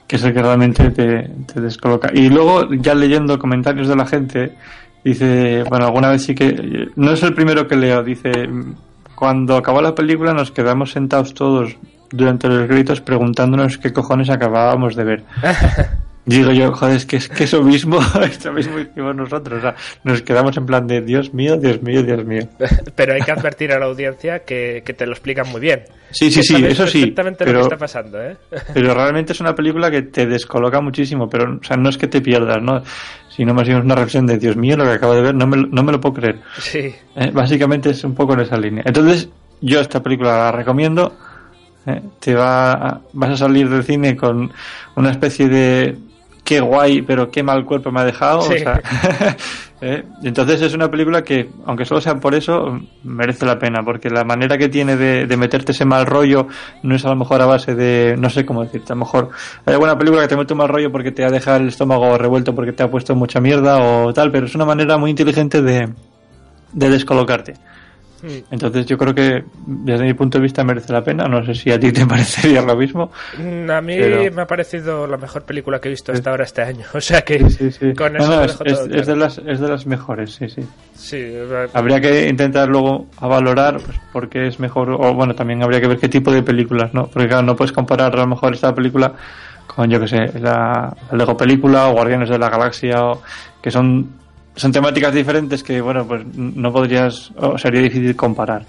que 0.08 0.16
es 0.16 0.24
el 0.24 0.34
que 0.34 0.42
realmente 0.42 0.90
te, 0.92 1.30
te 1.52 1.60
descoloca 1.62 2.10
y 2.14 2.30
luego 2.30 2.72
ya 2.76 2.94
leyendo 2.96 3.38
comentarios 3.40 3.88
de 3.88 3.96
la 3.96 4.06
gente 4.06 4.52
dice 5.04 5.64
bueno 5.70 5.86
alguna 5.86 6.10
vez 6.10 6.24
sí 6.24 6.36
que 6.36 6.88
no 6.96 7.12
es 7.12 7.24
el 7.24 7.34
primero 7.34 7.68
que 7.68 7.76
leo 7.76 8.04
dice 8.04 8.32
cuando 9.16 9.56
acabó 9.58 9.82
la 9.82 9.96
película 9.96 10.34
nos 10.34 10.52
quedamos 10.52 10.92
sentados 10.92 11.34
todos 11.34 11.76
durante 12.12 12.48
los 12.48 12.68
gritos 12.68 13.02
preguntándonos 13.02 13.78
qué 13.78 13.94
cojones 13.94 14.30
acabábamos 14.30 14.96
de 14.96 15.04
ver 15.04 15.24
Digo 16.26 16.52
yo, 16.52 16.72
joder, 16.74 16.98
es 16.98 17.08
que, 17.08 17.16
es 17.16 17.28
que 17.28 17.46
eso 17.46 17.64
mismo, 17.64 17.98
eso 18.22 18.54
mismo 18.54 18.78
hicimos 18.78 19.16
nosotros. 19.16 19.58
O 19.58 19.62
sea, 19.62 19.76
nos 20.04 20.22
quedamos 20.22 20.56
en 20.58 20.66
plan 20.68 20.86
de 20.86 21.02
Dios 21.02 21.34
mío, 21.34 21.58
Dios 21.58 21.82
mío, 21.82 22.04
Dios 22.04 22.24
mío. 22.24 22.48
Pero 22.96 23.14
hay 23.14 23.22
que 23.22 23.32
advertir 23.32 23.72
a 23.72 23.80
la 23.80 23.86
audiencia 23.86 24.40
que, 24.40 24.84
que 24.86 24.94
te 24.94 25.08
lo 25.08 25.14
explican 25.14 25.48
muy 25.50 25.60
bien. 25.60 25.86
Sí, 26.12 26.30
sí, 26.30 26.44
sí, 26.44 26.64
eso 26.64 26.86
sí, 26.86 27.00
perfectamente 27.00 27.46
lo 27.46 27.50
pero- 27.52 27.60
que 27.62 27.64
está 27.64 27.78
pasando, 27.78 28.22
¿eh? 28.22 28.38
Pero 28.74 28.94
realmente 28.94 29.34
es 29.34 29.42
una 29.42 29.56
película 29.56 29.90
que 29.90 30.04
te 30.04 30.28
descoloca 30.28 30.82
muchísimo, 30.82 31.28
pero 31.28 31.58
o 31.60 31.64
sea, 31.64 31.78
no 31.78 31.90
es 31.90 31.98
que 31.98 32.08
te 32.08 32.22
pierdas, 32.22 32.62
¿no? 32.62 32.84
Sino 33.30 33.54
más 33.54 33.68
bien 33.68 33.80
una 33.80 33.96
reflexión 33.96 34.26
de 34.26 34.38
Dios 34.38 34.56
mío, 34.56 34.76
lo 34.76 34.84
que 34.86 34.92
acabo 34.92 35.14
de 35.14 35.22
ver, 35.22 35.36
no 35.36 35.46
me, 35.48 35.58
lo- 35.58 35.68
no 35.68 35.84
me 35.84 35.92
lo 35.92 36.02
puedo 36.02 36.16
creer. 36.16 36.40
Sí. 36.60 36.94
Eh, 37.16 37.32
Básicamente 37.34 37.92
es 37.92 38.04
un 38.04 38.16
poco 38.16 38.34
en 38.34 38.42
esa 38.42 38.58
línea. 38.58 38.84
Entonces, 38.86 39.30
yo 39.62 39.80
esta 39.80 40.02
película 40.02 40.38
la 40.38 40.52
recomiendo. 40.52 41.16
eh, 41.86 42.02
Te 42.20 42.34
va 42.36 43.02
vas 43.14 43.30
a 43.32 43.38
salir 43.38 43.70
del 43.70 43.84
cine 43.84 44.16
con 44.18 44.52
una 44.96 45.12
especie 45.12 45.48
de 45.48 45.98
qué 46.50 46.62
guay, 46.62 47.04
pero 47.04 47.30
qué 47.30 47.44
mal 47.44 47.64
cuerpo 47.64 47.92
me 47.92 48.00
ha 48.00 48.06
dejado. 48.06 48.42
Sí. 48.42 48.56
O 48.56 48.58
sea, 48.58 48.82
eh, 49.82 50.04
entonces 50.24 50.60
es 50.64 50.74
una 50.74 50.90
película 50.90 51.22
que, 51.22 51.48
aunque 51.68 51.86
solo 51.86 52.02
sea 52.02 52.16
por 52.16 52.34
eso, 52.34 52.80
merece 53.04 53.46
la 53.46 53.60
pena, 53.60 53.84
porque 53.86 54.10
la 54.10 54.24
manera 54.24 54.58
que 54.58 54.68
tiene 54.68 54.98
de, 54.98 55.28
de 55.28 55.38
meterte 55.38 55.74
ese 55.74 55.86
mal 55.86 56.08
rollo 56.08 56.48
no 56.82 56.96
es 56.96 57.06
a 57.06 57.10
lo 57.10 57.16
mejor 57.16 57.40
a 57.44 57.46
base 57.46 57.76
de, 57.76 58.16
no 58.18 58.32
sé 58.32 58.48
cómo 58.48 58.64
decirte, 58.64 58.94
a 58.94 58.96
lo 58.96 59.02
mejor 59.02 59.30
hay 59.64 59.74
alguna 59.76 59.96
película 59.96 60.24
que 60.24 60.28
te 60.30 60.36
mete 60.36 60.54
un 60.54 60.58
mal 60.58 60.70
rollo 60.70 60.92
porque 60.92 61.12
te 61.12 61.24
ha 61.24 61.30
dejado 61.30 61.58
el 61.58 61.68
estómago 61.68 62.18
revuelto 62.18 62.56
porque 62.56 62.72
te 62.72 62.82
ha 62.82 62.90
puesto 62.90 63.14
mucha 63.14 63.40
mierda 63.40 63.78
o 63.78 64.12
tal, 64.12 64.32
pero 64.32 64.48
es 64.48 64.56
una 64.56 64.66
manera 64.66 64.98
muy 64.98 65.12
inteligente 65.12 65.62
de, 65.62 65.88
de 66.74 66.90
descolocarte. 66.90 67.54
Mm. 68.24 68.28
Entonces 68.52 68.86
yo 68.86 68.98
creo 68.98 69.14
que 69.16 69.44
desde 69.66 70.04
mi 70.06 70.14
punto 70.14 70.38
de 70.38 70.44
vista 70.44 70.64
merece 70.64 70.92
la 70.94 71.04
pena. 71.04 71.26
No 71.28 71.44
sé 71.46 71.54
si 71.56 71.72
a 71.72 71.80
ti 71.80 71.92
te 71.92 72.06
parecería 72.08 72.62
lo 72.62 72.76
mismo. 72.76 73.12
Mm, 73.38 73.70
A 73.70 73.82
mí 73.82 73.96
Pero- 73.98 74.34
me 74.36 74.42
ha 74.42 74.48
parecido 74.48 75.08
la 75.08 75.18
mejor 75.18 75.44
película 75.44 75.80
que 75.80 75.88
he 75.90 75.92
visto 75.92 76.12
hasta 76.12 76.30
ahora 76.32 76.44
este 76.44 76.62
año. 76.62 76.86
O 76.94 77.02
sea 77.02 77.22
que 77.22 77.50
Sí, 77.50 77.72
sí. 77.72 77.94
con 77.94 78.14
No, 78.14 78.20
eso 78.20 78.30
no, 78.30 78.36
lo 78.38 78.44
es, 78.46 78.52
dejo 78.60 78.64
es- 78.66 78.74
todo 78.76 78.84
es 78.86 78.92
claro. 78.92 79.06
de 79.06 79.16
las, 79.16 79.38
es 79.38 79.60
de 79.60 79.68
las 79.70 79.86
mejores, 79.86 80.32
sí, 80.36 80.50
sí. 80.50 80.62
Sí, 80.94 81.18
eh, 81.18 81.68
Habría 81.74 82.02
que 82.02 82.28
intentar 82.28 82.68
luego 82.68 83.08
a 83.18 83.28
valorar 83.28 83.80
pues, 83.80 83.98
por 84.12 84.28
qué 84.30 84.48
es 84.48 84.60
mejor, 84.60 84.90
o 84.92 85.14
bueno, 85.14 85.34
también 85.34 85.64
habría 85.64 85.80
que 85.80 85.88
ver 85.88 85.98
qué 85.98 86.10
tipo 86.10 86.32
de 86.32 86.44
películas, 86.44 86.94
¿no? 86.94 87.08
Porque 87.08 87.28
claro, 87.30 87.44
no 87.44 87.56
puedes 87.56 87.72
comparar 87.72 88.14
a 88.14 88.18
lo 88.18 88.28
mejor 88.28 88.54
esta 88.54 88.76
película 88.76 89.14
con, 89.66 89.90
yo 89.90 90.00
que 90.00 90.08
sé, 90.10 90.40
la, 90.40 90.94
la 91.12 91.18
Lego 91.18 91.38
película 91.38 91.88
o 91.88 91.94
Guardianes 91.94 92.28
de 92.30 92.38
la 92.38 92.50
Galaxia, 92.50 93.02
o, 93.06 93.22
que 93.62 93.72
son, 93.72 94.10
son 94.60 94.72
temáticas 94.72 95.14
diferentes 95.14 95.64
que, 95.64 95.80
bueno, 95.80 96.06
pues 96.06 96.26
no 96.36 96.72
podrías, 96.72 97.32
o 97.38 97.58
sería 97.58 97.82
difícil 97.82 98.16
comparar. 98.16 98.66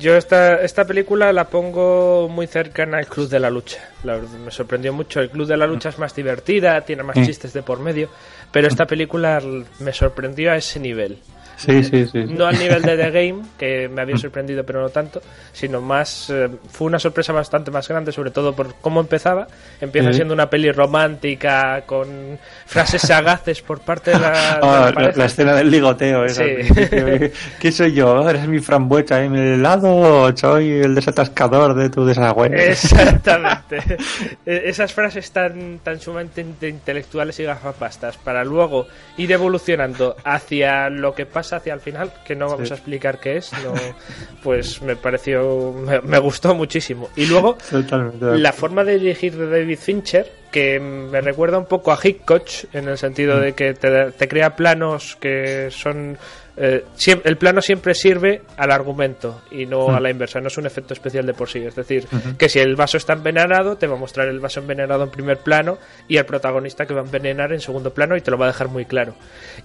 Yo 0.00 0.16
esta, 0.16 0.62
esta 0.62 0.84
película 0.84 1.32
la 1.32 1.44
pongo 1.44 2.28
muy 2.28 2.48
cercana 2.48 2.98
al 2.98 3.06
Club 3.06 3.28
de 3.28 3.38
la 3.38 3.48
Lucha. 3.48 3.78
La 4.02 4.18
me 4.44 4.50
sorprendió 4.50 4.92
mucho. 4.92 5.20
El 5.20 5.30
Club 5.30 5.46
de 5.46 5.56
la 5.56 5.66
Lucha 5.68 5.90
es 5.90 5.98
más 5.98 6.14
divertida, 6.16 6.80
tiene 6.80 7.04
más 7.04 7.14
chistes 7.24 7.52
de 7.52 7.62
por 7.62 7.78
medio, 7.78 8.08
pero 8.50 8.66
esta 8.66 8.86
película 8.86 9.40
me 9.78 9.92
sorprendió 9.92 10.50
a 10.50 10.56
ese 10.56 10.80
nivel. 10.80 11.18
Sí, 11.58 11.82
sí, 11.84 12.06
sí. 12.06 12.06
sí. 12.12 12.24
No 12.32 12.46
al 12.46 12.58
nivel 12.58 12.82
de 12.82 12.96
The 12.96 13.10
Game, 13.10 13.42
que 13.58 13.88
me 13.88 14.00
había 14.02 14.16
sorprendido 14.16 14.64
pero 14.64 14.80
no 14.80 14.88
tanto, 14.88 15.20
sino 15.52 15.80
más... 15.80 16.30
eh, 16.30 16.48
fue 16.70 16.86
una 16.86 16.98
sorpresa 16.98 17.32
bastante 17.32 17.70
más 17.70 17.86
grande, 17.88 18.12
sobre 18.12 18.30
todo 18.30 18.54
por 18.54 18.74
cómo 18.80 19.00
empezaba. 19.00 19.46
Empieza 19.80 20.08
Sí. 20.10 20.14
siendo 20.14 20.32
una 20.34 20.48
peli 20.48 20.70
romántica, 20.72 21.82
con 21.84 22.38
frases 22.64 23.02
sagaces 23.02 23.60
por 23.62 23.80
parte 23.80 24.12
de 24.12 24.18
la, 24.20 24.30
de 24.30 24.36
Ah, 24.62 24.92
la 24.94 25.02
la, 25.02 25.12
la 25.14 25.24
escena 25.24 25.54
del 25.54 25.70
ligoteo, 25.70 26.24
esa. 26.24 26.44
Sí. 26.44 26.50
¿Qué 27.60 27.72
soy 27.72 27.92
yo? 27.92 28.28
¿Eres 28.30 28.46
mi 28.46 28.60
frambuesa 28.60 29.22
en 29.22 29.34
el 29.34 29.54
helado 29.54 30.34
soy 30.36 30.70
el 30.80 30.94
desatascador 30.94 31.74
de 31.74 31.90
tu 31.90 32.04
desagüe? 32.06 32.46
Exactamente. 32.70 33.78
E- 34.46 34.62
Esas 34.66 34.92
frases 34.92 35.30
tan, 35.32 35.80
tan 35.80 36.00
sumamente 36.00 36.40
inte- 36.42 36.68
intelectuales 36.68 37.38
y 37.40 37.44
gafapastas 37.44 38.16
para 38.18 38.44
luego 38.44 38.86
ir 39.16 39.32
evolucionando 39.32 40.16
hacia 40.24 40.88
lo 40.90 41.14
que 41.14 41.26
pasa 41.26 41.47
hacia 41.52 41.74
el 41.74 41.80
final, 41.80 42.12
que 42.24 42.34
no 42.36 42.48
vamos 42.48 42.68
Sí. 42.68 42.74
a 42.74 42.76
explicar 42.76 43.18
qué 43.20 43.36
es, 43.38 43.52
no, 43.64 43.72
pues 44.42 44.80
me 44.82 44.96
pareció, 44.96 45.72
me, 45.72 46.00
me 46.00 46.18
gustó 46.18 46.54
muchísimo. 46.54 47.08
Y 47.16 47.26
luego 47.26 47.56
Totalmente. 47.70 48.38
la 48.38 48.52
forma 48.52 48.84
de 48.84 48.98
dirigir 48.98 49.36
de 49.36 49.48
David 49.48 49.78
Fincher, 49.78 50.30
que 50.50 50.80
me 50.80 51.20
recuerda 51.20 51.58
un 51.58 51.66
poco 51.66 51.92
a 51.92 51.98
Hitchcock, 52.02 52.46
en 52.72 52.88
el 52.88 52.98
sentido 52.98 53.38
de 53.40 53.52
que 53.54 53.74
te, 53.74 54.12
te 54.12 54.28
crea 54.28 54.56
planos 54.56 55.16
que 55.20 55.68
son... 55.70 56.16
eh, 56.60 56.84
el 57.24 57.36
plano 57.36 57.62
siempre 57.62 57.94
sirve 57.94 58.42
al 58.56 58.70
argumento 58.70 59.42
y 59.50 59.66
no 59.66 59.88
Mm. 59.88 59.94
a 59.94 60.00
la 60.00 60.10
inversa, 60.10 60.40
no 60.40 60.48
es 60.48 60.58
un 60.58 60.66
efecto 60.66 60.92
especial 60.92 61.24
de 61.24 61.34
por 61.34 61.48
sí. 61.48 61.64
Es 61.64 61.76
decir, 61.76 62.06
que 62.36 62.48
si 62.48 62.58
el 62.58 62.74
vaso 62.74 62.96
está 62.96 63.12
envenenado, 63.12 63.76
te 63.76 63.86
va 63.86 63.94
a 63.94 63.98
mostrar 63.98 64.28
el 64.28 64.40
vaso 64.40 64.60
envenenado 64.60 65.04
en 65.04 65.10
primer 65.10 65.38
plano 65.38 65.78
y 66.08 66.16
al 66.16 66.26
protagonista 66.26 66.86
que 66.86 66.94
va 66.94 67.02
a 67.02 67.04
envenenar 67.04 67.52
en 67.52 67.60
segundo 67.60 67.94
plano 67.94 68.16
y 68.16 68.20
te 68.20 68.30
lo 68.30 68.38
va 68.38 68.46
a 68.46 68.48
dejar 68.48 68.68
muy 68.68 68.84
claro. 68.84 69.14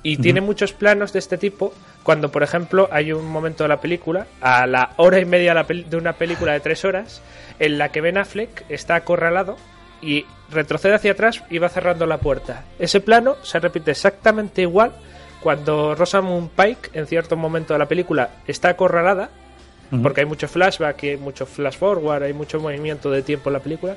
Y 0.03 0.17
tiene 0.17 0.41
muchos 0.41 0.73
planos 0.73 1.13
de 1.13 1.19
este 1.19 1.37
tipo 1.37 1.73
cuando, 2.03 2.31
por 2.31 2.43
ejemplo, 2.43 2.87
hay 2.91 3.11
un 3.11 3.25
momento 3.25 3.63
de 3.63 3.69
la 3.69 3.81
película, 3.81 4.27
a 4.41 4.67
la 4.67 4.91
hora 4.97 5.19
y 5.19 5.25
media 5.25 5.53
de 5.63 5.97
una 5.97 6.13
película 6.13 6.53
de 6.53 6.59
tres 6.59 6.85
horas, 6.85 7.21
en 7.59 7.77
la 7.77 7.89
que 7.89 8.01
Ben 8.01 8.17
Affleck 8.17 8.65
está 8.69 8.95
acorralado 8.95 9.57
y 10.01 10.25
retrocede 10.51 10.93
hacia 10.95 11.13
atrás 11.13 11.43
y 11.49 11.57
va 11.57 11.69
cerrando 11.69 12.05
la 12.05 12.17
puerta. 12.17 12.65
Ese 12.77 12.99
plano 12.99 13.37
se 13.41 13.59
repite 13.59 13.91
exactamente 13.91 14.61
igual 14.61 14.91
cuando 15.43 15.93
Rosamund 15.93 16.49
Pike, 16.49 16.91
en 16.93 17.05
cierto 17.05 17.35
momento 17.35 17.73
de 17.73 17.79
la 17.79 17.87
película, 17.87 18.29
está 18.47 18.69
acorralada 18.69 19.29
porque 20.01 20.21
hay 20.21 20.25
mucho 20.25 20.47
flashback 20.47 21.03
hay 21.03 21.17
mucho 21.17 21.45
flash 21.45 21.77
forward, 21.77 22.23
hay 22.23 22.33
mucho 22.33 22.59
movimiento 22.59 23.11
de 23.11 23.21
tiempo 23.21 23.49
en 23.49 23.53
la 23.53 23.59
película. 23.59 23.95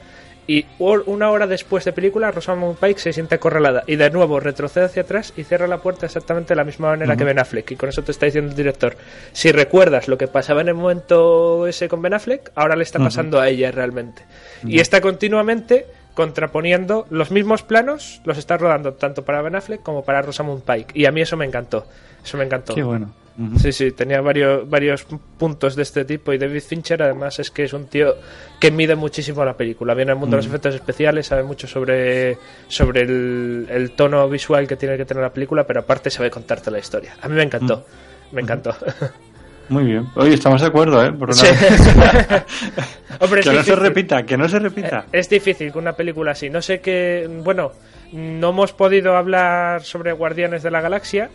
Y 0.48 0.64
una 0.78 1.30
hora 1.30 1.46
después 1.46 1.84
de 1.84 1.92
película, 1.92 2.30
Rosamund 2.30 2.76
Pike 2.78 3.00
se 3.00 3.12
siente 3.12 3.34
acorralada 3.34 3.82
y 3.86 3.96
de 3.96 4.10
nuevo 4.10 4.38
retrocede 4.38 4.84
hacia 4.84 5.02
atrás 5.02 5.32
y 5.36 5.42
cierra 5.42 5.66
la 5.66 5.78
puerta 5.78 6.06
exactamente 6.06 6.50
de 6.50 6.56
la 6.56 6.64
misma 6.64 6.90
manera 6.90 7.16
que 7.16 7.24
Ben 7.24 7.38
Affleck. 7.38 7.70
Y 7.72 7.76
con 7.76 7.88
eso 7.88 8.02
te 8.02 8.12
está 8.12 8.26
diciendo 8.26 8.50
el 8.50 8.56
director: 8.56 8.96
si 9.32 9.50
recuerdas 9.50 10.06
lo 10.06 10.16
que 10.18 10.28
pasaba 10.28 10.60
en 10.60 10.68
el 10.68 10.74
momento 10.74 11.66
ese 11.66 11.88
con 11.88 12.00
Ben 12.02 12.14
Affleck, 12.14 12.52
ahora 12.54 12.76
le 12.76 12.84
está 12.84 12.98
pasando 12.98 13.40
a 13.40 13.48
ella 13.48 13.72
realmente. 13.72 14.22
Y 14.64 14.78
está 14.78 15.00
continuamente 15.00 15.86
contraponiendo 16.16 17.06
los 17.10 17.30
mismos 17.30 17.62
planos, 17.62 18.22
los 18.24 18.38
está 18.38 18.56
rodando 18.56 18.94
tanto 18.94 19.22
para 19.26 19.42
Ben 19.42 19.54
Affleck 19.54 19.82
como 19.82 20.02
para 20.02 20.22
Rosamund 20.22 20.62
Pike. 20.62 20.98
Y 20.98 21.04
a 21.04 21.12
mí 21.12 21.20
eso 21.20 21.36
me 21.36 21.44
encantó. 21.44 21.86
Eso 22.24 22.38
me 22.38 22.44
encantó. 22.44 22.74
Qué 22.74 22.82
bueno. 22.82 23.12
Sí, 23.58 23.70
sí, 23.70 23.92
tenía 23.92 24.22
varios, 24.22 24.68
varios 24.68 25.06
puntos 25.36 25.76
de 25.76 25.82
este 25.82 26.06
tipo 26.06 26.32
y 26.32 26.38
David 26.38 26.62
Fincher 26.62 27.02
además 27.02 27.38
es 27.38 27.50
que 27.50 27.64
es 27.64 27.74
un 27.74 27.86
tío 27.86 28.14
que 28.58 28.70
mide 28.70 28.96
muchísimo 28.96 29.44
la 29.44 29.58
película. 29.58 29.92
Viene 29.92 30.12
al 30.12 30.16
mundo 30.16 30.36
de 30.36 30.42
los 30.42 30.46
efectos 30.46 30.74
especiales, 30.74 31.26
sabe 31.26 31.42
mucho 31.42 31.66
sobre, 31.66 32.38
sobre 32.66 33.02
el, 33.02 33.66
el 33.68 33.90
tono 33.90 34.26
visual 34.30 34.66
que 34.66 34.76
tiene 34.76 34.96
que 34.96 35.04
tener 35.04 35.22
la 35.22 35.34
película, 35.34 35.66
pero 35.66 35.80
aparte 35.80 36.08
sabe 36.08 36.30
contarte 36.30 36.70
la 36.70 36.78
historia. 36.78 37.14
A 37.20 37.28
mí 37.28 37.34
me 37.34 37.42
encantó, 37.42 37.84
me 38.32 38.40
encantó. 38.40 38.74
Muy 39.68 39.84
bien. 39.84 40.06
Oye, 40.14 40.34
estamos 40.34 40.60
de 40.60 40.68
acuerdo, 40.68 41.04
¿eh? 41.04 41.12
Por 41.12 41.30
una 41.30 41.34
Sí. 41.34 41.46
Hombre, 43.20 43.42
que 43.42 43.52
no 43.52 43.62
se 43.62 43.76
repita, 43.76 44.24
que 44.24 44.36
no 44.36 44.48
se 44.48 44.58
repita. 44.58 45.06
Es 45.12 45.28
difícil 45.28 45.72
con 45.72 45.82
una 45.82 45.94
película 45.94 46.32
así. 46.32 46.50
No 46.50 46.62
sé 46.62 46.80
qué. 46.80 47.28
Bueno, 47.42 47.72
no 48.12 48.50
hemos 48.50 48.72
podido 48.72 49.16
hablar 49.16 49.82
sobre 49.82 50.12
Guardianes 50.12 50.62
de 50.62 50.70
la 50.70 50.80
Galaxia. 50.80 51.30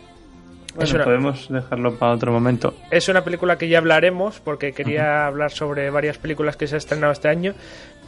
Bueno, 0.75 0.83
es, 0.85 0.93
una, 0.93 1.03
podemos 1.03 1.49
dejarlo 1.49 1.97
para 1.97 2.13
otro 2.13 2.31
momento. 2.31 2.73
es 2.89 3.09
una 3.09 3.25
película 3.25 3.57
que 3.57 3.67
ya 3.67 3.79
hablaremos 3.79 4.39
porque 4.39 4.71
quería 4.71 5.25
hablar 5.25 5.51
sobre 5.51 5.89
varias 5.89 6.17
películas 6.17 6.55
que 6.55 6.65
se 6.67 6.75
han 6.75 6.77
estrenado 6.77 7.11
este 7.11 7.27
año. 7.27 7.53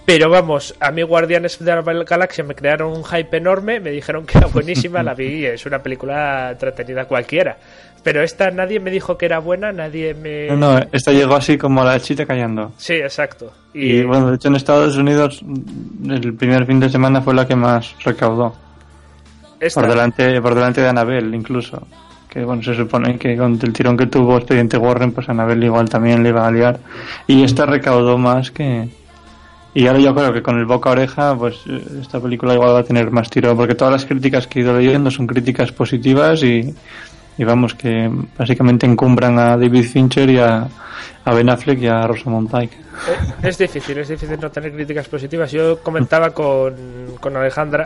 Pero 0.06 0.30
vamos, 0.30 0.76
a 0.82 0.92
mí 0.92 1.02
Guardianes 1.02 1.64
de 1.64 1.76
la 1.76 1.82
Galaxia 1.82 2.44
me 2.44 2.56
crearon 2.56 2.92
un 2.92 3.06
hype 3.06 3.38
enorme, 3.38 3.80
me 3.80 3.90
dijeron 3.90 4.26
que 4.26 4.38
era 4.38 4.48
buenísima, 4.48 5.02
la 5.02 5.14
vi 5.14 5.28
y 5.28 5.46
es 5.46 5.66
una 5.66 5.82
película 5.82 6.52
entretenida 6.52 7.06
cualquiera. 7.06 7.58
Pero 8.04 8.22
esta 8.22 8.52
nadie 8.52 8.80
me 8.82 8.92
dijo 8.92 9.18
que 9.18 9.26
era 9.26 9.40
buena, 9.40 9.72
nadie 9.72 10.14
me... 10.14 10.48
No, 10.48 10.58
no, 10.58 10.80
esta 10.92 11.14
llegó 11.14 11.36
así 11.36 11.58
como 11.58 11.84
la 11.86 12.00
chita 12.02 12.26
callando. 12.26 12.74
Sí, 12.78 12.94
exacto. 12.96 13.52
Y, 13.74 14.04
bueno, 14.04 14.30
de 14.30 14.36
hecho 14.36 14.50
en 14.50 14.56
Estados 14.56 14.98
Unidos 14.98 15.42
mm, 15.42 16.12
el 16.12 16.34
primer 16.34 16.66
fin 16.66 16.80
de 16.82 16.90
semana 16.90 17.22
fue 17.22 17.34
la 17.34 17.48
que 17.48 17.56
más 17.56 17.96
recaudó. 18.04 18.54
Esta- 19.60 19.80
Por 19.80 19.90
delante, 19.90 20.42
por 20.42 20.54
delante 20.54 20.82
de 20.82 20.90
Annabelle 20.90 21.36
incluso. 21.36 21.88
Que 22.30 22.44
bueno, 22.44 22.62
se 22.62 22.76
supone 22.76 23.18
que 23.18 23.38
con 23.38 23.58
el 23.62 23.72
tirón 23.74 23.96
que 23.96 24.08
tuvo 24.08 24.38
Expediente 24.38 24.76
Warren, 24.76 25.12
pues 25.14 25.30
Annabelle 25.30 25.66
igual 25.66 25.88
también 25.88 26.22
le 26.24 26.30
iba 26.30 26.46
a 26.46 26.52
liar. 26.52 26.80
Y 27.28 27.44
esta 27.44 27.66
recaudó 27.66 28.18
más 28.18 28.52
que... 28.52 28.90
Y 29.76 29.88
ahora 29.88 30.00
yo 30.00 30.14
creo 30.14 30.34
que 30.34 30.44
con 30.44 30.60
el 30.60 30.66
boca 30.66 30.90
a 30.90 30.94
oreja, 30.94 31.36
pues 31.38 31.56
eh, 31.68 31.82
esta 32.02 32.20
película 32.20 32.54
igual 32.54 32.76
va 32.76 32.80
a 32.80 32.84
tener 32.84 33.10
más 33.12 33.30
tiro, 33.30 33.56
porque 33.56 33.76
todas 33.76 33.92
las 33.94 34.06
críticas 34.06 34.46
que 34.46 34.60
he 34.60 34.62
ido 34.64 34.78
leyendo 34.78 35.10
son 35.10 35.26
críticas 35.26 35.72
positivas 35.72 36.44
y, 36.44 36.76
y 37.38 37.44
vamos, 37.44 37.74
que 37.76 38.10
básicamente 38.38 38.86
encumbran 38.86 39.38
a 39.40 39.58
David 39.58 39.86
Fincher 39.86 40.30
y 40.30 40.38
a, 40.40 40.68
a 41.26 41.34
Ben 41.34 41.50
Affleck 41.50 41.80
y 41.80 41.88
a 41.88 42.06
Rosamund 42.08 42.50
Pike. 42.52 42.76
Eh, 42.76 43.48
Es 43.48 43.58
difícil, 43.58 43.98
es 43.98 44.08
difícil 44.08 44.38
no 44.40 44.52
tener 44.52 44.72
críticas 44.72 45.08
positivas. 45.08 45.52
Yo 45.52 45.80
comentaba 45.82 46.30
con, 46.32 47.16
con 47.20 47.36
Alejandra 47.36 47.86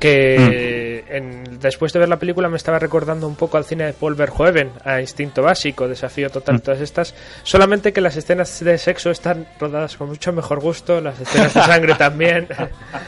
que 0.00 1.04
en- 1.08 1.58
después 1.60 1.92
de 1.92 1.98
ver 1.98 2.08
la 2.08 2.18
película 2.18 2.48
me 2.48 2.56
estaba 2.56 2.78
recordando 2.78 3.26
un 3.26 3.36
poco 3.36 3.56
al 3.56 3.64
cine 3.64 3.84
de 3.84 3.92
Paul 3.94 4.14
Verhoeven, 4.14 4.70
a 4.84 5.00
Instinto 5.00 5.42
Básico, 5.42 5.88
Desafío 5.88 6.28
Total, 6.30 6.60
todas 6.60 6.80
estas. 6.80 7.14
Solamente 7.42 7.92
que 7.92 8.00
las 8.00 8.16
escenas 8.16 8.62
de 8.62 8.76
sexo 8.78 9.10
están 9.10 9.46
rodadas 9.58 9.96
con 9.96 10.08
mucho 10.08 10.32
mejor 10.32 10.60
gusto, 10.60 11.00
las 11.00 11.18
escenas 11.20 11.54
de 11.54 11.62
sangre 11.62 11.94
también, 11.98 12.48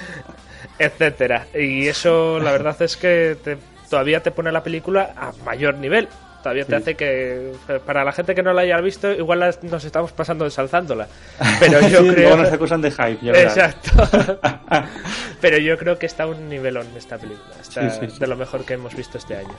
etcétera. 0.78 1.46
Y 1.54 1.86
eso, 1.88 2.38
la 2.40 2.52
verdad 2.52 2.80
es 2.82 2.96
que 2.96 3.36
te- 3.42 3.58
todavía 3.90 4.22
te 4.22 4.30
pone 4.30 4.52
la 4.52 4.62
película 4.62 5.12
a 5.16 5.32
mayor 5.44 5.74
nivel. 5.76 6.08
Todavía 6.42 6.64
te 6.64 6.70
Sí. 6.70 6.76
hace 6.76 6.94
que, 6.94 7.52
para 7.84 8.04
la 8.04 8.12
gente 8.12 8.32
que 8.34 8.42
no 8.42 8.52
la 8.52 8.62
haya 8.62 8.80
visto, 8.80 9.10
igual 9.10 9.40
las- 9.40 9.62
nos 9.64 9.84
estamos 9.84 10.12
pasando 10.12 10.44
ensalzándola. 10.44 11.08
Pero 11.60 11.80
yo 11.88 12.02
Sí, 12.02 12.08
creo. 12.10 12.28
luego 12.30 12.36
nos 12.44 12.52
acusan 12.52 12.80
de 12.82 12.90
hype, 12.92 13.18
ya. 13.20 13.32
Exacto. 13.32 13.90
Pero 15.40 15.58
yo 15.58 15.76
creo 15.76 15.98
que 15.98 16.06
está 16.06 16.22
a 16.22 16.26
un 16.28 16.48
nivelón 16.48 16.86
esta 16.96 17.18
película. 17.18 17.54
Está 17.60 17.90
Sí, 17.90 18.06
de 18.18 18.26
lo 18.28 18.36
mejor 18.36 18.64
que 18.64 18.74
hemos 18.74 18.94
visto 18.94 19.18
este 19.18 19.36
año. 19.36 19.54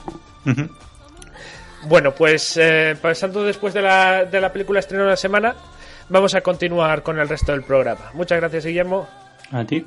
Bueno, 1.84 2.12
pues 2.14 2.56
eh, 2.56 2.96
pasando 3.00 3.44
después 3.44 3.72
de 3.74 3.82
la, 3.82 4.24
de 4.24 4.40
la 4.40 4.52
película 4.52 4.80
estreno 4.80 5.04
de 5.04 5.10
la 5.10 5.16
semana, 5.16 5.54
vamos 6.08 6.34
a 6.34 6.40
continuar 6.40 7.02
con 7.02 7.18
el 7.18 7.28
resto 7.28 7.52
del 7.52 7.62
programa. 7.62 8.10
Muchas 8.14 8.38
gracias, 8.40 8.64
Guillermo. 8.64 9.08
A 9.52 9.64
ti. 9.64 9.86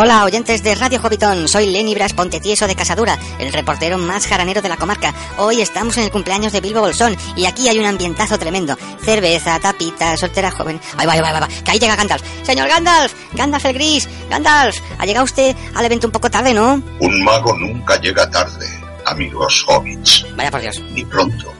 Hola, 0.00 0.24
oyentes 0.24 0.62
de 0.62 0.76
Radio 0.76 1.00
Jovitón. 1.00 1.48
Soy 1.48 1.66
Lenny 1.66 1.92
Bras 1.92 2.12
Pontetieso 2.12 2.68
de 2.68 2.76
Casadura, 2.76 3.18
el 3.40 3.52
reportero 3.52 3.98
más 3.98 4.28
jaranero 4.28 4.62
de 4.62 4.68
la 4.68 4.76
comarca. 4.76 5.12
Hoy 5.38 5.60
estamos 5.60 5.96
en 5.96 6.04
el 6.04 6.12
cumpleaños 6.12 6.52
de 6.52 6.60
Bilbo 6.60 6.78
Bolsón 6.78 7.16
y 7.34 7.46
aquí 7.46 7.68
hay 7.68 7.80
un 7.80 7.84
ambientazo 7.84 8.38
tremendo. 8.38 8.78
Cerveza, 9.04 9.58
tapita, 9.58 10.16
soltera 10.16 10.52
joven. 10.52 10.80
Ahí 10.96 11.04
va, 11.04 11.14
ahí 11.14 11.20
va, 11.20 11.30
ahí 11.30 11.40
va. 11.40 11.48
Que 11.64 11.72
ahí 11.72 11.80
llega 11.80 11.96
Gandalf. 11.96 12.22
Señor 12.44 12.68
Gandalf, 12.68 13.12
Gandalf 13.32 13.64
el 13.64 13.74
gris. 13.74 14.08
Gandalf, 14.30 14.78
ha 14.98 15.04
llegado 15.04 15.24
usted 15.24 15.56
al 15.74 15.84
evento 15.84 16.06
un 16.06 16.12
poco 16.12 16.30
tarde, 16.30 16.54
¿no? 16.54 16.80
Un 17.00 17.24
mago 17.24 17.58
nunca 17.58 18.00
llega 18.00 18.30
tarde, 18.30 18.68
amigos 19.04 19.64
hobbits, 19.66 20.24
Vaya 20.36 20.52
por 20.52 20.60
Dios. 20.60 20.80
ni 20.92 21.04
pronto. 21.06 21.52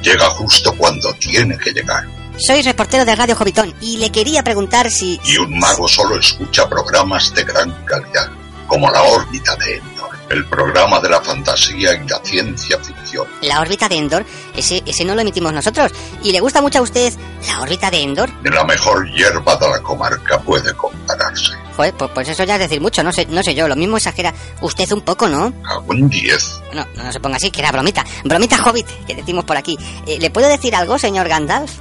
Llega 0.00 0.30
justo 0.30 0.74
cuando 0.78 1.12
tiene 1.14 1.58
que 1.58 1.72
llegar. 1.72 2.06
Soy 2.38 2.60
reportero 2.60 3.04
de 3.06 3.16
Radio 3.16 3.34
Jovitón 3.34 3.74
y 3.80 3.96
le 3.96 4.12
quería 4.12 4.42
preguntar 4.44 4.90
si... 4.90 5.18
Y 5.24 5.38
un 5.38 5.58
mago 5.58 5.88
solo 5.88 6.18
escucha 6.18 6.68
programas 6.68 7.32
de 7.34 7.44
gran 7.44 7.70
calidad, 7.86 8.30
como 8.66 8.90
La 8.90 9.02
órbita 9.02 9.56
de 9.56 9.78
Endor, 9.78 10.10
el 10.28 10.44
programa 10.44 11.00
de 11.00 11.08
la 11.08 11.20
fantasía 11.22 11.94
y 11.94 12.06
la 12.06 12.18
ciencia 12.22 12.78
ficción. 12.78 13.26
La 13.40 13.60
órbita 13.62 13.88
de 13.88 13.96
Endor, 13.96 14.26
ese, 14.54 14.82
ese 14.84 15.04
no 15.06 15.14
lo 15.14 15.22
emitimos 15.22 15.50
nosotros. 15.50 15.90
¿Y 16.22 16.30
le 16.30 16.40
gusta 16.40 16.60
mucho 16.60 16.80
a 16.80 16.82
usted 16.82 17.10
la 17.48 17.62
órbita 17.62 17.90
de 17.90 18.02
Endor? 18.02 18.42
De 18.42 18.50
la 18.50 18.64
mejor 18.64 19.10
hierba 19.12 19.56
de 19.56 19.68
la 19.70 19.80
comarca 19.80 20.38
puede 20.40 20.74
compararse. 20.74 21.52
Joder, 21.74 21.94
pues, 21.94 22.10
pues 22.12 22.28
eso 22.28 22.44
ya 22.44 22.54
es 22.56 22.60
decir 22.60 22.82
mucho, 22.82 23.02
no 23.02 23.12
sé, 23.12 23.26
no 23.30 23.42
sé 23.42 23.54
yo, 23.54 23.66
lo 23.66 23.76
mismo 23.76 23.96
exagera 23.96 24.34
usted 24.60 24.90
un 24.92 25.00
poco, 25.00 25.26
¿no? 25.28 25.54
A 25.64 25.78
un 25.78 26.08
10. 26.10 26.60
No, 26.74 26.86
no, 26.96 27.04
no 27.04 27.12
se 27.12 27.20
ponga 27.20 27.36
así, 27.36 27.50
que 27.50 27.60
era 27.60 27.72
bromita. 27.72 28.04
Bromita 28.24 28.62
hobbit, 28.62 28.86
que 29.06 29.14
decimos 29.14 29.44
por 29.46 29.56
aquí. 29.56 29.78
Eh, 30.06 30.18
¿Le 30.20 30.28
puedo 30.30 30.48
decir 30.48 30.74
algo, 30.76 30.98
señor 30.98 31.28
Gandalf? 31.28 31.72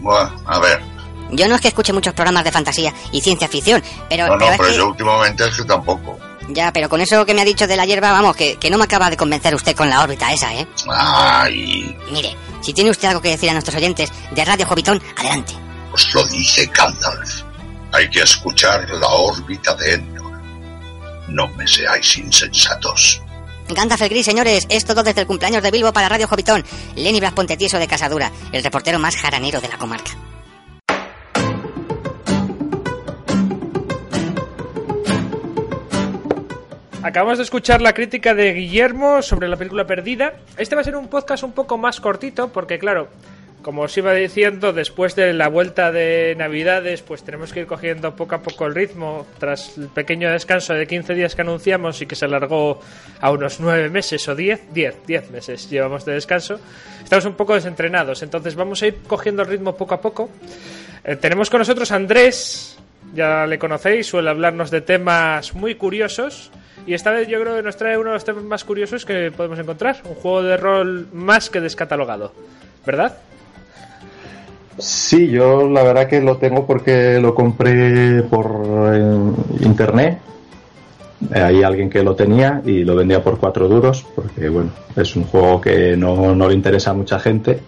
Buah, 0.00 0.30
a 0.46 0.58
ver. 0.58 0.80
Yo 1.32 1.46
no 1.48 1.54
es 1.54 1.60
que 1.60 1.68
escuche 1.68 1.92
muchos 1.92 2.12
programas 2.12 2.42
de 2.44 2.50
fantasía 2.52 2.92
y 3.12 3.20
ciencia 3.20 3.46
ficción, 3.48 3.82
pero, 4.08 4.26
No, 4.26 4.36
no, 4.36 4.46
pero 4.50 4.64
es 4.64 4.70
que... 4.72 4.76
yo 4.76 4.88
últimamente 4.88 5.46
es 5.46 5.56
que 5.56 5.64
tampoco. 5.64 6.18
Ya, 6.48 6.72
pero 6.72 6.88
con 6.88 7.00
eso 7.00 7.24
que 7.24 7.34
me 7.34 7.42
ha 7.42 7.44
dicho 7.44 7.68
de 7.68 7.76
la 7.76 7.84
hierba, 7.86 8.10
vamos, 8.10 8.34
que, 8.34 8.56
que 8.56 8.68
no 8.70 8.78
me 8.78 8.84
acaba 8.84 9.08
de 9.10 9.16
convencer 9.16 9.54
usted 9.54 9.76
con 9.76 9.88
la 9.88 10.02
órbita 10.02 10.32
esa, 10.32 10.52
¿eh? 10.52 10.66
Ay, 10.92 11.96
Mire, 12.10 12.34
si 12.60 12.72
tiene 12.72 12.90
usted 12.90 13.06
algo 13.08 13.20
que 13.20 13.28
decir 13.30 13.48
a 13.48 13.52
nuestros 13.52 13.76
oyentes 13.76 14.10
de 14.32 14.44
Radio 14.44 14.66
Jovitón, 14.66 15.00
adelante. 15.16 15.52
os 15.92 16.12
lo 16.14 16.24
dice 16.26 16.66
Gandalf. 16.74 17.42
Hay 17.92 18.08
que 18.10 18.22
escuchar 18.22 18.88
la 18.90 19.08
órbita 19.08 19.74
de 19.76 19.94
Endor. 19.94 20.40
No 21.28 21.46
me 21.48 21.66
seáis 21.68 22.16
insensatos. 22.18 23.22
Gandalf 23.74 24.02
el 24.02 24.08
Gris, 24.08 24.26
señores, 24.26 24.66
es 24.68 24.84
todo 24.84 25.02
desde 25.02 25.22
el 25.22 25.26
cumpleaños 25.26 25.62
de 25.62 25.70
Bilbo 25.70 25.92
para 25.92 26.08
Radio 26.08 26.26
Jovitón. 26.26 26.64
Lenny 26.96 27.20
Blas 27.20 27.32
Pontetieso 27.32 27.78
de 27.78 27.86
Casadura, 27.86 28.30
el 28.52 28.62
reportero 28.62 28.98
más 28.98 29.16
jaranero 29.16 29.60
de 29.60 29.68
la 29.68 29.78
comarca. 29.78 30.10
Acabamos 37.02 37.38
de 37.38 37.44
escuchar 37.44 37.80
la 37.80 37.94
crítica 37.94 38.34
de 38.34 38.52
Guillermo 38.52 39.22
sobre 39.22 39.48
la 39.48 39.56
película 39.56 39.86
perdida. 39.86 40.34
Este 40.58 40.74
va 40.74 40.82
a 40.82 40.84
ser 40.84 40.96
un 40.96 41.08
podcast 41.08 41.42
un 41.42 41.52
poco 41.52 41.78
más 41.78 41.98
cortito 41.98 42.52
porque, 42.52 42.78
claro, 42.78 43.08
como 43.62 43.82
os 43.82 43.96
iba 43.96 44.12
diciendo, 44.14 44.72
después 44.72 45.14
de 45.16 45.32
la 45.32 45.48
vuelta 45.48 45.92
de 45.92 46.34
Navidades, 46.36 47.02
pues 47.02 47.22
tenemos 47.22 47.52
que 47.52 47.60
ir 47.60 47.66
cogiendo 47.66 48.16
poco 48.16 48.34
a 48.34 48.42
poco 48.42 48.66
el 48.66 48.74
ritmo. 48.74 49.26
Tras 49.38 49.76
el 49.76 49.88
pequeño 49.88 50.30
descanso 50.30 50.74
de 50.74 50.86
15 50.86 51.14
días 51.14 51.34
que 51.34 51.42
anunciamos 51.42 52.00
y 52.00 52.06
que 52.06 52.16
se 52.16 52.24
alargó 52.24 52.80
a 53.20 53.30
unos 53.30 53.60
9 53.60 53.90
meses 53.90 54.26
o 54.28 54.34
10, 54.34 54.72
10, 54.72 55.06
10 55.06 55.30
meses 55.30 55.70
llevamos 55.70 56.04
de 56.04 56.14
descanso, 56.14 56.58
estamos 57.02 57.24
un 57.26 57.34
poco 57.34 57.54
desentrenados. 57.54 58.22
Entonces 58.22 58.54
vamos 58.54 58.82
a 58.82 58.86
ir 58.86 58.98
cogiendo 59.06 59.42
el 59.42 59.48
ritmo 59.48 59.76
poco 59.76 59.94
a 59.94 60.00
poco. 60.00 60.30
Eh, 61.04 61.16
tenemos 61.16 61.50
con 61.50 61.58
nosotros 61.58 61.90
a 61.92 61.96
Andrés, 61.96 62.78
ya 63.14 63.46
le 63.46 63.58
conocéis, 63.58 64.06
suele 64.06 64.30
hablarnos 64.30 64.70
de 64.70 64.80
temas 64.80 65.54
muy 65.54 65.74
curiosos. 65.74 66.50
Y 66.86 66.94
esta 66.94 67.10
vez 67.10 67.28
yo 67.28 67.40
creo 67.40 67.56
que 67.56 67.62
nos 67.62 67.76
trae 67.76 67.98
uno 67.98 68.10
de 68.10 68.14
los 68.14 68.24
temas 68.24 68.42
más 68.42 68.64
curiosos 68.64 69.04
que 69.04 69.30
podemos 69.30 69.58
encontrar. 69.58 69.98
Un 70.04 70.14
juego 70.14 70.42
de 70.42 70.56
rol 70.56 71.08
más 71.12 71.50
que 71.50 71.60
descatalogado. 71.60 72.32
¿Verdad? 72.86 73.18
Sí, 74.80 75.28
yo 75.28 75.68
la 75.68 75.82
verdad 75.82 76.08
que 76.08 76.20
lo 76.20 76.36
tengo 76.36 76.66
porque 76.66 77.18
lo 77.20 77.34
compré 77.34 78.22
por 78.22 78.92
eh, 78.94 79.64
internet. 79.64 80.18
Eh, 81.34 81.40
Hay 81.40 81.62
alguien 81.62 81.90
que 81.90 82.02
lo 82.02 82.14
tenía 82.14 82.62
y 82.64 82.82
lo 82.84 82.96
vendía 82.96 83.22
por 83.22 83.38
cuatro 83.38 83.68
duros 83.68 84.06
porque, 84.14 84.48
bueno, 84.48 84.70
es 84.96 85.14
un 85.16 85.24
juego 85.24 85.60
que 85.60 85.96
no, 85.96 86.34
no 86.34 86.48
le 86.48 86.54
interesa 86.54 86.92
a 86.92 86.94
mucha 86.94 87.18
gente 87.20 87.60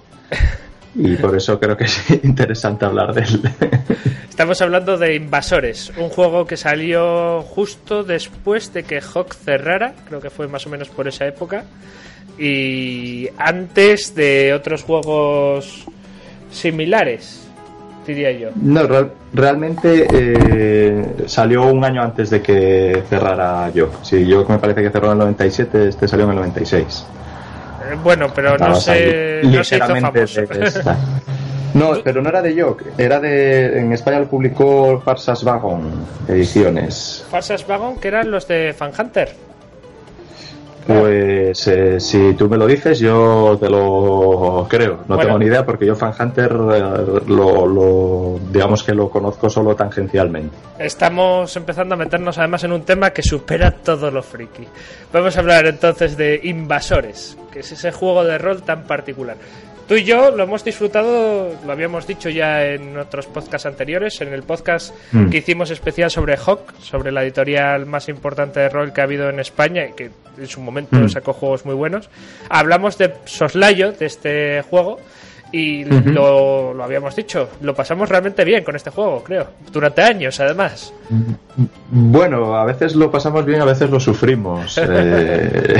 y 0.95 1.17
por 1.17 1.37
eso 1.37 1.59
creo 1.59 1.77
que 1.77 1.85
es 1.85 2.03
interesante 2.25 2.85
hablar 2.85 3.15
de 3.15 3.23
él. 3.23 3.41
Estamos 4.29 4.61
hablando 4.63 4.97
de 4.97 5.15
Invasores, 5.15 5.93
un 5.99 6.09
juego 6.09 6.47
que 6.47 6.57
salió 6.57 7.43
justo 7.43 8.03
después 8.03 8.73
de 8.73 8.83
que 8.83 9.01
Hawk 9.01 9.35
cerrara, 9.35 9.95
creo 10.09 10.21
que 10.21 10.31
fue 10.31 10.49
más 10.49 10.67
o 10.67 10.71
menos 10.71 10.89
por 10.89 11.07
esa 11.07 11.27
época, 11.27 11.65
y 12.39 13.29
antes 13.37 14.15
de 14.15 14.55
otros 14.55 14.85
juegos 14.85 15.85
similares, 16.53 17.41
diría 18.07 18.31
yo. 18.33 18.51
No, 18.57 18.87
real- 18.87 19.13
realmente 19.33 20.07
eh, 20.13 21.07
salió 21.27 21.65
un 21.67 21.85
año 21.85 22.03
antes 22.03 22.31
de 22.31 22.41
que 22.43 23.03
cerrara 23.09 23.71
yo. 23.71 23.91
Sí, 24.03 24.27
yo 24.27 24.45
me 24.49 24.59
parece 24.59 24.83
que 24.83 24.91
cerró 24.91 25.07
en 25.09 25.13
el 25.13 25.19
97, 25.19 25.89
este 25.89 26.07
salió 26.09 26.25
en 26.27 26.31
el 26.33 26.37
96. 26.37 27.07
Eh, 27.91 27.97
Bueno, 28.03 28.29
pero 28.35 28.57
no 28.59 28.67
ahí 28.67 29.41
no 29.45 29.65
se 29.65 29.77
hizo 29.77 29.97
famoso. 29.97 30.41
No, 31.75 31.93
pero 32.05 32.21
no 32.21 32.29
era 32.29 32.43
de 32.43 32.55
York, 32.55 32.85
era 32.99 33.19
de. 33.19 33.79
En 33.81 33.93
España 33.95 34.19
lo 34.19 34.27
publicó 34.29 35.01
Farsas 35.03 35.43
Wagon 35.43 35.91
Ediciones. 36.29 37.25
Farsas 37.31 37.67
Wagon, 37.67 37.97
que 37.99 38.09
eran 38.09 38.31
los 38.31 38.47
de 38.47 38.75
Fan 38.77 38.93
Hunter. 38.99 39.35
Pues 40.87 41.67
eh, 41.69 42.01
si 42.01 42.35
tú 42.35 42.49
me 42.49 42.57
lo 42.57 42.67
dices, 42.67 42.99
yo 42.99 43.57
te 43.61 43.69
lo 43.71 44.67
creo. 44.69 44.99
No 45.09 45.15
Bueno. 45.17 45.23
tengo 45.23 45.39
ni 45.39 45.47
idea 45.47 45.65
porque 45.65 45.87
yo 45.87 45.95
Fan 45.95 46.13
Hunter 46.19 46.51
eh, 46.53 47.21
lo, 47.29 47.67
lo- 47.67 48.39
digamos 48.51 48.83
que 48.83 48.93
lo 48.95 49.09
conozco 49.09 49.49
solo 49.49 49.75
tangencialmente. 49.77 50.57
Estamos 50.79 51.55
empezando 51.57 51.95
a 51.95 51.99
meternos 51.99 52.37
además 52.39 52.65
en 52.65 52.73
un 52.73 52.83
tema 52.83 53.11
que 53.11 53.23
supera 53.23 53.71
todo 53.71 54.11
lo 54.11 54.23
friki. 54.23 54.67
Vamos 55.13 55.37
a 55.37 55.41
hablar 55.41 55.67
entonces 55.67 56.17
de 56.17 56.41
Invasores, 56.43 57.37
que 57.53 57.61
es 57.61 57.73
ese 57.73 57.93
juego 57.93 58.25
de 58.25 58.39
rol 58.39 58.63
tan 58.63 58.83
particular. 58.85 59.37
Tú 59.89 59.95
y 59.97 60.05
yo 60.05 60.31
lo 60.31 60.45
hemos 60.45 60.65
disfrutado, 60.65 61.55
lo 61.67 61.73
habíamos 61.73 62.07
dicho 62.07 62.31
ya 62.31 62.65
en 62.65 62.97
otros 62.97 63.27
podcasts 63.27 63.67
anteriores, 63.67 64.21
en 64.21 64.33
el 64.33 64.43
podcast 64.43 64.95
Mm. 65.13 65.29
que 65.29 65.39
hicimos 65.39 65.71
especial 65.71 66.11
sobre 66.11 66.37
Hawk, 66.37 66.73
sobre 66.81 67.13
la 67.13 67.23
editorial 67.23 67.85
más 67.85 68.09
importante 68.09 68.61
de 68.61 68.69
rol 68.71 68.93
que 68.93 69.01
ha 69.01 69.05
habido 69.05 69.29
en 69.29 69.39
España 69.41 69.87
y 69.87 69.93
que 69.93 70.11
en 70.39 70.47
su 70.47 70.61
momento 70.61 70.97
Mm. 70.97 71.09
sacó 71.11 71.33
juegos 71.35 71.67
muy 71.67 71.75
buenos. 71.75 72.09
Hablamos 72.49 72.97
de 72.97 73.13
soslayo 73.27 73.93
de 73.93 74.07
este 74.07 74.63
juego 74.63 74.99
y 75.53 75.85
lo, 75.85 76.73
lo 76.73 76.83
habíamos 76.83 77.15
dicho, 77.15 77.51
lo 77.61 77.75
pasamos 77.75 78.09
realmente 78.09 78.45
bien 78.45 78.65
con 78.65 78.75
este 78.75 78.91
juego, 78.91 79.23
creo, 79.23 79.47
durante 79.71 80.01
años 80.03 80.41
además. 80.41 80.93
Bueno, 81.91 82.57
a 82.57 82.65
veces 82.65 82.97
lo 82.97 83.11
pasamos 83.11 83.45
bien, 83.45 83.61
a 83.61 83.67
veces 83.67 83.91
lo 83.91 84.01
sufrimos. 84.01 84.79
eh, 84.83 85.77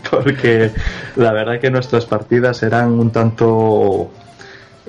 porque 0.10 0.70
la 1.16 1.32
verdad 1.32 1.60
que 1.60 1.70
nuestras 1.70 2.06
partidas 2.06 2.62
eran 2.64 2.90
un 2.98 3.10
tanto 3.12 4.10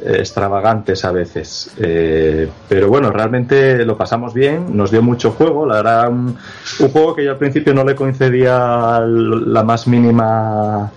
eh, 0.03 0.15
extravagantes 0.17 1.05
a 1.05 1.11
veces. 1.11 1.71
Eh, 1.77 2.49
pero 2.67 2.87
bueno, 2.89 3.11
realmente 3.11 3.85
lo 3.85 3.95
pasamos 3.95 4.33
bien, 4.33 4.75
nos 4.75 4.89
dio 4.89 5.03
mucho 5.03 5.31
juego. 5.31 5.67
La 5.67 5.75
verdad, 5.75 6.09
un, 6.09 6.35
un 6.79 6.89
juego 6.89 7.15
que 7.15 7.23
yo 7.25 7.31
al 7.31 7.37
principio 7.37 7.73
no 7.75 7.83
le 7.83 7.93
concedía 7.93 8.99
la 9.05 9.63
más 9.63 9.87
mínima. 9.87 10.91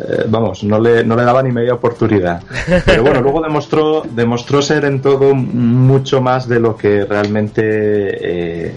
Eh, 0.00 0.24
vamos, 0.28 0.64
no 0.64 0.80
le, 0.80 1.04
no 1.04 1.16
le 1.16 1.24
daba 1.24 1.42
ni 1.42 1.52
media 1.52 1.74
oportunidad. 1.74 2.42
Pero 2.84 3.02
bueno, 3.02 3.20
luego 3.20 3.40
demostró, 3.40 4.02
demostró 4.10 4.62
ser 4.62 4.84
en 4.84 5.00
todo 5.00 5.34
mucho 5.34 6.20
más 6.20 6.48
de 6.48 6.60
lo 6.60 6.76
que 6.76 7.04
realmente. 7.04 7.62
eh, 7.62 8.74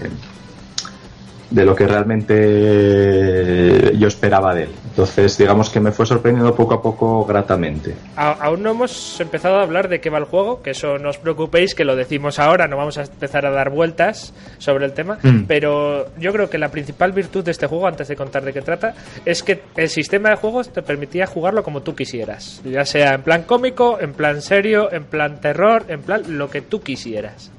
de 1.50 1.64
lo 1.64 1.74
que 1.74 1.86
realmente 1.86 3.96
yo 3.96 4.06
esperaba 4.06 4.54
de 4.54 4.64
él. 4.64 4.70
Entonces, 4.98 5.38
digamos 5.38 5.70
que 5.70 5.78
me 5.78 5.92
fue 5.92 6.06
sorprendiendo 6.06 6.56
poco 6.56 6.74
a 6.74 6.82
poco 6.82 7.24
gratamente. 7.24 7.94
A- 8.16 8.32
aún 8.32 8.64
no 8.64 8.72
hemos 8.72 9.20
empezado 9.20 9.58
a 9.58 9.62
hablar 9.62 9.88
de 9.88 10.00
qué 10.00 10.10
va 10.10 10.18
el 10.18 10.24
juego, 10.24 10.60
que 10.60 10.70
eso 10.70 10.98
no 10.98 11.10
os 11.10 11.18
preocupéis, 11.18 11.76
que 11.76 11.84
lo 11.84 11.94
decimos 11.94 12.40
ahora, 12.40 12.66
no 12.66 12.76
vamos 12.76 12.98
a 12.98 13.02
empezar 13.02 13.46
a 13.46 13.52
dar 13.52 13.70
vueltas 13.70 14.34
sobre 14.58 14.86
el 14.86 14.94
tema, 14.94 15.18
Mm. 15.22 15.44
pero 15.46 16.06
yo 16.18 16.32
creo 16.32 16.50
que 16.50 16.58
la 16.58 16.70
principal 16.70 17.12
virtud 17.12 17.44
de 17.44 17.52
este 17.52 17.68
juego, 17.68 17.86
antes 17.86 18.08
de 18.08 18.16
contar 18.16 18.42
de 18.44 18.52
qué 18.52 18.60
trata, 18.60 18.94
es 19.24 19.44
que 19.44 19.62
el 19.76 19.88
sistema 19.88 20.30
de 20.30 20.34
juegos 20.36 20.70
te 20.72 20.82
permitía 20.82 21.26
jugarlo 21.26 21.62
como 21.62 21.82
tú 21.82 21.94
quisieras, 21.94 22.60
ya 22.64 22.84
sea 22.84 23.14
en 23.14 23.22
plan 23.22 23.44
cómico, 23.44 23.98
en 24.00 24.14
plan 24.14 24.42
serio, 24.42 24.92
en 24.92 25.04
plan 25.04 25.40
terror, 25.40 25.84
en 25.86 26.02
plan 26.02 26.22
lo 26.36 26.50
que 26.50 26.60
tú 26.60 26.80
quisieras. 26.80 27.52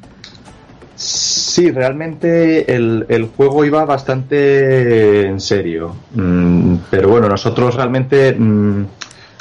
Sí, 0.99 1.71
realmente 1.71 2.75
el, 2.75 3.05
el 3.07 3.27
juego 3.27 3.63
iba 3.63 3.85
bastante 3.85 5.27
en 5.27 5.39
serio. 5.39 5.95
Mm, 6.13 6.75
pero 6.89 7.07
bueno, 7.07 7.29
nosotros 7.29 7.73
realmente, 7.75 8.33
mm, 8.37 8.85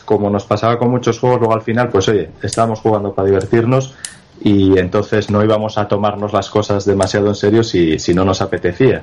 como 0.05 0.31
nos 0.31 0.45
pasaba 0.45 0.79
con 0.79 0.89
muchos 0.89 1.19
juegos, 1.19 1.41
luego 1.41 1.55
al 1.55 1.63
final, 1.63 1.89
pues 1.89 2.09
oye, 2.09 2.31
estábamos 2.45 2.79
jugando 2.79 3.13
para 3.13 3.27
divertirnos 3.27 3.97
y 4.41 4.79
entonces 4.79 5.31
no 5.31 5.43
íbamos 5.43 5.79
a 5.79 5.89
tomarnos 5.89 6.33
las 6.33 6.49
cosas 6.49 6.85
demasiado 6.85 7.27
en 7.27 7.35
serio 7.35 7.65
si, 7.65 7.99
si 7.99 8.15
no 8.15 8.25
nos 8.25 8.41
apetecía. 8.41 9.03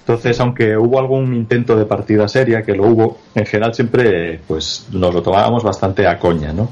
Entonces, 0.00 0.38
aunque 0.40 0.76
hubo 0.76 0.98
algún 0.98 1.32
intento 1.34 1.74
de 1.74 1.86
partida 1.86 2.28
seria, 2.28 2.62
que 2.62 2.74
lo 2.74 2.84
hubo, 2.86 3.18
en 3.34 3.46
general 3.46 3.72
siempre 3.74 4.40
pues 4.46 4.88
nos 4.92 5.14
lo 5.14 5.22
tomábamos 5.22 5.62
bastante 5.62 6.06
a 6.06 6.18
coña, 6.18 6.52
¿no? 6.52 6.68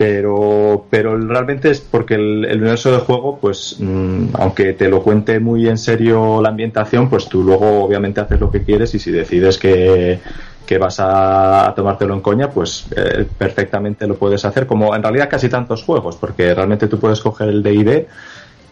Pero 0.00 0.86
pero 0.88 1.14
realmente 1.18 1.68
es 1.68 1.82
porque 1.82 2.14
el, 2.14 2.46
universo 2.56 2.90
de 2.90 3.00
juego 3.00 3.36
pues 3.38 3.76
mm, 3.78 4.28
aunque 4.32 4.72
te 4.72 4.88
lo 4.88 5.02
cuente 5.02 5.38
muy 5.40 5.68
en 5.68 5.76
serio 5.76 6.40
la 6.40 6.48
ambientación 6.48 7.10
pues 7.10 7.28
tú 7.28 7.42
luego 7.42 7.84
obviamente 7.84 8.18
haces 8.18 8.40
lo 8.40 8.50
que 8.50 8.62
quieres 8.62 8.94
y 8.94 8.98
si 8.98 9.10
decides 9.10 9.58
que, 9.58 10.18
que 10.64 10.78
vas 10.78 11.00
a, 11.00 11.68
a 11.68 11.74
tomártelo 11.74 12.14
en 12.14 12.22
coña 12.22 12.48
pues 12.48 12.86
eh, 12.96 13.26
perfectamente 13.36 14.06
lo 14.06 14.14
puedes 14.14 14.42
hacer 14.46 14.66
como 14.66 14.96
en 14.96 15.02
realidad 15.02 15.28
casi 15.28 15.50
tantos 15.50 15.82
juegos 15.82 16.16
porque 16.16 16.54
realmente 16.54 16.88
tú 16.88 16.98
puedes 16.98 17.20
coger 17.20 17.50
el 17.50 17.62
D&D 17.62 18.08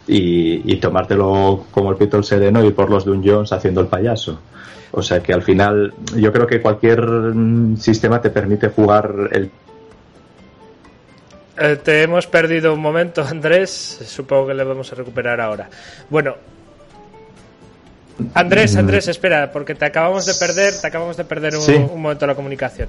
y, 0.06 0.72
y 0.72 0.76
tomártelo 0.76 1.66
como 1.72 1.90
el 1.90 1.98
pito 1.98 2.16
el 2.16 2.24
sereno 2.24 2.64
y 2.64 2.70
por 2.70 2.88
los 2.88 3.04
dungeons 3.04 3.52
haciendo 3.52 3.82
el 3.82 3.88
payaso. 3.88 4.40
O 4.92 5.02
sea 5.02 5.22
que 5.22 5.34
al 5.34 5.42
final 5.42 5.92
yo 6.16 6.32
creo 6.32 6.46
que 6.46 6.62
cualquier 6.62 7.02
mm, 7.02 7.76
sistema 7.76 8.22
te 8.22 8.30
permite 8.30 8.68
jugar 8.68 9.28
el 9.32 9.50
Eh, 11.60 11.76
te 11.82 12.02
hemos 12.02 12.26
perdido 12.26 12.72
un 12.74 12.80
momento, 12.80 13.22
Andrés. 13.22 13.70
Supongo 14.06 14.48
que 14.48 14.54
le 14.54 14.64
vamos 14.64 14.90
a 14.92 14.94
recuperar 14.94 15.40
ahora. 15.40 15.68
Bueno. 16.08 16.36
Andrés, 18.34 18.74
Andrés, 18.76 19.06
espera, 19.08 19.50
porque 19.52 19.74
te 19.76 19.84
acabamos 19.84 20.26
de 20.26 20.34
perder, 20.34 20.74
te 20.80 20.86
acabamos 20.88 21.16
de 21.16 21.24
perder 21.24 21.54
un, 21.54 21.62
Sí. 21.62 21.74
un 21.74 22.02
momento 22.02 22.26
la 22.26 22.34
comunicación. 22.34 22.88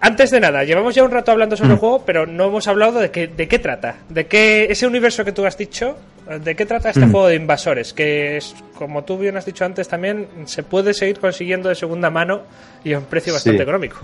Antes 0.00 0.30
de 0.30 0.40
nada, 0.40 0.64
llevamos 0.64 0.94
ya 0.94 1.04
un 1.04 1.10
rato 1.10 1.30
hablando 1.30 1.56
sobre 1.56 1.72
el 1.72 1.78
juego, 1.78 2.04
pero 2.06 2.26
no 2.26 2.46
hemos 2.46 2.66
hablado 2.68 2.98
de 3.00 3.10
qué, 3.10 3.26
de 3.28 3.48
qué 3.48 3.58
trata, 3.58 3.96
de 4.08 4.26
qué 4.26 4.66
ese 4.70 4.86
universo 4.86 5.24
que 5.24 5.32
tú 5.32 5.44
has 5.44 5.56
dicho, 5.58 5.96
de 6.40 6.56
qué 6.56 6.66
trata 6.66 6.90
este 6.90 7.06
Mm. 7.06 7.10
juego 7.12 7.26
de 7.28 7.34
invasores, 7.36 7.92
que 7.92 8.36
es, 8.36 8.54
como 8.76 9.04
tú 9.04 9.16
bien 9.18 9.36
has 9.36 9.46
dicho 9.46 9.64
antes 9.64 9.86
también, 9.88 10.26
se 10.46 10.62
puede 10.62 10.92
seguir 10.94 11.18
consiguiendo 11.20 11.68
de 11.68 11.74
segunda 11.74 12.10
mano 12.10 12.42
y 12.84 12.92
a 12.92 12.98
un 12.98 13.04
precio 13.04 13.32
bastante 13.32 13.58
Sí. 13.58 13.62
económico. 13.62 13.98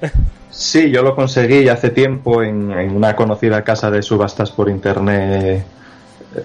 Sí, 0.50 0.90
yo 0.90 1.02
lo 1.02 1.14
conseguí 1.14 1.68
hace 1.68 1.90
tiempo 1.90 2.42
en, 2.42 2.72
en 2.72 2.96
una 2.96 3.14
conocida 3.14 3.62
casa 3.62 3.90
de 3.90 4.02
subastas 4.02 4.50
por 4.50 4.68
internet 4.68 5.62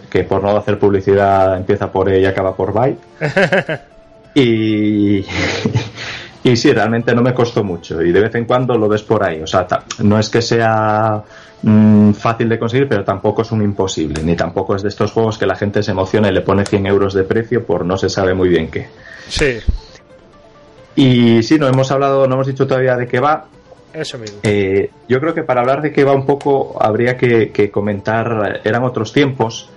que 0.09 0.23
por 0.25 0.43
no 0.43 0.55
hacer 0.57 0.77
publicidad 0.77 1.55
empieza 1.57 1.91
por 1.91 2.09
E 2.09 2.19
y 2.19 2.25
acaba 2.25 2.55
por 2.55 2.73
Byte. 2.73 2.99
Y, 4.35 5.19
y 6.43 6.55
sí, 6.55 6.73
realmente 6.73 7.13
no 7.15 7.21
me 7.21 7.33
costó 7.33 7.63
mucho 7.63 8.01
y 8.01 8.11
de 8.11 8.21
vez 8.21 8.35
en 8.35 8.45
cuando 8.45 8.75
lo 8.77 8.87
ves 8.87 9.03
por 9.03 9.23
ahí. 9.23 9.41
O 9.41 9.47
sea, 9.47 9.67
no 9.99 10.19
es 10.19 10.29
que 10.29 10.41
sea 10.41 11.21
mm, 11.63 12.11
fácil 12.11 12.47
de 12.47 12.59
conseguir, 12.59 12.87
pero 12.87 13.03
tampoco 13.03 13.41
es 13.41 13.51
un 13.51 13.61
imposible, 13.63 14.23
ni 14.23 14.35
tampoco 14.35 14.75
es 14.75 14.83
de 14.83 14.89
estos 14.89 15.11
juegos 15.11 15.37
que 15.37 15.45
la 15.45 15.55
gente 15.55 15.81
se 15.81 15.91
emociona 15.91 16.29
y 16.29 16.31
le 16.31 16.41
pone 16.41 16.65
100 16.65 16.85
euros 16.85 17.13
de 17.13 17.23
precio 17.23 17.65
por 17.65 17.85
no 17.85 17.97
se 17.97 18.09
sabe 18.09 18.33
muy 18.33 18.49
bien 18.49 18.69
qué. 18.69 18.87
Sí. 19.27 19.57
Y 20.95 21.41
sí, 21.41 21.57
no 21.57 21.67
hemos 21.67 21.91
hablado, 21.91 22.27
no 22.27 22.35
hemos 22.35 22.47
dicho 22.47 22.67
todavía 22.67 22.95
de 22.95 23.07
qué 23.07 23.19
va. 23.19 23.45
Eso 23.93 24.17
mismo. 24.17 24.39
Eh, 24.43 24.91
yo 25.07 25.19
creo 25.19 25.33
que 25.33 25.43
para 25.43 25.61
hablar 25.61 25.81
de 25.81 25.91
qué 25.91 26.03
va 26.03 26.13
un 26.13 26.25
poco 26.25 26.77
habría 26.79 27.17
que, 27.17 27.51
que 27.51 27.71
comentar, 27.71 28.61
eran 28.63 28.83
otros 28.83 29.11
tiempos, 29.11 29.69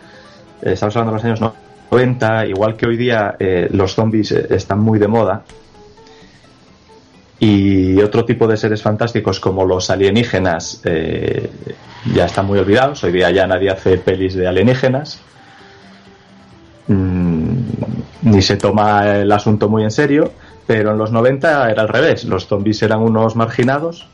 eh, 0.62 0.72
estamos 0.72 0.96
hablando 0.96 1.12
de 1.12 1.16
los 1.16 1.40
años 1.40 1.54
90, 1.90 2.46
igual 2.46 2.76
que 2.76 2.86
hoy 2.86 2.96
día 2.96 3.36
eh, 3.38 3.68
los 3.70 3.94
zombies 3.94 4.32
eh, 4.32 4.46
están 4.50 4.80
muy 4.80 4.98
de 4.98 5.08
moda, 5.08 5.42
y 7.38 8.00
otro 8.00 8.24
tipo 8.24 8.46
de 8.46 8.56
seres 8.56 8.82
fantásticos 8.82 9.40
como 9.40 9.64
los 9.64 9.90
alienígenas 9.90 10.80
eh, 10.84 11.50
ya 12.14 12.26
están 12.26 12.46
muy 12.46 12.58
olvidados, 12.58 13.02
hoy 13.04 13.12
día 13.12 13.30
ya 13.30 13.46
nadie 13.46 13.70
hace 13.70 13.98
pelis 13.98 14.34
de 14.34 14.46
alienígenas, 14.46 15.20
Mm, 16.88 17.56
ni 18.22 18.42
se 18.42 18.56
toma 18.56 19.16
el 19.16 19.32
asunto 19.32 19.68
muy 19.68 19.82
en 19.82 19.90
serio, 19.90 20.32
pero 20.66 20.92
en 20.92 20.98
los 20.98 21.10
90 21.10 21.70
era 21.70 21.82
al 21.82 21.88
revés, 21.88 22.24
los 22.24 22.46
zombies 22.46 22.82
eran 22.82 23.00
unos 23.00 23.34
marginados 23.34 24.06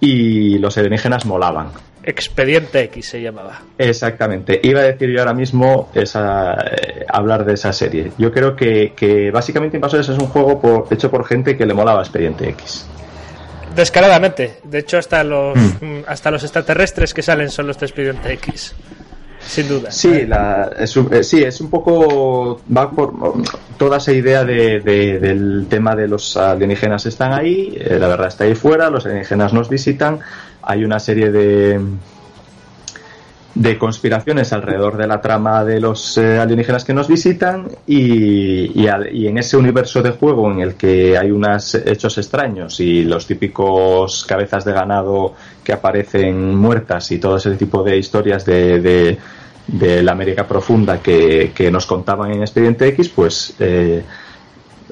y 0.00 0.58
los 0.58 0.76
alienígenas 0.78 1.26
molaban. 1.26 1.68
Expediente 2.06 2.80
X 2.84 3.08
se 3.08 3.20
llamaba. 3.20 3.60
Exactamente. 3.78 4.60
Iba 4.62 4.80
a 4.80 4.84
decir 4.84 5.10
yo 5.10 5.18
ahora 5.20 5.34
mismo 5.34 5.90
esa, 5.92 6.54
eh, 6.54 7.04
hablar 7.08 7.44
de 7.44 7.54
esa 7.54 7.72
serie. 7.72 8.12
Yo 8.16 8.30
creo 8.32 8.54
que, 8.54 8.92
que 8.96 9.30
básicamente 9.32 9.76
Invasores 9.76 10.08
es 10.08 10.16
un 10.18 10.28
juego 10.28 10.60
por- 10.60 10.86
hecho 10.90 11.10
por 11.10 11.26
gente 11.26 11.56
que 11.56 11.66
le 11.66 11.74
molaba 11.74 12.00
Expediente 12.02 12.48
X. 12.50 12.86
Descaradamente. 13.74 14.58
De 14.64 14.78
hecho, 14.78 14.98
hasta 14.98 15.22
los, 15.24 15.56
mm, 15.58 16.00
hasta 16.06 16.30
los 16.30 16.42
extraterrestres 16.44 17.12
que 17.12 17.22
salen 17.22 17.50
son 17.50 17.66
los 17.66 17.78
de 17.78 17.86
Expediente 17.86 18.32
X. 18.34 18.74
Sin 19.40 19.68
duda. 19.68 19.90
Sí, 19.92 20.26
la, 20.26 20.70
es, 20.78 20.96
un- 20.96 21.12
eh, 21.12 21.22
sí, 21.22 21.42
es 21.42 21.60
un 21.60 21.70
poco. 21.70 22.60
Va 22.74 22.90
por 22.90 23.12
toda 23.76 23.98
esa 23.98 24.12
idea 24.12 24.44
de, 24.44 24.80
de- 24.80 25.18
del 25.20 25.66
tema 25.68 25.94
de 25.94 26.08
los 26.08 26.36
alienígenas 26.36 27.06
están 27.06 27.32
ahí, 27.32 27.76
eh, 27.78 27.96
la 28.00 28.08
verdad 28.08 28.28
está 28.28 28.44
ahí 28.44 28.54
fuera, 28.54 28.90
los 28.90 29.04
alienígenas 29.06 29.52
nos 29.52 29.68
visitan. 29.68 30.18
Hay 30.66 30.84
una 30.84 30.98
serie 31.00 31.30
de 31.30 31.80
de 33.54 33.78
conspiraciones 33.78 34.52
alrededor 34.52 34.98
de 34.98 35.06
la 35.06 35.18
trama 35.22 35.64
de 35.64 35.80
los 35.80 36.18
eh, 36.18 36.38
alienígenas 36.38 36.84
que 36.84 36.92
nos 36.92 37.08
visitan 37.08 37.66
y, 37.86 38.82
y 38.82 38.86
y 39.12 39.26
en 39.28 39.38
ese 39.38 39.56
universo 39.56 40.02
de 40.02 40.10
juego 40.10 40.52
en 40.52 40.60
el 40.60 40.74
que 40.74 41.16
hay 41.16 41.30
unos 41.30 41.74
hechos 41.74 42.18
extraños 42.18 42.78
y 42.80 43.04
los 43.04 43.26
típicos 43.26 44.26
cabezas 44.28 44.66
de 44.66 44.72
ganado 44.74 45.32
que 45.64 45.72
aparecen 45.72 46.54
muertas 46.54 47.10
y 47.12 47.18
todo 47.18 47.38
ese 47.38 47.52
tipo 47.56 47.82
de 47.82 47.96
historias 47.96 48.44
de, 48.44 48.78
de- 48.80 49.18
de 49.66 50.02
la 50.02 50.12
América 50.12 50.46
profunda 50.46 50.98
que, 51.02 51.50
que 51.54 51.70
nos 51.72 51.86
contaban 51.86 52.30
en 52.32 52.42
Expediente 52.42 52.86
X, 52.88 53.08
pues 53.08 53.54
eh, 53.58 54.04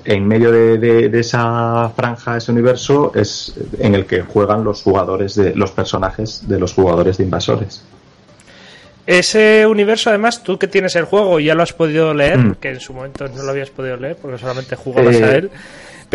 en 0.04 0.26
medio 0.28 0.52
de, 0.52 0.78
de- 0.78 1.08
de 1.08 1.20
esa 1.20 1.90
franja, 1.96 2.36
ese 2.36 2.52
universo, 2.52 3.12
es 3.14 3.54
en 3.78 3.94
el 3.94 4.04
que 4.06 4.22
juegan 4.22 4.62
los 4.64 4.82
jugadores 4.82 5.34
de 5.34 5.54
los 5.54 5.70
personajes 5.70 6.46
de 6.48 6.58
los 6.58 6.72
jugadores 6.74 7.16
de 7.18 7.24
invasores. 7.24 7.82
Ese 9.06 9.66
universo, 9.66 10.08
además, 10.08 10.42
tú 10.42 10.58
que 10.58 10.66
tienes 10.66 10.96
el 10.96 11.04
juego 11.04 11.38
ya 11.38 11.54
lo 11.54 11.62
has 11.62 11.74
podido 11.74 12.14
leer, 12.14 12.38
Mm. 12.38 12.54
que 12.54 12.68
en 12.70 12.80
su 12.80 12.94
momento 12.94 13.28
no 13.28 13.42
lo 13.42 13.50
habías 13.50 13.68
podido 13.70 13.96
leer 13.98 14.16
porque 14.16 14.38
solamente 14.38 14.76
jugabas 14.76 15.16
Eh, 15.16 15.24
a 15.24 15.36
él. 15.36 15.50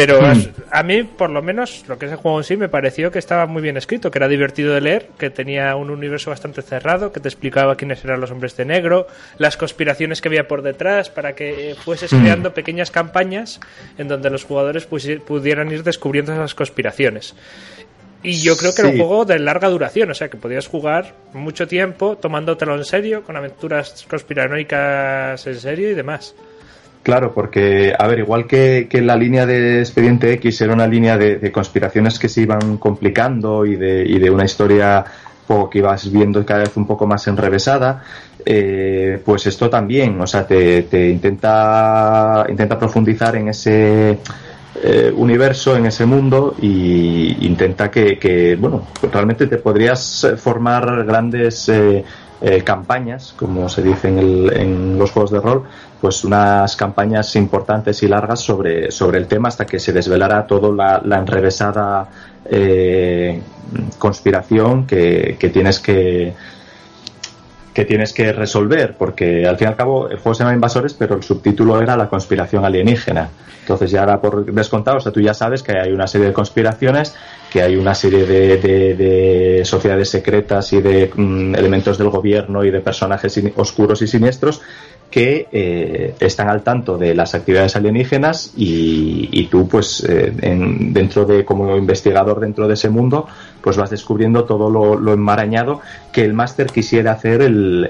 Pero 0.05 0.21
mm. 0.21 0.25
has- 0.25 0.49
a 0.71 0.83
mí, 0.83 1.03
por 1.03 1.29
lo 1.29 1.41
menos, 1.41 1.83
lo 1.87 1.97
que 1.99 2.05
es 2.07 2.11
el 2.11 2.17
juego 2.17 2.37
en 2.39 2.43
sí, 2.43 2.57
me 2.57 2.69
pareció 2.69 3.11
que 3.11 3.19
estaba 3.19 3.45
muy 3.45 3.61
bien 3.61 3.77
escrito, 3.77 4.11
que 4.11 4.17
era 4.19 4.27
divertido 4.27 4.73
de 4.73 4.81
leer, 4.81 5.09
que 5.17 5.29
tenía 5.29 5.75
un 5.75 5.89
universo 5.89 6.29
bastante 6.29 6.61
cerrado, 6.61 7.11
que 7.11 7.19
te 7.19 7.27
explicaba 7.27 7.75
quiénes 7.75 8.03
eran 8.05 8.19
los 8.21 8.31
hombres 8.31 8.55
de 8.57 8.65
negro, 8.65 9.07
las 9.37 9.57
conspiraciones 9.57 10.21
que 10.21 10.27
había 10.29 10.47
por 10.47 10.61
detrás, 10.61 11.09
para 11.09 11.33
que 11.35 11.71
eh, 11.71 11.75
fueses 11.75 12.11
Mm. 12.13 12.21
creando 12.21 12.53
pequeñas 12.53 12.91
campañas 12.91 13.59
en 13.97 14.07
donde 14.07 14.29
los 14.29 14.43
jugadores 14.43 14.85
pudieran 14.85 15.71
ir 15.71 15.83
descubriendo 15.83 16.33
esas 16.33 16.55
conspiraciones. 16.55 17.35
Y 18.21 18.41
yo 18.41 18.57
creo 18.57 18.75
que 18.75 18.81
era 18.81 18.89
un 18.89 18.97
juego 18.97 19.23
de 19.23 19.39
larga 19.39 19.69
duración, 19.69 20.11
o 20.11 20.13
sea 20.13 20.27
que 20.27 20.35
podías 20.35 20.67
jugar 20.67 21.13
mucho 21.33 21.67
tiempo 21.67 22.17
tomándotelo 22.17 22.75
en 22.75 22.83
serio, 22.83 23.23
con 23.23 23.37
aventuras 23.37 24.05
conspiranoicas 24.09 25.45
en 25.47 25.59
serio 25.59 25.89
y 25.89 25.93
demás. 25.93 26.35
Claro, 27.01 27.33
porque, 27.33 27.93
a 27.97 28.07
ver, 28.07 28.19
igual 28.19 28.45
que, 28.45 28.87
que 28.89 29.01
la 29.01 29.15
línea 29.15 29.45
de 29.45 29.79
Expediente 29.79 30.33
X 30.33 30.61
era 30.61 30.73
una 30.73 30.85
línea 30.85 31.17
de, 31.17 31.37
de 31.37 31.51
conspiraciones 31.51 32.19
que 32.19 32.29
se 32.29 32.41
iban 32.41 32.77
complicando 32.77 33.65
y 33.65 33.75
de, 33.75 34.03
y 34.05 34.19
de 34.19 34.29
una 34.29 34.45
historia 34.45 35.05
que 35.71 35.79
ibas 35.79 36.11
viendo 36.11 36.45
cada 36.45 36.61
vez 36.61 36.77
un 36.77 36.85
poco 36.85 37.07
más 37.07 37.27
enrevesada, 37.27 38.03
eh, 38.45 39.19
pues 39.25 39.47
esto 39.47 39.69
también, 39.69 40.19
o 40.21 40.27
sea, 40.27 40.45
te, 40.45 40.83
te 40.83 41.09
intenta, 41.09 42.45
intenta 42.47 42.77
profundizar 42.77 43.35
en 43.35 43.47
ese 43.47 44.19
eh, 44.83 45.11
universo, 45.15 45.75
en 45.75 45.87
ese 45.87 46.05
mundo 46.05 46.55
y 46.61 47.47
intenta 47.47 47.89
que, 47.89 48.19
que, 48.19 48.55
bueno, 48.55 48.87
realmente 49.11 49.47
te 49.47 49.57
podrías 49.57 50.27
formar 50.37 51.03
grandes 51.03 51.67
eh, 51.69 52.03
eh, 52.41 52.63
campañas, 52.63 53.33
como 53.37 53.67
se 53.69 53.81
dice 53.81 54.07
en, 54.07 54.19
el- 54.19 54.53
en 54.55 54.97
los 54.97 55.11
juegos 55.11 55.31
de 55.31 55.39
rol, 55.41 55.63
pues 55.99 56.23
unas 56.23 56.75
campañas 56.77 57.35
importantes 57.35 58.01
y 58.03 58.07
largas 58.07 58.39
sobre, 58.39 58.91
sobre 58.91 59.17
el 59.17 59.27
tema 59.27 59.49
hasta 59.49 59.65
que 59.65 59.79
se 59.79 59.91
desvelara 59.91 60.47
toda 60.47 60.69
la, 60.73 61.01
la 61.03 61.17
enrevesada 61.19 62.07
eh, 62.45 63.41
conspiración 63.97 64.87
que, 64.87 65.35
que 65.39 65.49
tienes 65.49 65.79
que 65.79 66.33
que 67.73 67.85
tienes 67.85 68.13
que 68.13 68.33
resolver, 68.33 68.95
porque 68.97 69.45
al 69.47 69.55
fin 69.57 69.67
y 69.67 69.69
al 69.69 69.75
cabo 69.77 70.09
el 70.09 70.17
juego 70.17 70.33
se 70.33 70.43
llama 70.43 70.53
Invasores, 70.55 70.93
pero 70.95 71.15
el 71.15 71.23
subtítulo 71.23 71.79
era 71.81 71.95
La 71.95 72.09
conspiración 72.09 72.65
alienígena. 72.65 73.29
Entonces 73.61 73.91
ya 73.91 74.01
ahora 74.01 74.19
por 74.19 74.43
descontado, 74.51 74.97
o 74.97 74.99
sea, 74.99 75.11
tú 75.11 75.21
ya 75.21 75.33
sabes 75.35 75.61
que 75.61 75.77
hay 75.77 75.91
una 75.91 76.07
serie 76.07 76.27
de 76.27 76.33
conspiraciones, 76.33 77.15
que 77.51 77.61
hay 77.61 77.75
una 77.75 77.95
serie 77.95 78.25
de, 78.25 78.57
de- 78.57 78.95
de 78.95 79.65
sociedades 79.65 80.09
secretas 80.09 80.71
y 80.73 80.81
de 80.81 81.11
mm, 81.15 81.55
elementos 81.55 81.97
del 81.97 82.09
gobierno 82.09 82.63
y 82.63 82.71
de 82.71 82.79
personajes 82.81 83.41
oscuros 83.55 84.01
y 84.01 84.07
siniestros 84.07 84.61
que 85.09 85.47
eh, 85.51 86.13
están 86.19 86.49
al 86.49 86.61
tanto 86.61 86.95
de 86.99 87.15
las 87.15 87.33
actividades 87.33 87.75
alienígenas 87.75 88.53
y, 88.55 89.47
tú 89.49 89.67
pues 89.67 90.03
eh, 90.07 90.31
en- 90.41 90.93
dentro 90.93 91.25
de 91.25 91.43
como 91.43 91.75
investigador 91.75 92.39
dentro 92.39 92.67
de 92.67 92.75
ese 92.75 92.89
mundo 92.89 93.27
pues 93.61 93.75
vas 93.75 93.89
descubriendo 93.89 94.43
todo 94.43 94.69
lo, 94.69 95.11
enmarañado 95.13 95.81
que 96.13 96.23
el 96.23 96.33
máster 96.33 96.67
quisiera 96.67 97.13
hacer 97.13 97.41
el- 97.41 97.89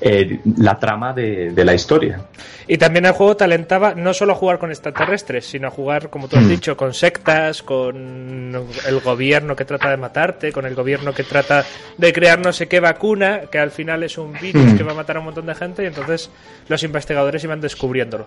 eh, 0.00 0.40
la 0.58 0.78
trama 0.78 1.12
de, 1.12 1.50
de 1.50 1.64
la 1.64 1.74
historia 1.74 2.20
Y 2.68 2.76
también 2.78 3.04
el 3.06 3.12
juego 3.12 3.36
te 3.36 3.44
alentaba 3.44 3.94
no 3.94 4.14
solo 4.14 4.32
a 4.32 4.36
jugar 4.36 4.58
con 4.58 4.70
extraterrestres, 4.70 5.46
sino 5.46 5.68
a 5.68 5.70
jugar, 5.70 6.08
como 6.10 6.28
tú 6.28 6.36
has 6.36 6.44
Mm. 6.44 6.48
dicho, 6.48 6.76
con 6.76 6.94
sectas, 6.94 7.62
con 7.62 8.54
el 8.86 9.00
gobierno 9.00 9.56
que 9.56 9.64
trata 9.64 9.90
de 9.90 9.96
matarte, 9.96 10.52
con 10.52 10.66
el 10.66 10.74
gobierno 10.74 11.12
que 11.12 11.24
trata 11.24 11.64
de 11.96 12.12
crear 12.12 12.38
no 12.38 12.52
sé 12.52 12.68
qué 12.68 12.78
vacuna, 12.80 13.42
que 13.50 13.58
al 13.58 13.70
final 13.70 14.02
es 14.04 14.18
un 14.18 14.32
virus 14.34 14.72
Mm. 14.72 14.76
que 14.76 14.82
va 14.84 14.92
a 14.92 14.94
matar 14.94 15.16
a 15.16 15.18
un 15.20 15.24
montón 15.26 15.46
de 15.46 15.54
gente, 15.54 15.82
y 15.82 15.86
entonces 15.86 16.30
los 16.68 16.82
investigadores 16.82 17.42
iban 17.42 17.60
descubriéndolo. 17.60 18.26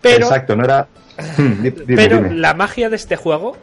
Pero, 0.00 0.26
exacto 0.26 0.54
no 0.54 0.64
era 0.64 0.86
Hmm, 1.36 1.62
dime, 1.62 1.96
pero 1.96 2.20
la 2.30 2.54
magia 2.54 2.88
de 2.90 2.94
este 2.96 3.16
juego 3.16 3.56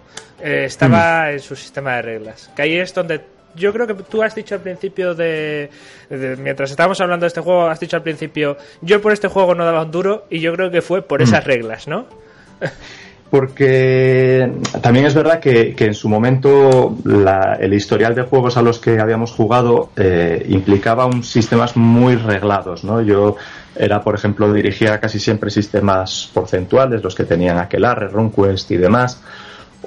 eh, 0.43 0.63
estaba 0.65 1.31
en 1.31 1.39
su 1.39 1.55
sistema 1.55 1.95
de 1.95 2.01
reglas. 2.01 2.49
Que 2.53 2.63
ahí 2.63 2.75
es 2.77 2.93
donde 2.93 3.21
yo 3.55 3.71
creo 3.73 3.87
que 3.87 3.93
tú 3.95 4.21
has 4.23 4.35
dicho 4.35 4.55
al 4.55 4.61
principio 4.61 5.15
de, 5.15 5.69
de- 6.09 6.35
Mientras 6.37 6.71
estábamos 6.71 6.99
hablando 7.01 7.23
de 7.23 7.27
este 7.29 7.41
juego, 7.41 7.67
has 7.67 7.79
dicho 7.79 7.95
al 7.97 8.03
principio, 8.03 8.57
yo 8.81 9.01
por 9.01 9.11
este 9.11 9.27
juego 9.27 9.55
no 9.55 9.65
daba 9.65 9.83
un 9.83 9.91
duro 9.91 10.25
y 10.29 10.39
yo 10.39 10.53
creo 10.53 10.69
que 10.71 10.81
fue 10.81 11.01
por 11.01 11.19
Mm. 11.19 11.23
esas 11.23 11.43
reglas, 11.43 11.87
¿no? 11.87 12.05
Porque 13.29 14.49
también 14.81 15.07
es 15.07 15.15
verdad 15.15 15.39
que, 15.39 15.73
que 15.75 15.85
en 15.85 15.93
su 15.95 16.07
momento 16.07 16.95
la- 17.03 17.57
el 17.59 17.73
historial 17.73 18.13
de 18.13 18.21
juegos 18.21 18.55
a 18.55 18.61
los 18.61 18.79
que 18.79 18.99
habíamos 18.99 19.31
jugado 19.31 19.89
eh, 19.97 20.45
implicaba 20.49 21.05
un 21.07 21.23
sistemas 21.23 21.75
muy 21.75 22.15
reglados, 22.15 22.83
¿no? 22.83 23.01
Yo 23.01 23.35
era, 23.75 24.01
por 24.01 24.15
ejemplo, 24.15 24.53
dirigía 24.53 24.99
casi 24.99 25.19
siempre 25.19 25.49
sistemas 25.49 26.29
porcentuales, 26.33 27.03
los 27.03 27.15
que 27.15 27.23
tenían 27.25 27.57
Aquelarre, 27.57 28.07
RunQuest 28.07 28.71
y 28.71 28.77
demás, 28.77 29.21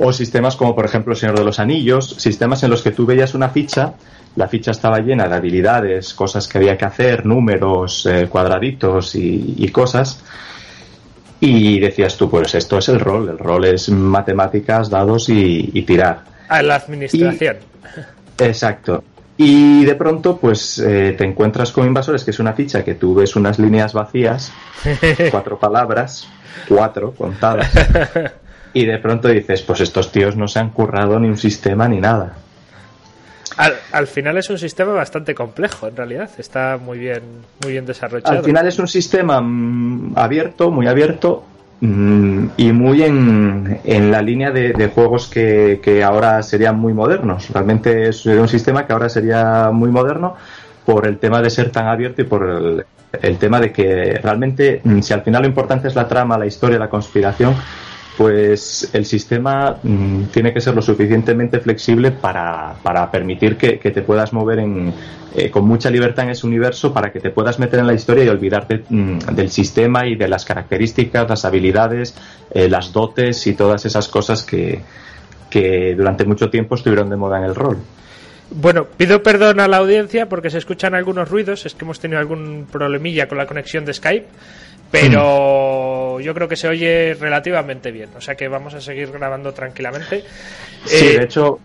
o 0.01 0.13
sistemas 0.13 0.57
como, 0.57 0.75
por 0.75 0.85
ejemplo, 0.85 1.13
El 1.13 1.19
Señor 1.19 1.39
de 1.39 1.45
los 1.45 1.59
Anillos, 1.59 2.17
sistemas 2.19 2.63
en 2.63 2.71
los 2.71 2.83
que 2.83 2.91
tú 2.93 3.05
veías 3.07 3.35
una 3.35 3.49
ficha, 3.49 3.95
la 4.37 4.47
ficha 4.49 4.71
estaba 4.71 4.99
llena 5.01 5.27
de 5.29 5.35
habilidades, 5.35 6.15
cosas 6.15 6.47
que 6.47 6.59
había 6.59 6.77
que 6.79 6.85
hacer, 6.85 7.27
números, 7.27 8.07
eh, 8.07 8.29
cuadraditos 8.29 9.15
y- 9.17 9.55
y 9.59 9.69
cosas, 9.69 10.23
y 11.41 11.79
decías 11.79 12.17
tú, 12.17 12.29
pues 12.31 12.55
esto 12.55 12.79
es 12.79 12.89
el 12.89 13.01
rol, 13.01 13.29
el 13.29 13.39
rol 13.39 13.65
es 13.65 13.89
matemáticas, 13.91 14.91
dados 14.91 15.29
y, 15.29 15.71
y 15.73 15.83
tirar. 15.83 16.25
A 16.49 16.63
la 16.63 16.77
administración. 16.77 17.57
Exacto. 18.39 19.05
Y 19.37 19.85
de 19.85 19.95
pronto, 19.95 20.37
pues 20.37 20.79
eh, 20.81 21.15
te 21.17 21.25
encuentras 21.25 21.71
con 21.71 21.87
Invasores, 21.87 22.25
que 22.25 22.33
es 22.33 22.41
una 22.41 22.55
ficha 22.55 22.85
que 22.85 22.95
tú 22.95 23.15
ves 23.15 23.37
unas 23.37 23.59
líneas 23.59 23.93
vacías, 23.93 24.53
cuatro 25.31 25.59
palabras, 25.59 26.27
cuatro 26.69 27.13
contadas, 27.13 27.71
y 28.73 28.87
de 28.87 28.99
pronto 28.99 29.29
dices, 29.29 29.63
pues 29.63 29.81
estos 29.81 30.13
tíos 30.13 30.37
no 30.37 30.49
se 30.49 30.59
han 30.59 30.71
currado 30.71 31.19
ni 31.19 31.29
un 31.29 31.37
sistema 31.37 31.89
ni 31.89 32.01
nada. 32.01 32.35
Al, 33.57 33.75
al 33.91 34.07
final 34.07 34.39
es 34.39 34.51
un 34.51 34.59
sistema 34.59 34.93
bastante 34.93 35.35
complejo, 35.35 35.89
en 35.89 35.97
realidad. 35.97 36.31
Está 36.39 36.79
muy 36.79 36.99
bien, 36.99 37.23
muy 37.63 37.73
bien 37.73 37.87
desarrollado. 37.87 38.39
Al 38.39 38.45
final 38.45 38.67
es 38.69 38.79
un 38.79 38.87
sistema 38.87 39.41
mm, 39.41 40.13
abierto, 40.17 40.71
muy 40.71 40.87
abierto, 40.87 41.45
mm, 41.81 42.47
y 42.57 42.73
muy 42.73 43.03
en, 43.03 43.81
en 43.85 44.13
la 44.13 44.23
línea 44.23 44.53
de, 44.53 44.73
de 44.73 44.89
juegos 44.89 45.27
que, 45.27 45.81
que 45.83 46.05
ahora 46.05 46.43
serían 46.43 46.79
muy 46.79 46.93
modernos. 46.95 47.51
Realmente 47.51 48.09
es 48.09 48.25
un 48.27 48.49
sistema 48.49 48.87
que 48.87 48.93
ahora 48.93 49.09
sería 49.09 49.71
muy 49.73 49.91
moderno 49.91 50.37
por 50.87 51.07
el 51.07 51.19
tema 51.19 51.43
de 51.43 51.51
ser 51.51 51.71
tan 51.71 51.89
abierto 51.89 52.23
y 52.23 52.25
por 52.25 52.49
el, 52.49 52.87
el 53.21 53.39
tema 53.39 53.61
de 53.61 53.73
que 53.73 54.21
realmente, 54.23 54.81
mm, 54.85 55.01
si 55.01 55.13
al 55.13 55.23
final 55.23 55.43
lo 55.43 55.49
importante 55.49 55.89
es 55.89 55.95
la 55.95 56.07
trama, 56.07 56.39
la 56.39 56.47
historia, 56.47 56.79
la 56.79 56.89
conspiración, 56.89 57.55
pues 58.19 58.91
el 58.95 59.05
sistema 59.07 59.79
mm, 59.81 60.25
tiene 60.33 60.53
que 60.53 60.61
ser 60.61 60.75
lo 60.75 60.83
suficientemente 60.83 61.61
flexible 61.61 62.11
para, 62.11 62.75
para 62.83 63.09
permitir 63.13 63.57
que, 63.57 63.79
que 63.79 63.93
te 63.93 64.03
puedas 64.03 64.33
mover 64.33 64.59
en, 64.59 64.93
eh, 65.37 65.51
con 65.51 65.65
mucha 65.65 65.89
libertad 65.89 66.25
en 66.25 66.33
ese 66.33 66.45
universo 66.45 66.93
para 66.93 67.13
que 67.13 67.21
te 67.21 67.31
puedas 67.31 67.61
meter 67.61 67.79
en 67.79 67.87
la 67.87 67.95
historia 67.95 68.25
y 68.25 68.29
olvidarte 68.29 68.83
mm, 68.89 69.19
del 69.37 69.51
sistema 69.51 70.05
y 70.05 70.17
de 70.17 70.27
las 70.27 70.45
características, 70.45 71.31
las 71.31 71.45
habilidades, 71.45 72.17
eh, 72.51 72.69
las 72.69 72.93
dotes 72.93 73.47
y 73.47 73.55
todas 73.55 73.87
esas 73.87 74.09
cosas 74.09 74.43
que, 74.43 74.81
que 75.49 75.95
durante 75.95 76.25
mucho 76.25 76.51
tiempo 76.51 76.75
estuvieron 76.75 77.09
de 77.09 77.17
moda 77.17 77.39
en 77.39 77.45
el 77.45 77.55
rol. 77.55 77.79
Bueno, 78.51 78.87
pido 78.97 79.23
perdón 79.23 79.61
a 79.61 79.69
la 79.69 79.77
audiencia 79.77 80.29
porque 80.29 80.51
se 80.51 80.59
escuchan 80.59 80.97
algunos 80.97 81.29
ruidos, 81.29 81.67
es 81.67 81.75
que 81.75 81.85
hemos 81.85 82.01
tenido 82.01 82.19
algún 82.19 82.67
problemilla 82.73 83.29
con 83.29 83.39
la 83.39 83.47
conexión 83.47 83.85
de 83.85 83.95
Skype, 83.95 84.27
pero 84.91 86.21
yo 86.21 86.35
creo 86.35 86.49
que 86.49 86.57
se 86.57 86.69
oye 86.69 87.15
relativamente 87.15 87.91
bien, 87.93 88.11
o 88.17 88.21
sea 88.21 88.35
que 88.35 88.49
vamos 88.49 88.75
a 88.75 88.81
seguir 88.81 89.11
grabando 89.13 89.53
tranquilamente. 89.53 90.25
Sí, 90.85 91.07
Eh, 91.07 91.19
de 91.19 91.25
hecho, 91.25 91.59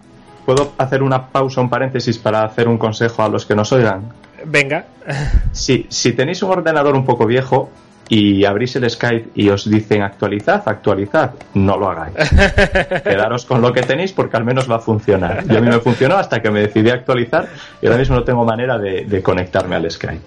puedo 0.46 0.74
hacer 0.78 1.02
una 1.04 1.28
pausa, 1.28 1.62
un 1.62 1.70
paréntesis 1.70 2.18
para 2.18 2.44
hacer 2.44 2.68
un 2.68 2.78
consejo 2.78 3.24
a 3.24 3.30
los 3.30 3.46
que 3.46 3.56
nos 3.56 3.72
oigan. 3.72 4.12
Venga. 4.46 4.86
Si, 5.52 5.86
si 5.90 6.14
tenéis 6.14 6.42
un 6.44 6.52
ordenador 6.52 6.96
un 6.96 7.06
poco 7.06 7.26
viejo 7.26 7.70
y 8.14 8.46
abrís 8.46 8.76
el 8.76 8.88
Skype 8.88 9.30
y 9.34 9.50
os 9.50 9.68
dicen 9.68 10.04
actualizad, 10.04 10.62
actualizad, 10.68 11.32
no 11.56 11.78
lo 11.78 11.90
hagáis. 11.90 12.14
Quedaros 13.04 13.44
con 13.46 13.60
lo 13.60 13.74
que 13.74 13.82
tenéis 13.82 14.14
porque 14.14 14.38
al 14.38 14.46
menos 14.46 14.70
va 14.70 14.76
a 14.76 14.80
funcionar. 14.80 15.44
Yo 15.48 15.58
a 15.58 15.62
mí 15.62 15.68
me 15.68 15.80
funcionó 15.80 16.18
hasta 16.18 16.40
que 16.40 16.52
me 16.52 16.62
decidí 16.62 16.92
a 16.92 16.94
actualizar 16.94 17.48
y 17.82 17.88
ahora 17.88 17.98
mismo 17.98 18.16
no 18.16 18.24
tengo 18.24 18.46
manera 18.46 18.78
de, 18.78 19.06
de 19.06 19.24
conectarme 19.24 19.78
al 19.78 19.90
Skype. 19.90 20.22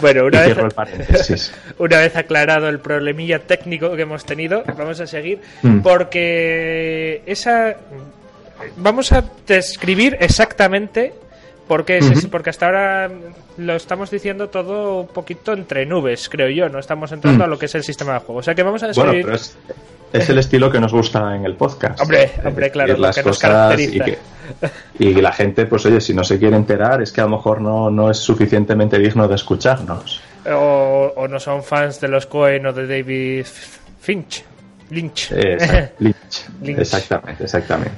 Bueno, 0.00 0.24
una 0.24 0.46
Y 0.46 0.54
vez, 0.54 0.58
el 0.58 1.40
una 1.78 1.98
vez 1.98 2.16
aclarado 2.16 2.70
el 2.70 2.78
problemilla 2.78 3.40
técnico 3.40 3.94
que 3.94 4.02
hemos 4.02 4.24
tenido, 4.24 4.64
vamos 4.78 4.98
a 5.00 5.06
seguir 5.06 5.40
Mm. 5.62 5.80
porque 5.80 7.22
esa 7.26 7.76
vamos 8.76 9.12
a 9.12 9.22
describir 9.46 10.16
exactamente 10.20 11.12
por 11.68 11.84
qué 11.84 11.98
es, 11.98 12.26
porque 12.26 12.50
hasta 12.50 12.66
ahora 12.66 13.10
lo 13.58 13.74
estamos 13.74 14.10
diciendo 14.10 14.48
todo 14.48 15.00
un 15.00 15.08
poquito 15.08 15.52
entre 15.52 15.84
nubes, 15.86 16.28
creo 16.28 16.48
yo, 16.48 16.68
no 16.68 16.78
estamos 16.78 17.10
entrando 17.12 17.44
Mm. 17.44 17.46
a 17.46 17.50
lo 17.50 17.58
que 17.58 17.66
es 17.66 17.74
el 17.74 17.82
sistema 17.82 18.14
de 18.14 18.20
juego. 18.20 18.40
O 18.40 18.42
sea 18.42 18.54
que 18.54 18.62
vamos 18.62 18.82
a 18.82 18.86
Bueno, 18.92 19.12
describir 19.12 19.24
pero 19.24 19.36
es, 19.36 19.56
es 20.12 20.28
el 20.30 20.38
estilo 20.38 20.70
que 20.70 20.78
nos 20.80 20.92
gusta 20.92 21.34
en 21.34 21.44
el 21.44 21.54
podcast. 21.56 22.00
Hombre, 22.00 22.30
hombre, 22.44 22.70
claro, 22.70 22.88
Decir 22.88 23.00
lo 23.00 23.06
las 23.08 23.16
que 23.16 23.22
nos 23.22 23.36
cosas 23.38 23.50
caracteriza. 23.50 23.96
Y, 23.96 24.00
que- 24.00 24.18
y 25.00 25.14
la 25.20 25.32
gente, 25.32 25.66
pues 25.66 25.84
oye, 25.86 26.00
si 26.00 26.14
no 26.14 26.22
se 26.22 26.38
quiere 26.38 26.54
enterar, 26.56 27.02
es 27.02 27.10
que 27.12 27.20
a 27.20 27.24
lo 27.24 27.30
mejor 27.30 27.60
no, 27.60 27.90
no 27.90 28.10
es 28.10 28.18
suficientemente 28.18 28.98
digno 28.98 29.26
de 29.26 29.34
escucharnos. 29.34 30.20
o, 30.48 31.12
o 31.16 31.26
no 31.28 31.40
son 31.40 31.64
fans 31.64 32.00
de 32.00 32.06
los 32.08 32.26
Cohen 32.26 32.64
o 32.66 32.72
de 32.72 32.86
David 32.86 33.44
Finch. 34.00 34.44
Lynch. 34.90 35.32
Exact- 35.32 35.90
Lynch. 35.98 36.46
Lynch. 36.62 36.78
Exactamente, 36.78 37.42
exactamente. 37.42 37.90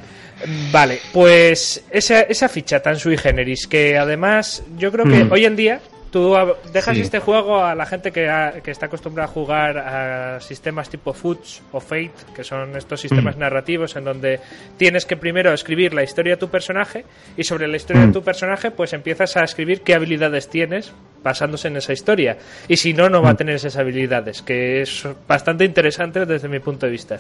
Vale, 0.72 1.01
pues 1.12 1.84
esa, 1.91 2.20
esa 2.22 2.49
ficha 2.49 2.80
tan 2.80 2.97
sui 2.97 3.16
generis 3.16 3.66
que 3.66 3.97
además 3.99 4.62
yo 4.76 4.93
creo 4.93 5.05
que 5.05 5.24
Mm. 5.24 5.32
hoy 5.32 5.45
en 5.45 5.57
día 5.57 5.80
tú 6.11 6.34
dejas 6.72 6.97
Sí. 6.97 7.03
este 7.03 7.18
juego 7.18 7.62
a 7.64 7.74
la 7.74 7.84
gente 7.84 8.12
que, 8.12 8.30
ha- 8.30 8.53
que 8.62 8.70
está 8.70 8.86
acostumbrada 8.86 9.28
a 9.28 9.32
jugar 9.32 9.76
a 9.78 10.41
sistemas 10.41 10.89
tipo 10.89 11.12
Foods 11.12 11.61
o 11.72 11.80
Fate, 11.80 12.12
que 12.34 12.45
son 12.45 12.76
estos 12.76 13.01
sistemas 13.01 13.36
Mm. 13.36 13.41
narrativos 13.41 13.95
en 13.97 14.05
donde 14.05 14.41
tienes 14.78 15.05
que 15.05 15.16
primero 15.18 15.53
escribir 15.53 15.93
la 15.93 16.03
historia 16.03 16.34
de 16.34 16.36
tu 16.39 16.49
personaje 16.49 17.05
y 17.36 17.45
sobre 17.45 17.66
la 17.68 17.76
historia 17.76 18.03
de 18.03 18.09
Mm. 18.09 18.12
tu 18.12 18.22
personaje 18.22 18.70
pues 18.70 18.93
empiezas 18.95 19.36
a 19.36 19.45
escribir 19.45 19.82
qué 19.82 19.95
habilidades 19.95 20.49
tienes 20.49 20.93
basándose 21.22 21.68
en 21.68 21.76
esa 21.76 21.93
historia. 21.93 22.39
Y 22.68 22.76
si 22.76 22.95
no, 22.95 23.09
no 23.11 23.20
va 23.20 23.30
a 23.30 23.34
tener 23.36 23.57
esas 23.57 23.76
habilidades, 23.76 24.41
que 24.41 24.80
es 24.82 25.05
bastante 25.26 25.64
interesante 25.64 26.24
desde 26.24 26.49
mi 26.49 26.61
punto 26.61 26.86
de 26.86 26.93
vista. 26.93 27.18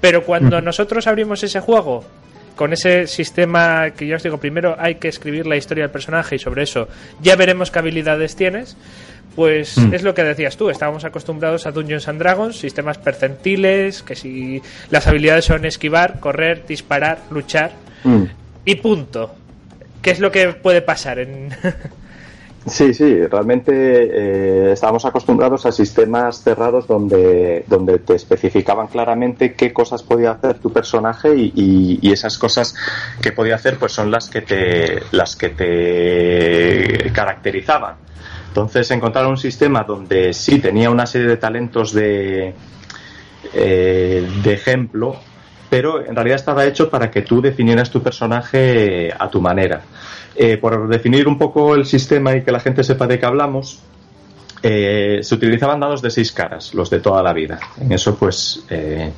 Pero 0.00 0.22
cuando 0.24 0.60
nosotros 0.62 1.06
abrimos 1.06 1.42
ese 1.42 1.60
juego 1.60 2.04
con 2.56 2.72
ese 2.72 3.06
sistema 3.06 3.90
que 3.90 4.06
yo 4.06 4.16
os 4.16 4.22
digo, 4.22 4.38
primero 4.38 4.76
hay 4.78 4.96
que 4.96 5.08
escribir 5.08 5.46
la 5.46 5.56
historia 5.56 5.84
del 5.84 5.90
personaje 5.90 6.36
y 6.36 6.38
sobre 6.38 6.62
eso 6.64 6.88
ya 7.20 7.36
veremos 7.36 7.70
qué 7.70 7.78
habilidades 7.78 8.36
tienes. 8.36 8.76
Pues 9.34 9.78
Mm. 9.78 9.94
es 9.94 10.02
lo 10.02 10.12
que 10.14 10.22
decías 10.24 10.58
tú, 10.58 10.68
estábamos 10.68 11.04
acostumbrados 11.06 11.66
a 11.66 11.70
Dungeons 11.72 12.06
and 12.06 12.18
Dragons, 12.18 12.58
sistemas 12.58 12.98
percentiles, 12.98 14.02
que 14.02 14.14
si 14.14 14.60
las 14.90 15.06
habilidades 15.06 15.46
son 15.46 15.64
esquivar, 15.64 16.20
correr, 16.20 16.66
disparar, 16.66 17.18
luchar 17.30 17.72
Mm. 18.04 18.24
y 18.66 18.74
punto. 18.74 19.34
¿Qué 20.02 20.10
es 20.10 20.20
lo 20.20 20.30
que 20.30 20.48
puede 20.48 20.82
pasar 20.82 21.18
en 21.20 21.48
Sí, 22.64 22.94
sí, 22.94 23.26
realmente 23.26 23.72
eh, 23.74 24.72
estábamos 24.72 25.04
acostumbrados 25.04 25.66
a 25.66 25.72
sistemas 25.72 26.42
cerrados 26.44 26.86
donde, 26.86 27.64
donde 27.66 27.98
te 27.98 28.14
especificaban 28.14 28.86
claramente 28.86 29.54
qué 29.54 29.72
cosas 29.72 30.04
podía 30.04 30.30
hacer 30.30 30.60
tu 30.60 30.72
personaje 30.72 31.34
y, 31.34 31.98
y- 32.00 32.12
esas 32.12 32.38
cosas 32.38 32.74
que 33.20 33.32
podía 33.32 33.56
hacer 33.56 33.78
pues 33.78 33.90
son 33.92 34.12
las 34.12 34.28
que 34.28 34.42
te, 34.42 35.02
las 35.10 35.34
que 35.34 35.48
te 35.48 37.10
caracterizaban. 37.12 37.96
Entonces 38.48 38.88
encontrar 38.92 39.26
un 39.26 39.38
sistema 39.38 39.82
donde 39.82 40.32
sí 40.32 40.60
tenía 40.60 40.88
una 40.88 41.06
serie 41.06 41.26
de 41.26 41.36
talentos 41.38 41.92
de, 41.92 42.54
eh, 43.54 44.28
de 44.44 44.52
ejemplo, 44.52 45.16
pero 45.68 46.04
en 46.04 46.14
realidad 46.14 46.36
estaba 46.36 46.64
hecho 46.64 46.88
para 46.90 47.10
que 47.10 47.22
tú 47.22 47.40
definieras 47.40 47.90
tu 47.90 48.02
personaje 48.02 49.12
a 49.18 49.28
tu 49.30 49.40
manera. 49.40 49.80
Eh, 50.34 50.56
por 50.56 50.88
definir 50.88 51.28
un 51.28 51.36
poco 51.36 51.74
el 51.74 51.84
sistema 51.84 52.34
y 52.34 52.42
que 52.42 52.52
la 52.52 52.60
gente 52.60 52.82
sepa 52.82 53.06
de 53.06 53.18
qué 53.18 53.26
hablamos, 53.26 53.80
eh, 54.62 55.20
se 55.22 55.34
utilizaban 55.34 55.80
dados 55.80 56.00
de 56.00 56.10
seis 56.10 56.32
caras, 56.32 56.72
los 56.74 56.88
de 56.88 57.00
toda 57.00 57.22
la 57.22 57.32
vida. 57.32 57.58
En 57.80 57.92
eso, 57.92 58.14
pues, 58.14 58.64
eh, 58.70 59.10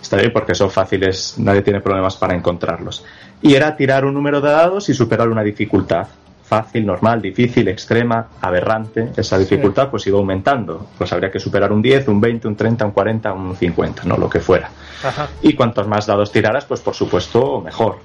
está 0.00 0.16
bien 0.16 0.32
porque 0.32 0.54
son 0.54 0.70
fáciles, 0.70 1.34
nadie 1.38 1.62
tiene 1.62 1.80
problemas 1.80 2.16
para 2.16 2.34
encontrarlos. 2.34 3.04
Y 3.42 3.54
era 3.54 3.76
tirar 3.76 4.04
un 4.04 4.14
número 4.14 4.40
de 4.40 4.50
dados 4.50 4.88
y 4.88 4.94
superar 4.94 5.28
una 5.28 5.42
dificultad. 5.42 6.08
Fácil, 6.42 6.86
normal, 6.86 7.20
difícil, 7.20 7.68
extrema, 7.68 8.26
aberrante. 8.40 9.10
Esa 9.14 9.38
dificultad 9.38 9.90
pues 9.90 10.06
iba 10.06 10.18
aumentando. 10.18 10.86
Pues 10.96 11.12
habría 11.12 11.30
que 11.30 11.38
superar 11.38 11.70
un 11.70 11.82
10, 11.82 12.08
un 12.08 12.22
20, 12.22 12.48
un 12.48 12.56
30, 12.56 12.86
un 12.86 12.90
40, 12.92 13.32
un 13.34 13.54
50, 13.54 14.04
no 14.04 14.16
lo 14.16 14.30
que 14.30 14.40
fuera. 14.40 14.70
Ajá. 15.04 15.28
Y 15.42 15.52
cuantos 15.52 15.86
más 15.86 16.06
dados 16.06 16.32
tiraras, 16.32 16.64
pues 16.64 16.80
por 16.80 16.94
supuesto 16.94 17.60
mejor. 17.60 17.98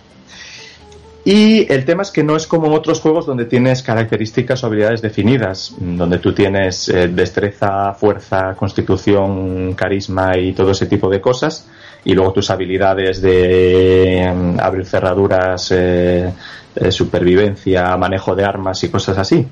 Y 1.25 1.71
el 1.71 1.85
tema 1.85 2.01
es 2.01 2.11
que 2.11 2.21
no 2.23 2.35
es 2.35 2.45
como 2.47 2.67
en 2.67 2.73
otros 2.73 2.99
juegos 2.99 3.25
donde 3.25 3.45
tienes 3.45 3.81
características 3.81 4.61
o 4.63 4.67
habilidades 4.67 5.01
definidas, 5.01 5.73
mm, 5.79 5.95
donde 5.95 6.17
tú 6.19 6.33
tienes 6.33 6.89
eh, 6.89 7.07
destreza, 7.07 7.93
fuerza, 7.93 8.53
constitución, 8.55 9.73
carisma 9.73 10.37
y 10.37 10.51
todo 10.51 10.71
ese 10.71 10.85
tipo 10.87 11.09
de 11.09 11.21
cosas, 11.21 11.65
y 12.03 12.13
luego 12.13 12.33
tus 12.33 12.49
habilidades 12.49 13.21
de 13.21 14.29
mm, 14.35 14.59
abrir 14.59 14.85
cerraduras, 14.85 15.71
eh, 15.71 16.29
eh, 16.75 16.91
supervivencia, 16.91 17.95
manejo 17.95 18.35
de 18.35 18.43
armas 18.43 18.83
y 18.83 18.89
cosas 18.89 19.17
así. 19.17 19.47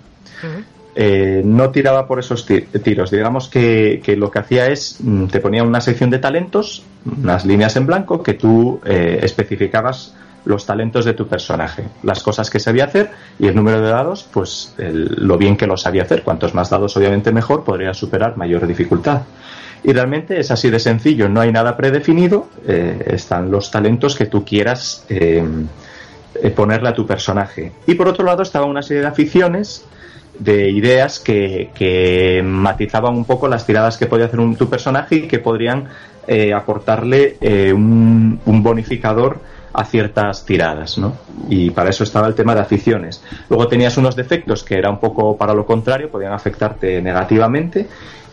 Eh, 0.94 1.42
no 1.46 1.70
tiraba 1.70 2.06
por 2.06 2.20
esos 2.20 2.46
ti- 2.46 2.66
tiros. 2.84 3.12
Digamos 3.12 3.48
que, 3.48 4.02
que 4.04 4.18
lo 4.18 4.30
que 4.30 4.40
hacía 4.40 4.68
es, 4.68 4.98
mm, 5.00 5.28
te 5.28 5.40
ponía 5.40 5.64
una 5.64 5.80
sección 5.80 6.10
de 6.10 6.20
talentos, 6.20 6.84
unas 7.06 7.46
líneas 7.46 7.78
en 7.78 7.86
blanco, 7.86 8.22
que 8.22 8.34
tú 8.34 8.82
eh, 8.86 9.20
especificabas 9.24 10.14
los 10.46 10.66
talentos 10.66 11.06
de 11.06 11.14
tu 11.14 11.28
personaje, 11.28 11.86
las 12.04 12.24
cosas 12.24 12.50
que 12.50 12.60
sabía 12.60 12.86
hacer 12.86 13.12
y 13.40 13.48
el 13.48 13.56
número 13.56 13.82
de 13.82 13.90
dados, 13.90 14.28
pues 14.32 14.76
lo 14.78 15.38
bien 15.38 15.56
que 15.56 15.68
lo 15.68 15.78
sabía 15.78 16.04
hacer. 16.04 16.24
Cuantos 16.24 16.54
más 16.54 16.70
dados, 16.70 16.98
obviamente 16.98 17.32
mejor, 17.32 17.64
podría 17.64 17.94
superar 17.94 18.38
mayor 18.38 18.66
dificultad. 18.66 19.22
Y 19.84 19.94
realmente 19.94 20.40
es 20.40 20.52
así 20.52 20.70
de 20.70 20.80
sencillo, 20.80 21.28
no 21.28 21.42
hay 21.42 21.52
nada 21.52 21.76
predefinido, 21.76 22.48
eh, 22.68 23.04
están 23.08 23.50
los 23.50 23.72
talentos 23.72 24.16
que 24.16 24.28
tú 24.28 24.46
quieras 24.46 25.06
eh, 25.10 25.44
eh, 26.36 26.50
ponerle 26.52 26.90
a 26.90 26.94
tu 26.94 27.08
personaje. 27.08 27.72
Y 27.88 27.96
por 27.96 28.08
otro 28.08 28.24
lado 28.24 28.44
estaba 28.44 28.66
una 28.66 28.84
serie 28.84 29.02
de 29.02 29.08
aficiones, 29.08 29.86
de 30.38 30.70
ideas 30.70 31.20
que, 31.20 31.72
que 31.74 32.44
matizaban 32.44 33.16
un 33.16 33.26
poco 33.26 33.48
las 33.48 33.66
tiradas 33.66 33.98
que 33.98 34.06
podía 34.06 34.26
hacer 34.26 34.40
tu 34.56 34.70
personaje 34.70 35.16
y 35.16 35.28
que 35.28 35.40
podrían 35.40 35.88
aportarle 36.56 37.38
un 37.74 38.40
bonificador 38.64 39.40
a 39.74 39.86
ciertas 39.86 40.46
tiradas, 40.46 40.98
¿no? 40.98 41.14
Y 41.50 41.70
para 41.72 41.90
eso 41.90 42.04
estaba 42.04 42.28
el 42.28 42.36
tema 42.36 42.54
de 42.56 42.62
aficiones. 42.62 43.24
Luego 43.50 43.68
tenías 43.68 43.98
unos 43.98 44.16
defectos 44.16 44.64
que 44.64 44.76
era 44.78 44.90
un 44.90 45.00
poco 45.00 45.38
para 45.38 45.54
lo 45.54 45.66
contrario, 45.66 46.10
podían 46.10 46.34
afectarte 46.34 47.02
negativamente 47.02 47.88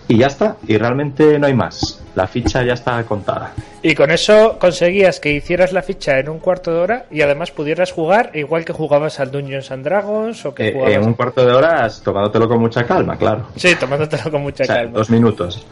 y 0.08 0.18
ya 0.18 0.26
está. 0.28 0.56
Y 0.66 0.76
realmente 0.78 1.38
no 1.38 1.46
hay 1.46 1.54
más. 1.54 2.00
La 2.14 2.26
ficha 2.26 2.64
ya 2.64 2.72
está 2.72 3.02
contada. 3.04 3.52
Y 3.82 3.94
con 3.94 4.10
eso 4.10 4.58
conseguías 4.58 5.20
que 5.20 5.30
hicieras 5.32 5.72
la 5.72 5.82
ficha 5.82 6.18
en 6.18 6.28
un 6.28 6.40
cuarto 6.40 6.72
de 6.74 6.80
hora 6.80 7.04
y 7.12 7.20
además 7.22 7.52
pudieras 7.52 7.92
jugar 7.92 8.32
igual 8.34 8.64
que 8.64 8.72
jugabas 8.72 9.20
al 9.20 9.30
Dungeons 9.30 9.70
and 9.70 9.84
Dragons 9.84 10.44
o 10.46 10.52
que 10.54 10.68
Eh, 10.68 10.72
jugabas... 10.72 10.94
en 10.96 11.06
un 11.06 11.14
cuarto 11.14 11.46
de 11.46 11.52
hora 11.52 11.88
tomándotelo 12.02 12.48
con 12.48 12.58
mucha 12.58 12.84
calma, 12.84 13.16
claro. 13.16 13.46
Sí, 13.54 13.76
tomándotelo 13.78 14.30
con 14.32 14.42
mucha 14.42 14.64
O 14.64 14.66
sea, 14.66 14.76
calma. 14.76 14.92
dos 14.98 15.10
minutos. 15.10 15.64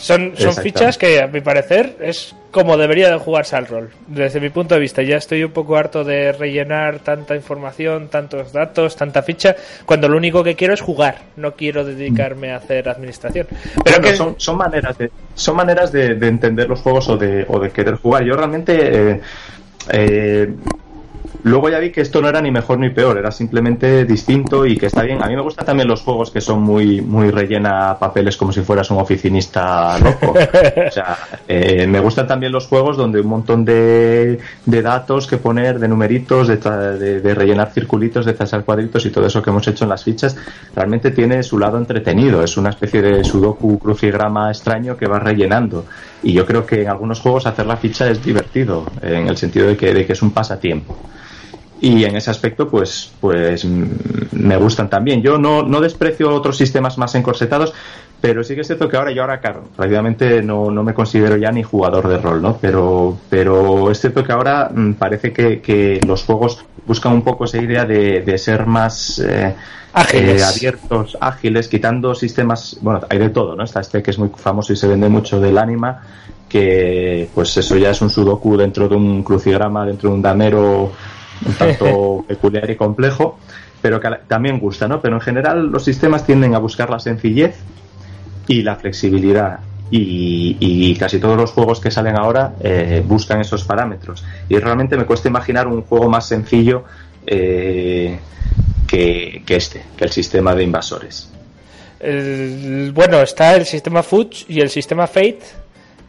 Son, 0.00 0.32
son 0.36 0.54
fichas 0.54 0.96
que, 0.96 1.20
a 1.20 1.26
mi 1.26 1.40
parecer, 1.40 1.96
es 2.00 2.34
como 2.50 2.76
debería 2.76 3.10
de 3.10 3.18
jugarse 3.18 3.54
al 3.56 3.66
rol. 3.66 3.90
Desde 4.06 4.40
mi 4.40 4.48
punto 4.48 4.74
de 4.74 4.80
vista, 4.80 5.02
ya 5.02 5.16
estoy 5.16 5.44
un 5.44 5.52
poco 5.52 5.76
harto 5.76 6.04
de 6.04 6.32
rellenar 6.32 7.00
tanta 7.00 7.36
información, 7.36 8.08
tantos 8.08 8.52
datos, 8.52 8.96
tanta 8.96 9.22
ficha, 9.22 9.54
cuando 9.84 10.08
lo 10.08 10.16
único 10.16 10.42
que 10.42 10.56
quiero 10.56 10.74
es 10.74 10.80
jugar. 10.80 11.18
No 11.36 11.52
quiero 11.54 11.84
dedicarme 11.84 12.52
a 12.52 12.56
hacer 12.56 12.88
administración. 12.88 13.46
Pero 13.84 13.96
Bueno, 13.98 14.10
que 14.10 14.16
son, 14.16 14.34
son 14.38 14.56
maneras 14.56 14.98
de 14.98 15.10
son 15.34 15.56
maneras 15.56 15.92
de, 15.92 16.14
de 16.14 16.28
entender 16.28 16.68
los 16.68 16.80
juegos 16.80 17.08
o 17.08 17.16
de, 17.16 17.44
o 17.48 17.58
de 17.58 17.70
querer 17.70 17.96
jugar. 17.96 18.24
Yo 18.24 18.34
realmente 18.34 19.12
eh, 19.12 19.20
eh, 19.90 20.54
luego 21.44 21.68
ya 21.68 21.78
vi 21.78 21.90
que 21.90 22.00
esto 22.00 22.20
no 22.20 22.28
era 22.28 22.40
ni 22.40 22.50
mejor 22.50 22.78
ni 22.78 22.90
peor, 22.90 23.18
era 23.18 23.30
simplemente 23.30 24.04
distinto 24.04 24.66
y 24.66 24.76
que 24.76 24.86
está 24.86 25.02
bien. 25.02 25.22
A 25.22 25.26
mí 25.26 25.36
me 25.36 25.42
gustan 25.42 25.66
también 25.66 25.88
los 25.88 26.02
juegos 26.02 26.30
que 26.30 26.40
son 26.40 26.62
muy 26.62 27.00
muy 27.00 27.30
rellena 27.30 27.96
papeles 27.98 28.36
como 28.36 28.52
si 28.52 28.60
fueras 28.62 28.90
un 28.90 28.98
oficinista 28.98 29.98
loco. 29.98 30.32
O 30.32 30.90
sea, 30.90 31.16
eh, 31.48 31.86
me 31.86 32.00
gustan 32.00 32.26
también 32.26 32.52
los 32.52 32.66
juegos 32.66 32.96
donde 32.96 33.20
un 33.20 33.26
montón 33.28 33.64
de, 33.64 34.38
de 34.66 34.82
datos 34.82 35.26
que 35.26 35.36
poner, 35.36 35.78
de 35.78 35.88
numeritos, 35.88 36.48
de, 36.48 36.56
de- 36.56 37.20
de 37.20 37.34
rellenar 37.34 37.70
circulitos, 37.72 38.24
de 38.26 38.32
trazar 38.34 38.64
cuadritos 38.64 39.04
y 39.06 39.10
todo 39.10 39.26
eso 39.26 39.42
que 39.42 39.50
hemos 39.50 39.66
hecho 39.68 39.84
en 39.84 39.90
las 39.90 40.04
fichas, 40.04 40.36
realmente 40.74 41.10
tiene 41.10 41.42
su 41.42 41.58
lado 41.58 41.78
entretenido. 41.78 42.42
Es 42.42 42.56
una 42.56 42.70
especie 42.70 43.02
de 43.02 43.24
sudoku 43.24 43.78
crucigrama 43.78 44.50
extraño 44.50 44.96
que 44.96 45.06
va 45.06 45.18
rellenando. 45.18 45.84
Y 46.22 46.32
yo 46.32 46.44
creo 46.46 46.66
que 46.66 46.82
en 46.82 46.88
algunos 46.88 47.20
juegos 47.20 47.46
hacer 47.46 47.66
la 47.66 47.76
ficha 47.76 48.08
es 48.10 48.22
divertido, 48.24 48.84
en 49.02 49.28
el 49.28 49.36
sentido 49.36 49.66
de 49.68 49.76
que, 49.76 49.94
de 49.94 50.04
que 50.06 50.12
es 50.12 50.22
un 50.22 50.32
pasatiempo. 50.32 50.96
Y 51.82 52.04
en 52.04 52.16
ese 52.16 52.30
aspecto, 52.30 52.68
pues, 52.68 53.10
pues 53.20 53.64
mm, 53.64 53.84
me 54.32 54.56
gustan 54.56 54.90
también. 54.90 55.22
Yo 55.22 55.38
no, 55.38 55.62
no 55.62 55.80
desprecio 55.80 56.34
otros 56.34 56.56
sistemas 56.56 56.98
más 56.98 57.14
encorsetados, 57.14 57.72
pero 58.20 58.44
sí 58.44 58.54
que 58.54 58.60
es 58.60 58.66
cierto 58.66 58.88
que 58.88 58.98
ahora 58.98 59.12
yo 59.12 59.22
ahora, 59.22 59.40
claro, 59.40 59.64
prácticamente 59.74 60.42
no, 60.42 60.70
no 60.70 60.82
me 60.82 60.92
considero 60.92 61.36
ya 61.38 61.50
ni 61.50 61.62
jugador 61.62 62.06
de 62.06 62.18
rol, 62.18 62.42
¿no? 62.42 62.58
Pero, 62.60 63.16
pero 63.30 63.90
es 63.90 63.98
cierto 63.98 64.22
que 64.22 64.32
ahora 64.32 64.70
mm, 64.74 64.92
parece 64.94 65.32
que, 65.32 65.60
que 65.62 66.00
los 66.06 66.24
juegos 66.24 66.62
buscan 66.86 67.12
un 67.12 67.22
poco 67.22 67.44
esa 67.44 67.58
idea 67.58 67.86
de, 67.86 68.20
de 68.20 68.38
ser 68.38 68.66
más 68.66 69.18
eh, 69.20 69.54
Ágiles. 69.94 70.42
eh, 70.42 70.44
abiertos, 70.44 71.16
ágiles, 71.20 71.66
quitando 71.68 72.14
sistemas, 72.14 72.76
bueno, 72.82 73.00
hay 73.08 73.18
de 73.18 73.30
todo, 73.30 73.56
¿no? 73.56 73.64
Está 73.64 73.80
este 73.80 74.02
que 74.02 74.10
es 74.10 74.18
muy 74.18 74.30
famoso 74.36 74.72
y 74.72 74.76
se 74.76 74.86
vende 74.86 75.08
mucho 75.08 75.40
del 75.40 75.56
anima, 75.56 76.02
que 76.48 77.28
pues 77.34 77.56
eso 77.56 77.76
ya 77.76 77.90
es 77.90 78.02
un 78.02 78.10
sudoku 78.10 78.56
dentro 78.56 78.88
de 78.88 78.96
un 78.96 79.22
crucigrama, 79.22 79.86
dentro 79.86 80.10
de 80.10 80.16
un 80.16 80.22
damero 80.22 80.92
un 81.46 81.54
tanto 81.54 82.24
peculiar 82.28 82.70
y 82.70 82.76
complejo, 82.76 83.38
pero 83.82 84.00
que 84.00 84.08
también 84.28 84.58
gusta, 84.58 84.86
¿no? 84.88 85.00
Pero 85.00 85.16
en 85.16 85.20
general 85.20 85.66
los 85.68 85.84
sistemas 85.84 86.24
tienden 86.26 86.54
a 86.54 86.58
buscar 86.58 86.90
la 86.90 86.98
sencillez 87.00 87.56
y 88.46 88.62
la 88.62 88.76
flexibilidad. 88.76 89.60
Y, 89.92 90.56
y 90.60 90.94
casi 90.96 91.18
todos 91.18 91.36
los 91.36 91.50
juegos 91.50 91.80
que 91.80 91.90
salen 91.90 92.16
ahora 92.16 92.52
eh, 92.60 93.02
buscan 93.04 93.40
esos 93.40 93.64
parámetros. 93.64 94.24
Y 94.48 94.56
realmente 94.58 94.96
me 94.96 95.04
cuesta 95.04 95.26
imaginar 95.28 95.66
un 95.66 95.82
juego 95.82 96.08
más 96.08 96.28
sencillo 96.28 96.84
eh, 97.26 98.18
que, 98.86 99.42
que 99.44 99.56
este, 99.56 99.82
que 99.96 100.04
el 100.04 100.10
sistema 100.12 100.54
de 100.54 100.62
invasores. 100.62 101.28
el- 101.98 102.92
bueno, 102.94 103.20
está 103.20 103.56
el 103.56 103.66
sistema 103.66 104.02
Fuchs 104.04 104.46
y 104.48 104.60
el 104.60 104.70
sistema 104.70 105.06
Fate, 105.08 105.40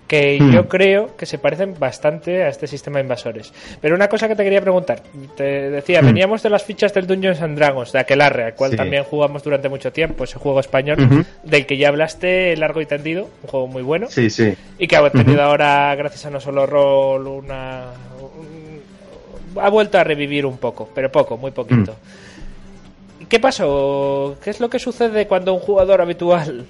que 0.07 0.39
Hmm. 0.41 0.51
yo 0.51 0.67
creo 0.67 1.15
que 1.15 1.25
se 1.25 1.37
parecen 1.37 1.73
bastante 1.79 2.43
a 2.43 2.49
este 2.49 2.67
sistema 2.67 2.97
de 2.97 3.03
invasores. 3.03 3.53
Pero 3.79 3.95
una 3.95 4.09
cosa 4.09 4.27
que 4.27 4.35
te 4.35 4.43
quería 4.43 4.59
preguntar, 4.59 5.01
te 5.37 5.69
decía, 5.69 6.01
Hmm. 6.01 6.07
veníamos 6.07 6.43
de 6.43 6.49
las 6.49 6.63
fichas 6.63 6.93
del 6.93 7.07
Dungeons 7.07 7.41
and 7.41 7.57
Dragons, 7.57 7.91
de 7.93 7.99
Aquelarre, 7.99 8.43
al 8.43 8.55
cual 8.55 8.71
Sí. 8.71 8.77
también 8.77 9.03
jugamos 9.05 9.41
durante 9.43 9.69
mucho 9.69 9.91
tiempo, 9.93 10.25
ese 10.25 10.37
juego 10.37 10.59
español, 10.59 11.25
del 11.43 11.65
que 11.65 11.77
ya 11.77 11.87
hablaste 11.87 12.57
largo 12.57 12.81
y 12.81 12.85
tendido, 12.85 13.29
un 13.43 13.49
juego 13.49 13.67
muy 13.67 13.83
bueno. 13.83 14.07
Sí, 14.09 14.29
sí. 14.29 14.53
Y 14.77 14.87
que 14.87 14.95
ha 14.97 15.09
tenido 15.09 15.33
Ujú. 15.39 15.41
ahora, 15.41 15.95
gracias 15.95 16.25
a 16.25 16.29
No 16.29 16.39
Solo 16.41 16.65
Roll, 16.65 17.27
una. 17.27 17.85
un- 18.21 18.81
ha 19.61 19.69
vuelto 19.69 19.97
a 19.97 20.03
revivir 20.03 20.45
un 20.45 20.57
poco, 20.57 20.89
pero 20.93 21.11
poco, 21.11 21.37
muy 21.37 21.51
poquito. 21.51 21.93
Mm. 23.21 23.25
¿Qué 23.29 23.39
pasó? 23.39 24.35
¿Qué 24.43 24.49
es 24.49 24.59
lo 24.59 24.69
que 24.69 24.79
sucede 24.79 25.25
cuando 25.27 25.53
un 25.53 25.59
jugador 25.61 26.01
habitual 26.01 26.65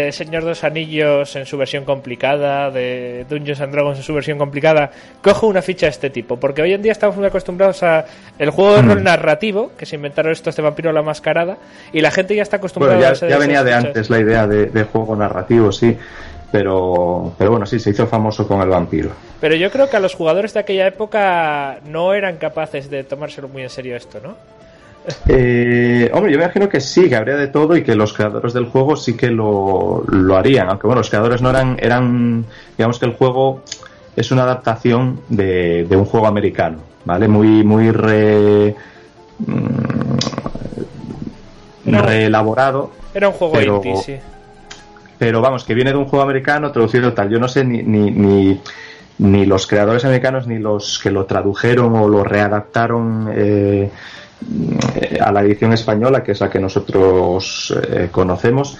de 0.00 0.12
Señor 0.12 0.42
de 0.44 0.50
los 0.50 0.62
Anillos 0.64 1.34
en 1.36 1.46
su 1.46 1.56
versión 1.58 1.84
complicada, 1.84 2.70
de 2.70 3.24
Dungeons 3.28 3.60
and 3.60 3.72
Dragons 3.72 3.98
en 3.98 4.04
su 4.04 4.14
versión 4.14 4.38
complicada, 4.38 4.90
coge 5.22 5.46
una 5.46 5.62
ficha 5.62 5.86
de 5.86 5.90
este 5.90 6.10
tipo? 6.10 6.36
Porque 6.38 6.62
hoy 6.62 6.72
en 6.74 6.82
día 6.82 6.92
estamos 6.92 7.16
muy 7.16 7.26
acostumbrados 7.26 7.82
a 7.82 8.04
el 8.38 8.50
juego 8.50 8.76
de 8.76 8.82
Mm. 8.82 8.88
rol 8.88 9.02
narrativo, 9.04 9.72
que 9.76 9.86
se 9.86 9.96
inventaron 9.96 10.32
estos 10.32 10.54
de 10.54 10.62
Vampiro 10.62 10.92
la 10.92 11.02
Mascarada, 11.02 11.56
y 11.92 12.00
la 12.00 12.10
gente 12.10 12.34
ya 12.36 12.42
está 12.42 12.56
acostumbrada 12.58 12.96
Bueno, 12.96 13.08
a 13.08 13.14
ya, 13.14 13.16
ese- 13.16 13.28
ya 13.28 13.38
venía 13.38 13.64
de 13.64 13.70
fichas. 13.72 13.84
antes 13.86 14.10
la 14.10 14.18
idea 14.20 14.46
de, 14.46 14.66
de 14.66 14.84
juego 14.84 15.16
narrativo, 15.16 15.72
sí. 15.72 15.96
Pero, 16.52 17.34
pero 17.36 17.50
bueno, 17.50 17.66
sí, 17.66 17.78
se 17.80 17.90
hizo 17.90 18.06
famoso 18.06 18.46
con 18.46 18.60
el 18.62 18.68
vampiro. 18.68 19.10
Pero 19.40 19.56
yo 19.56 19.70
creo 19.70 19.90
que 19.90 19.96
a 19.96 20.00
los 20.00 20.14
jugadores 20.14 20.54
de 20.54 20.60
aquella 20.60 20.86
época 20.86 21.80
no 21.86 22.14
eran 22.14 22.36
capaces 22.36 22.88
de 22.88 23.02
tomárselo 23.02 23.48
muy 23.48 23.62
en 23.62 23.70
serio 23.70 23.96
esto, 23.96 24.20
¿no? 24.22 24.36
Eh, 25.28 26.10
hombre, 26.12 26.32
yo 26.32 26.38
me 26.38 26.44
imagino 26.44 26.68
que 26.68 26.80
sí, 26.80 27.08
que 27.08 27.16
habría 27.16 27.36
de 27.36 27.46
todo 27.48 27.76
y 27.76 27.82
que 27.84 27.94
los 27.94 28.12
creadores 28.12 28.52
del 28.52 28.66
juego 28.66 28.96
sí 28.96 29.16
que 29.16 29.30
lo, 29.30 30.04
lo 30.08 30.36
harían. 30.36 30.68
Aunque 30.68 30.86
bueno, 30.86 31.00
los 31.00 31.10
creadores 31.10 31.42
no 31.42 31.50
eran, 31.50 31.76
eran, 31.80 32.44
digamos 32.76 32.98
que 32.98 33.06
el 33.06 33.12
juego 33.12 33.62
es 34.16 34.30
una 34.30 34.42
adaptación 34.42 35.20
de, 35.28 35.84
de 35.88 35.96
un 35.96 36.04
juego 36.06 36.26
americano, 36.26 36.78
¿vale? 37.04 37.28
Muy, 37.28 37.62
muy 37.62 37.90
re, 37.92 38.74
mm, 39.38 40.16
No. 41.84 42.02
reelaborado. 42.02 42.90
Era 43.14 43.28
un 43.28 43.34
juego 43.34 43.54
Pero- 43.54 43.76
indie, 43.76 43.96
sí. 44.02 44.16
pero 45.18 45.40
vamos, 45.40 45.64
que 45.64 45.74
viene 45.74 45.92
de 45.92 45.98
un 45.98 46.06
juego 46.06 46.22
americano 46.24 46.72
traducido 46.72 47.12
tal. 47.12 47.30
Yo 47.30 47.38
no 47.38 47.48
sé 47.48 47.64
ni, 47.64 47.82
ni, 47.82 48.10
ni, 48.10 48.60
ni 49.18 49.46
los 49.46 49.66
creadores 49.66 50.04
americanos 50.04 50.46
ni 50.46 50.58
los 50.58 50.98
que 50.98 51.10
lo 51.10 51.24
tradujeron 51.26 51.94
o 51.96 52.08
lo 52.08 52.24
readaptaron 52.24 53.28
eh, 53.32 53.36
eh, 53.44 53.90
a 55.20 55.32
la 55.32 55.42
edición 55.42 55.72
española, 55.72 56.22
que 56.22 56.32
es 56.32 56.40
la 56.40 56.50
que 56.50 56.60
nosotros 56.60 57.74
eh, 57.90 58.08
conocemos. 58.10 58.76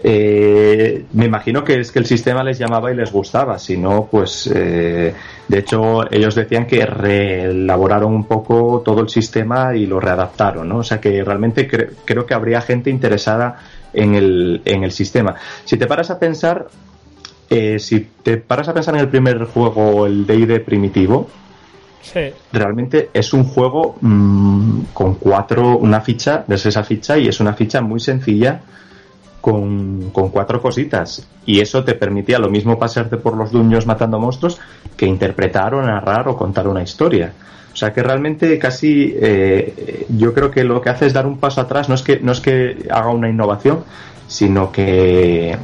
Eh, 0.00 1.06
me 1.14 1.24
imagino 1.26 1.64
que 1.64 1.80
es 1.80 1.90
que 1.90 1.98
el 1.98 2.06
sistema 2.06 2.44
les 2.44 2.56
llamaba 2.56 2.92
y 2.92 2.94
les 2.94 3.10
gustaba, 3.10 3.58
si 3.58 3.76
no, 3.76 4.08
pues 4.08 4.48
eh, 4.54 5.12
de 5.48 5.58
hecho 5.58 6.08
ellos 6.12 6.36
decían 6.36 6.66
que 6.68 6.86
reelaboraron 6.86 8.14
un 8.14 8.24
poco 8.24 8.80
todo 8.84 9.00
el 9.00 9.08
sistema 9.08 9.74
y 9.74 9.86
lo 9.86 9.98
readaptaron, 9.98 10.68
¿no? 10.68 10.78
O 10.78 10.82
sea 10.84 11.00
que 11.00 11.24
realmente 11.24 11.68
cre- 11.68 11.90
creo 12.04 12.26
que 12.26 12.34
habría 12.34 12.60
gente 12.60 12.90
interesada 12.90 13.58
en 13.92 14.14
el, 14.14 14.62
en 14.64 14.84
el 14.84 14.92
sistema. 14.92 15.34
Si 15.64 15.76
te 15.76 15.86
paras 15.88 16.10
a 16.10 16.18
pensar, 16.20 16.68
si 17.78 18.00
te 18.22 18.36
paras 18.36 18.68
a 18.68 18.74
pensar 18.74 18.94
en 18.94 19.00
el 19.00 19.08
primer 19.08 19.46
juego, 19.46 20.06
el 20.06 20.26
D&D 20.26 20.60
primitivo, 20.60 21.28
Realmente 22.52 23.10
es 23.12 23.32
un 23.32 23.44
juego 23.44 23.96
mm, 24.00 24.80
con 24.92 25.14
cuatro, 25.16 25.78
una 25.78 26.00
ficha, 26.00 26.44
ves 26.46 26.66
esa 26.66 26.82
ficha 26.82 27.18
y 27.18 27.28
es 27.28 27.40
una 27.40 27.54
ficha 27.54 27.80
muy 27.80 28.00
sencilla 28.00 28.60
con, 29.40 30.10
con 30.10 30.30
cuatro 30.30 30.60
cositas. 30.60 31.28
Y 31.44 31.60
eso 31.60 31.84
te 31.84 31.94
permitía 31.94 32.38
lo 32.38 32.48
mismo 32.48 32.78
pasarte 32.78 33.16
por 33.16 33.36
los 33.36 33.50
duños 33.50 33.86
matando 33.86 34.18
monstruos 34.18 34.58
que 34.96 35.06
interpretar 35.06 35.74
o 35.74 35.82
narrar 35.82 36.28
o 36.28 36.36
contar 36.36 36.68
una 36.68 36.82
historia. 36.82 37.32
O 37.72 37.76
sea 37.76 37.92
que 37.92 38.02
realmente 38.02 38.58
casi 38.58 39.14
eh, 39.16 40.06
yo 40.08 40.34
creo 40.34 40.50
que 40.50 40.64
lo 40.64 40.80
que 40.80 40.90
hace 40.90 41.06
es 41.06 41.12
dar 41.12 41.26
un 41.26 41.38
paso 41.38 41.60
atrás, 41.60 41.88
no 41.88 41.94
es 41.94 42.02
que, 42.02 42.18
no 42.18 42.32
es 42.32 42.40
que 42.40 42.88
haga 42.90 43.10
una 43.10 43.28
innovación, 43.28 43.84
sino 44.26 44.72
que 44.72 45.56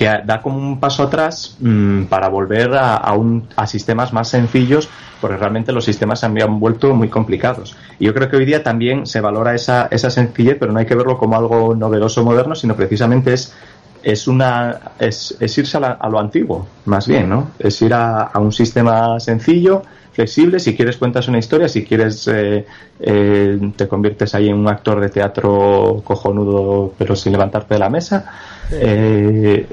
que 0.00 0.08
da 0.24 0.40
como 0.40 0.56
un 0.56 0.80
paso 0.80 1.02
atrás 1.02 1.56
mm, 1.60 2.04
para 2.04 2.30
volver 2.30 2.72
a, 2.72 2.96
a, 2.96 3.12
un, 3.12 3.46
a 3.54 3.66
sistemas 3.66 4.14
más 4.14 4.28
sencillos, 4.28 4.88
porque 5.20 5.36
realmente 5.36 5.72
los 5.72 5.84
sistemas 5.84 6.20
se 6.20 6.24
han 6.24 6.58
vuelto 6.58 6.94
muy 6.94 7.10
complicados. 7.10 7.76
Y 7.98 8.06
yo 8.06 8.14
creo 8.14 8.30
que 8.30 8.36
hoy 8.36 8.46
día 8.46 8.62
también 8.62 9.04
se 9.04 9.20
valora 9.20 9.54
esa, 9.54 9.88
esa 9.90 10.08
sencillez, 10.08 10.56
pero 10.58 10.72
no 10.72 10.78
hay 10.78 10.86
que 10.86 10.94
verlo 10.94 11.18
como 11.18 11.36
algo 11.36 11.74
novedoso 11.74 12.24
moderno, 12.24 12.54
sino 12.54 12.74
precisamente 12.74 13.34
es 13.34 13.54
es 14.02 14.26
una 14.26 14.80
es, 14.98 15.36
es 15.38 15.58
irse 15.58 15.76
a, 15.76 15.80
la, 15.80 15.90
a, 15.92 16.08
lo 16.08 16.18
antiguo, 16.18 16.66
más 16.86 17.06
bien, 17.06 17.28
¿no? 17.28 17.50
Es 17.58 17.82
ir 17.82 17.92
a, 17.92 18.22
a, 18.22 18.38
un 18.38 18.52
sistema 18.52 19.20
sencillo, 19.20 19.82
flexible. 20.14 20.58
Si 20.58 20.74
quieres 20.74 20.96
cuentas 20.96 21.28
una 21.28 21.36
historia, 21.36 21.68
si 21.68 21.84
quieres 21.84 22.26
eh, 22.28 22.64
eh, 22.98 23.72
te 23.76 23.86
conviertes 23.86 24.34
ahí 24.34 24.48
en 24.48 24.56
un 24.56 24.68
actor 24.68 24.98
de 24.98 25.10
teatro 25.10 26.00
cojonudo, 26.02 26.94
pero 26.96 27.14
sin 27.14 27.32
levantarte 27.32 27.74
de 27.74 27.80
la 27.80 27.90
mesa. 27.90 28.24
Eh, 28.72 29.66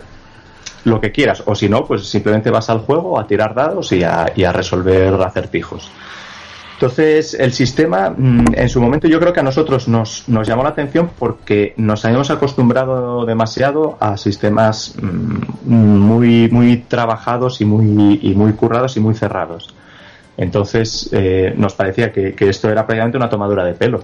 lo 0.88 1.00
que 1.00 1.12
quieras, 1.12 1.44
o 1.46 1.54
si 1.54 1.70
no, 1.70 1.86
pues 1.86 2.08
simplemente 2.08 2.50
vas 2.50 2.70
al 2.70 2.80
juego 2.80 3.20
a 3.20 3.28
tirar 3.28 3.54
dados 3.54 3.92
y 3.92 4.04
a, 4.04 4.32
y 4.36 4.44
a 4.44 4.52
resolver 4.52 5.14
acertijos. 5.16 5.92
Entonces, 6.78 7.34
el 7.34 7.54
sistema, 7.54 8.12
mm, 8.12 8.54
en 8.54 8.70
su 8.70 8.80
momento, 8.80 9.08
yo 9.08 9.20
creo 9.20 9.34
que 9.34 9.40
a 9.40 9.44
nosotros 9.44 9.88
nos, 9.88 10.30
nos 10.30 10.48
llamó 10.48 10.62
la 10.62 10.70
atención 10.70 11.10
porque 11.18 11.74
nos 11.76 12.06
habíamos 12.06 12.30
acostumbrado 12.30 13.26
demasiado 13.26 13.98
a 14.00 14.16
sistemas 14.16 14.94
mm, 15.02 15.68
muy, 15.68 16.50
muy 16.52 16.78
trabajados 16.78 17.62
y 17.62 17.66
muy, 17.66 18.20
y 18.22 18.36
muy 18.36 18.54
currados 18.54 18.96
y 18.96 19.00
muy 19.00 19.16
cerrados. 19.16 19.74
Entonces, 20.38 21.10
eh, 21.14 21.52
nos 21.58 21.74
parecía 21.74 22.12
que, 22.12 22.36
esto 22.38 22.70
era 22.70 22.86
prácticamente 22.86 23.18
una 23.18 23.28
tomadura 23.28 23.66
de 23.66 23.74
pelo. 23.74 24.00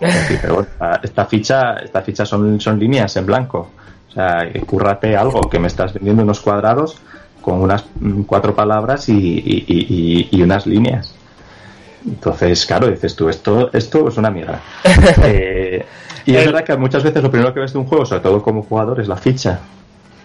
Esta 1.03 1.25
ficha, 1.25 1.73
esta 1.75 2.01
ficha 2.01 2.25
son, 2.25 2.59
son 2.59 2.79
líneas 2.79 3.15
en 3.17 3.27
blanco. 3.27 3.69
O 4.13 4.15
sea, 4.15 4.43
eh, 4.43 4.61
cúrrate 4.65 5.17
algo, 5.17 5.41
que 5.49 5.57
me 5.59 5.67
estás 5.67 5.93
vendiendo 5.93 6.21
unos 6.23 6.39
cuadrados 6.39 6.97
con 7.41 7.59
unas 7.61 7.83
mm, 7.99 8.21
cuatro 8.23 8.53
palabras 8.55 9.09
y, 9.09 9.13
y- 9.13 9.65
y- 9.67 10.27
y 10.31 10.41
unas 10.43 10.65
líneas. 10.67 11.13
Entonces, 12.05 12.65
claro, 12.65 12.87
dices 12.87 13.15
tú, 13.15 13.29
esto, 13.29 13.69
esto 13.73 14.07
es 14.07 14.17
una 14.17 14.29
mierda. 14.29 14.61
Eh, 15.23 15.85
y 16.25 16.35
es 16.35 16.45
verdad 16.45 16.63
que 16.63 16.77
muchas 16.77 17.03
veces 17.03 17.21
lo 17.21 17.29
primero 17.29 17.53
que 17.53 17.59
ves 17.59 17.73
de 17.73 17.79
un 17.79 17.85
juego, 17.85 18.05
sobre 18.05 18.21
todo 18.21 18.41
como 18.41 18.61
jugador, 18.63 19.01
es 19.01 19.07
la 19.09 19.17
ficha. 19.17 19.59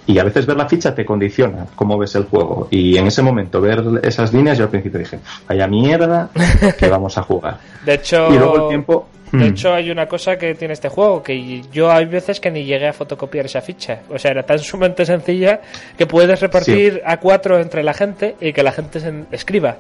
Y 0.07 0.19
a 0.19 0.25
veces 0.25 0.47
ver 0.47 0.57
la 0.57 0.69
ficha 0.69 0.95
te 0.95 1.05
condiciona 1.05 1.67
cómo 1.75 1.99
ves 1.99 2.15
el 2.15 2.25
juego. 2.25 2.69
Y 2.71 2.97
en 2.97 3.07
ese 3.09 3.21
momento 3.23 3.61
ver 3.61 3.83
esas 4.03 4.33
líneas, 4.33 4.57
yo 4.59 4.65
al 4.65 4.71
principio 4.71 4.99
dije, 5.01 5.19
vaya 5.49 5.67
mierda 5.67 6.29
que 6.79 6.89
vamos 6.89 7.19
a 7.19 7.23
jugar. 7.23 7.59
De 7.85 7.95
hecho, 7.95 8.29
Y 8.33 8.39
luego 8.39 8.63
el 8.65 8.69
tiempo... 8.69 9.09
de 9.33 9.39
Mm. 9.39 9.43
hecho 9.43 9.75
hay 9.75 9.91
una 9.91 10.07
cosa 10.07 10.37
que 10.39 10.55
tiene 10.55 10.75
este 10.75 10.89
juego, 10.89 11.23
que 11.23 11.63
yo 11.73 11.91
hay 11.91 12.07
veces 12.07 12.41
que 12.41 12.51
ni 12.51 12.65
llegué 12.65 12.89
a 12.89 12.93
fotocopiar 12.93 13.47
esa 13.47 13.61
ficha. 13.61 14.01
O 14.11 14.19
sea, 14.19 14.31
era 14.31 14.43
tan 14.43 14.59
sumamente 14.61 15.05
sencilla 15.05 15.61
que 15.97 16.07
puedes 16.07 16.41
repartir 16.41 17.03
a 17.05 17.19
cuatro 17.19 17.59
entre 17.59 17.83
la 17.83 17.95
gente 17.95 18.37
y 18.41 18.53
que 18.53 18.63
la 18.63 18.73
gente 18.73 19.01
se 19.01 19.13
escriba. 19.33 19.77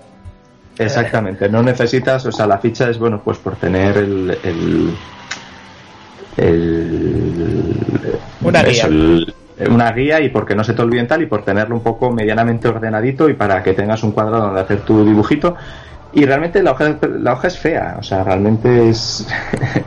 Exactamente, 0.78 1.48
no 1.48 1.62
necesitas, 1.62 2.24
o 2.26 2.30
sea, 2.32 2.46
la 2.46 2.58
ficha 2.58 2.88
es 2.88 2.98
bueno, 2.98 3.20
pues 3.24 3.38
por 3.38 3.56
tener 3.56 3.96
el. 3.96 4.38
el, 4.44 4.94
el- 6.36 7.74
Una 8.42 8.62
guía. 8.62 8.84
el- 8.86 9.34
una 9.70 9.90
guía 9.90 10.20
y 10.20 10.28
porque 10.28 10.54
no 10.54 10.62
se 10.62 10.72
te 10.72 10.82
olviden 10.82 11.08
tal 11.08 11.20
y 11.22 11.26
por 11.26 11.44
tenerlo 11.44 11.74
un 11.74 11.82
poco 11.82 12.12
medianamente 12.12 12.68
ordenadito 12.68 13.28
y 13.28 13.34
para 13.34 13.60
que 13.60 13.72
tengas 13.74 14.04
un 14.04 14.12
cuadrado 14.12 14.44
donde 14.44 14.60
hacer 14.60 14.82
tu 14.82 15.04
dibujito. 15.04 15.56
Y 16.18 16.26
realmente 16.26 16.60
la 16.64 16.72
hoja, 16.72 16.96
la 17.20 17.32
hoja 17.34 17.46
es 17.46 17.56
fea, 17.58 17.96
o 18.00 18.02
sea, 18.02 18.24
realmente 18.24 18.88
es, 18.88 19.24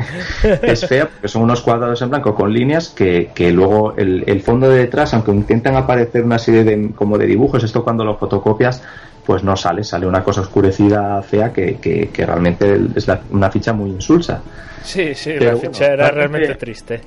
es 0.61 0.85
fea 0.87 1.07
porque 1.09 1.27
son 1.27 1.41
unos 1.41 1.59
cuadrados 1.61 2.01
en 2.01 2.09
blanco 2.09 2.33
con 2.33 2.53
líneas 2.53 2.87
que, 2.87 3.31
que 3.35 3.51
luego 3.51 3.95
el, 3.97 4.23
el 4.27 4.41
fondo 4.41 4.69
de 4.69 4.77
detrás, 4.79 5.13
aunque 5.13 5.31
intentan 5.31 5.75
aparecer 5.75 6.23
una 6.23 6.39
serie 6.39 6.63
de, 6.63 6.91
como 6.95 7.17
de 7.17 7.25
dibujos, 7.25 7.65
esto 7.65 7.83
cuando 7.83 8.05
lo 8.05 8.15
fotocopias, 8.17 8.81
pues 9.25 9.43
no 9.43 9.57
sale, 9.57 9.83
sale 9.83 10.07
una 10.07 10.23
cosa 10.23 10.39
oscurecida, 10.39 11.21
fea, 11.21 11.51
que, 11.51 11.75
que, 11.81 12.07
que 12.09 12.25
realmente 12.25 12.79
es 12.95 13.07
la- 13.09 13.19
una 13.31 13.51
ficha 13.51 13.73
muy 13.73 13.89
insulsa. 13.89 14.41
Sí, 14.83 15.13
sí, 15.13 15.31
Pero 15.37 15.45
la 15.51 15.51
bueno, 15.55 15.71
ficha 15.73 15.85
era 15.87 16.11
realmente- 16.11 16.37
realmente 16.47 16.55
triste. 16.65 17.01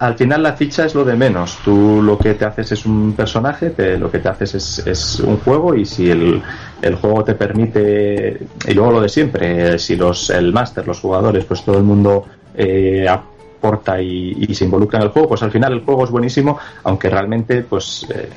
Al 0.00 0.16
final 0.16 0.42
la 0.42 0.54
ficha 0.54 0.86
es 0.86 0.94
lo 0.94 1.04
de 1.04 1.14
menos. 1.14 1.58
Tú 1.62 2.00
lo 2.02 2.18
que 2.18 2.32
te 2.34 2.46
haces 2.46 2.72
es 2.72 2.86
un 2.86 3.14
personaje, 3.14 3.68
te- 3.70 3.98
lo 3.98 4.10
que 4.10 4.18
te 4.18 4.28
haces 4.30 4.54
es, 4.54 4.78
es 4.86 5.20
un 5.20 5.36
juego 5.36 5.74
y 5.74 5.84
si 5.84 6.10
el, 6.10 6.42
el 6.80 6.94
juego 6.96 7.22
te 7.22 7.34
permite, 7.34 8.48
y 8.66 8.72
luego 8.72 8.92
lo 8.92 9.00
de 9.02 9.10
siempre, 9.10 9.74
eh, 9.74 9.78
si 9.78 9.96
los 9.96 10.30
el 10.30 10.54
máster, 10.54 10.86
los 10.86 11.00
jugadores, 11.00 11.44
pues 11.44 11.62
todo 11.62 11.76
el 11.76 11.84
mundo 11.84 12.24
eh, 12.54 13.06
aporta 13.06 14.00
y, 14.00 14.46
se 14.54 14.64
involucra 14.64 14.98
en 15.00 15.04
el 15.04 15.10
juego, 15.10 15.28
pues 15.28 15.42
al 15.42 15.50
final 15.50 15.74
el 15.74 15.84
juego 15.84 16.04
es 16.04 16.10
buenísimo, 16.10 16.58
aunque 16.84 17.10
realmente 17.10 17.62
pues 17.62 18.06
eh, 18.14 18.30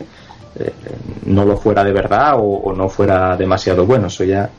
eh, 0.55 0.73
no 1.25 1.45
lo 1.45 1.55
fuera 1.55 1.81
de 1.85 1.93
verdad 1.93 2.35
o, 2.39 2.43
o 2.43 2.73
no 2.73 2.89
fuera 2.89 3.37
demasiado 3.37 3.85
bueno. 3.85 4.07
Eso 4.07 4.25
ya 4.25 4.51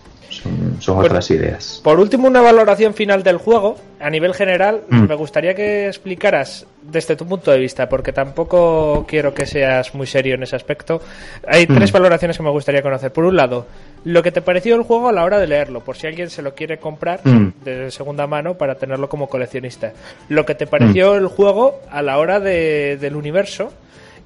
son, 0.42 0.76
son 0.80 0.96
Bueno, 0.96 1.08
otras 1.08 1.30
ideas. 1.30 1.80
Por 1.82 1.98
último, 2.00 2.26
una 2.28 2.40
valoración 2.40 2.94
final 2.94 3.22
del 3.22 3.38
juego. 3.38 3.76
A 4.00 4.10
nivel 4.10 4.34
general, 4.34 4.82
Mm. 4.88 5.04
me 5.08 5.14
gustaría 5.14 5.54
que 5.54 5.86
explicaras 5.86 6.66
desde 6.82 7.16
tu 7.16 7.26
punto 7.26 7.50
de 7.50 7.58
vista, 7.58 7.88
porque 7.88 8.12
tampoco 8.12 9.06
quiero 9.08 9.32
que 9.32 9.46
seas 9.46 9.94
muy 9.94 10.06
serio 10.06 10.34
en 10.34 10.42
ese 10.42 10.56
aspecto. 10.56 11.00
Hay 11.46 11.66
Mm. 11.66 11.74
tres 11.76 11.92
valoraciones 11.92 12.36
que 12.36 12.42
me 12.42 12.50
gustaría 12.50 12.82
conocer. 12.82 13.12
Por 13.12 13.24
un 13.24 13.36
lado, 13.36 13.66
lo 14.04 14.22
que 14.22 14.30
te 14.32 14.42
pareció 14.42 14.74
el 14.74 14.82
juego 14.82 15.08
a 15.08 15.12
la 15.12 15.24
hora 15.24 15.38
de 15.38 15.46
leerlo, 15.46 15.80
por 15.80 15.96
si 15.96 16.06
alguien 16.06 16.28
se 16.28 16.42
lo 16.42 16.54
quiere 16.54 16.78
comprar 16.78 17.20
Mm. 17.24 17.48
de 17.64 17.90
segunda 17.90 18.26
mano 18.26 18.54
para 18.58 18.74
tenerlo 18.74 19.08
como 19.08 19.28
coleccionista. 19.28 19.92
Lo 20.28 20.44
que 20.44 20.54
te 20.54 20.66
pareció 20.66 21.14
el 21.14 21.26
juego 21.28 21.80
a 21.90 22.02
la 22.02 22.18
hora 22.18 22.40
de- 22.40 22.98
del 23.00 23.16
universo 23.16 23.72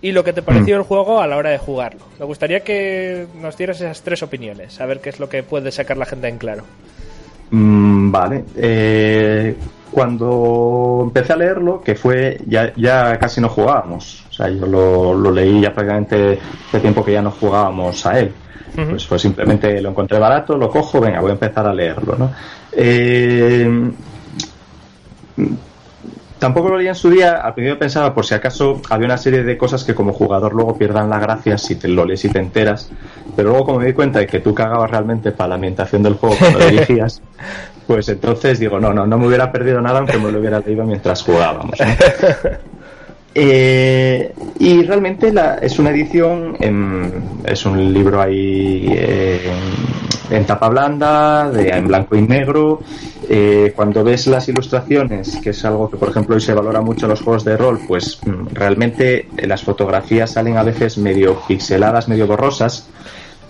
y 0.00 0.12
lo 0.12 0.22
que 0.24 0.32
te 0.32 0.42
pareció 0.42 0.76
el 0.76 0.82
juego 0.82 1.20
a 1.20 1.26
la 1.26 1.36
hora 1.36 1.50
de 1.50 1.58
jugarlo. 1.58 2.00
Me 2.18 2.24
gustaría 2.24 2.60
que 2.60 3.26
nos 3.40 3.56
dieras 3.56 3.80
esas 3.80 4.02
tres 4.02 4.22
opiniones, 4.22 4.80
a 4.80 4.86
ver 4.86 5.00
qué 5.00 5.10
es 5.10 5.18
lo 5.18 5.28
que 5.28 5.42
puede 5.42 5.72
sacar 5.72 5.96
la 5.96 6.06
gente 6.06 6.28
en 6.28 6.38
claro. 6.38 6.64
Mm, 7.50 8.10
vale. 8.10 8.44
Eh, 8.56 9.56
cuando 9.90 11.00
empecé 11.04 11.32
a 11.32 11.36
leerlo, 11.36 11.80
que 11.82 11.94
fue, 11.94 12.40
ya, 12.46 12.72
ya 12.76 13.18
casi 13.18 13.40
no 13.40 13.48
jugábamos. 13.48 14.24
O 14.28 14.32
sea, 14.32 14.48
yo 14.48 14.66
lo, 14.66 15.14
lo 15.14 15.32
leí 15.32 15.60
ya 15.60 15.72
prácticamente 15.72 16.38
hace 16.68 16.80
tiempo 16.80 17.04
que 17.04 17.12
ya 17.12 17.22
no 17.22 17.30
jugábamos 17.30 18.04
a 18.06 18.18
él. 18.20 18.32
Pues 18.74 19.08
fue 19.08 19.18
simplemente 19.18 19.80
lo 19.80 19.90
encontré 19.90 20.20
barato, 20.20 20.56
lo 20.56 20.70
cojo, 20.70 21.00
venga, 21.00 21.20
voy 21.20 21.30
a 21.30 21.32
empezar 21.32 21.66
a 21.66 21.74
leerlo, 21.74 22.14
¿no? 22.16 22.30
Eh, 22.70 23.90
Tampoco 26.38 26.68
lo 26.68 26.78
leí 26.78 26.86
en 26.86 26.94
su 26.94 27.10
día, 27.10 27.38
al 27.40 27.52
principio 27.54 27.78
pensaba 27.80 28.14
por 28.14 28.24
si 28.24 28.32
acaso 28.34 28.80
había 28.90 29.06
una 29.06 29.18
serie 29.18 29.42
de 29.42 29.58
cosas 29.58 29.82
que 29.82 29.94
como 29.94 30.12
jugador 30.12 30.54
luego 30.54 30.76
pierdan 30.78 31.10
la 31.10 31.18
gracia 31.18 31.58
si 31.58 31.74
te 31.74 31.88
lo 31.88 32.04
lees 32.04 32.24
y 32.24 32.28
te 32.28 32.38
enteras, 32.38 32.90
pero 33.34 33.48
luego 33.50 33.64
como 33.64 33.80
me 33.80 33.86
di 33.86 33.92
cuenta 33.92 34.20
de 34.20 34.26
que 34.28 34.38
tú 34.38 34.54
cagabas 34.54 34.88
realmente 34.90 35.32
para 35.32 35.48
la 35.48 35.54
ambientación 35.56 36.02
del 36.04 36.14
juego 36.14 36.36
cuando 36.38 36.58
dirigías, 36.70 37.20
pues 37.88 38.08
entonces 38.08 38.60
digo, 38.60 38.78
no, 38.78 38.92
no, 38.94 39.04
no 39.04 39.18
me 39.18 39.26
hubiera 39.26 39.50
perdido 39.50 39.80
nada 39.80 39.98
aunque 39.98 40.16
me 40.18 40.30
lo 40.30 40.38
hubiera 40.38 40.60
leído 40.60 40.84
mientras 40.84 41.22
jugábamos. 41.22 41.76
Eh, 43.40 44.32
y 44.58 44.82
realmente 44.82 45.32
la, 45.32 45.56
es 45.56 45.78
una 45.78 45.90
edición, 45.90 46.56
en- 46.60 47.12
es 47.44 47.64
un 47.66 47.92
libro 47.92 48.20
ahí 48.20 48.86
eh, 48.90 49.52
en, 50.30 50.46
tapa 50.46 50.68
blanda, 50.68 51.50
de, 51.50 51.68
en 51.68 51.88
blanco 51.88 52.16
y 52.16 52.22
negro. 52.22 52.80
Eh, 53.28 53.72
cuando 53.76 54.02
ves 54.04 54.26
las 54.26 54.48
ilustraciones, 54.48 55.36
que 55.42 55.50
es 55.50 55.64
algo 55.64 55.90
que 55.90 55.96
por 55.96 56.08
ejemplo 56.08 56.34
hoy 56.34 56.40
se 56.40 56.54
valora 56.54 56.80
mucho 56.80 57.06
en 57.06 57.10
los 57.10 57.20
juegos 57.20 57.44
de 57.44 57.56
rol, 57.56 57.80
pues 57.86 58.20
mm, 58.24 58.54
realmente 58.54 59.28
eh, 59.36 59.46
las 59.46 59.62
fotografías 59.62 60.30
salen 60.30 60.56
a 60.56 60.62
veces 60.62 60.98
medio 60.98 61.38
pixeladas, 61.46 62.08
medio 62.08 62.26
borrosas. 62.26 62.88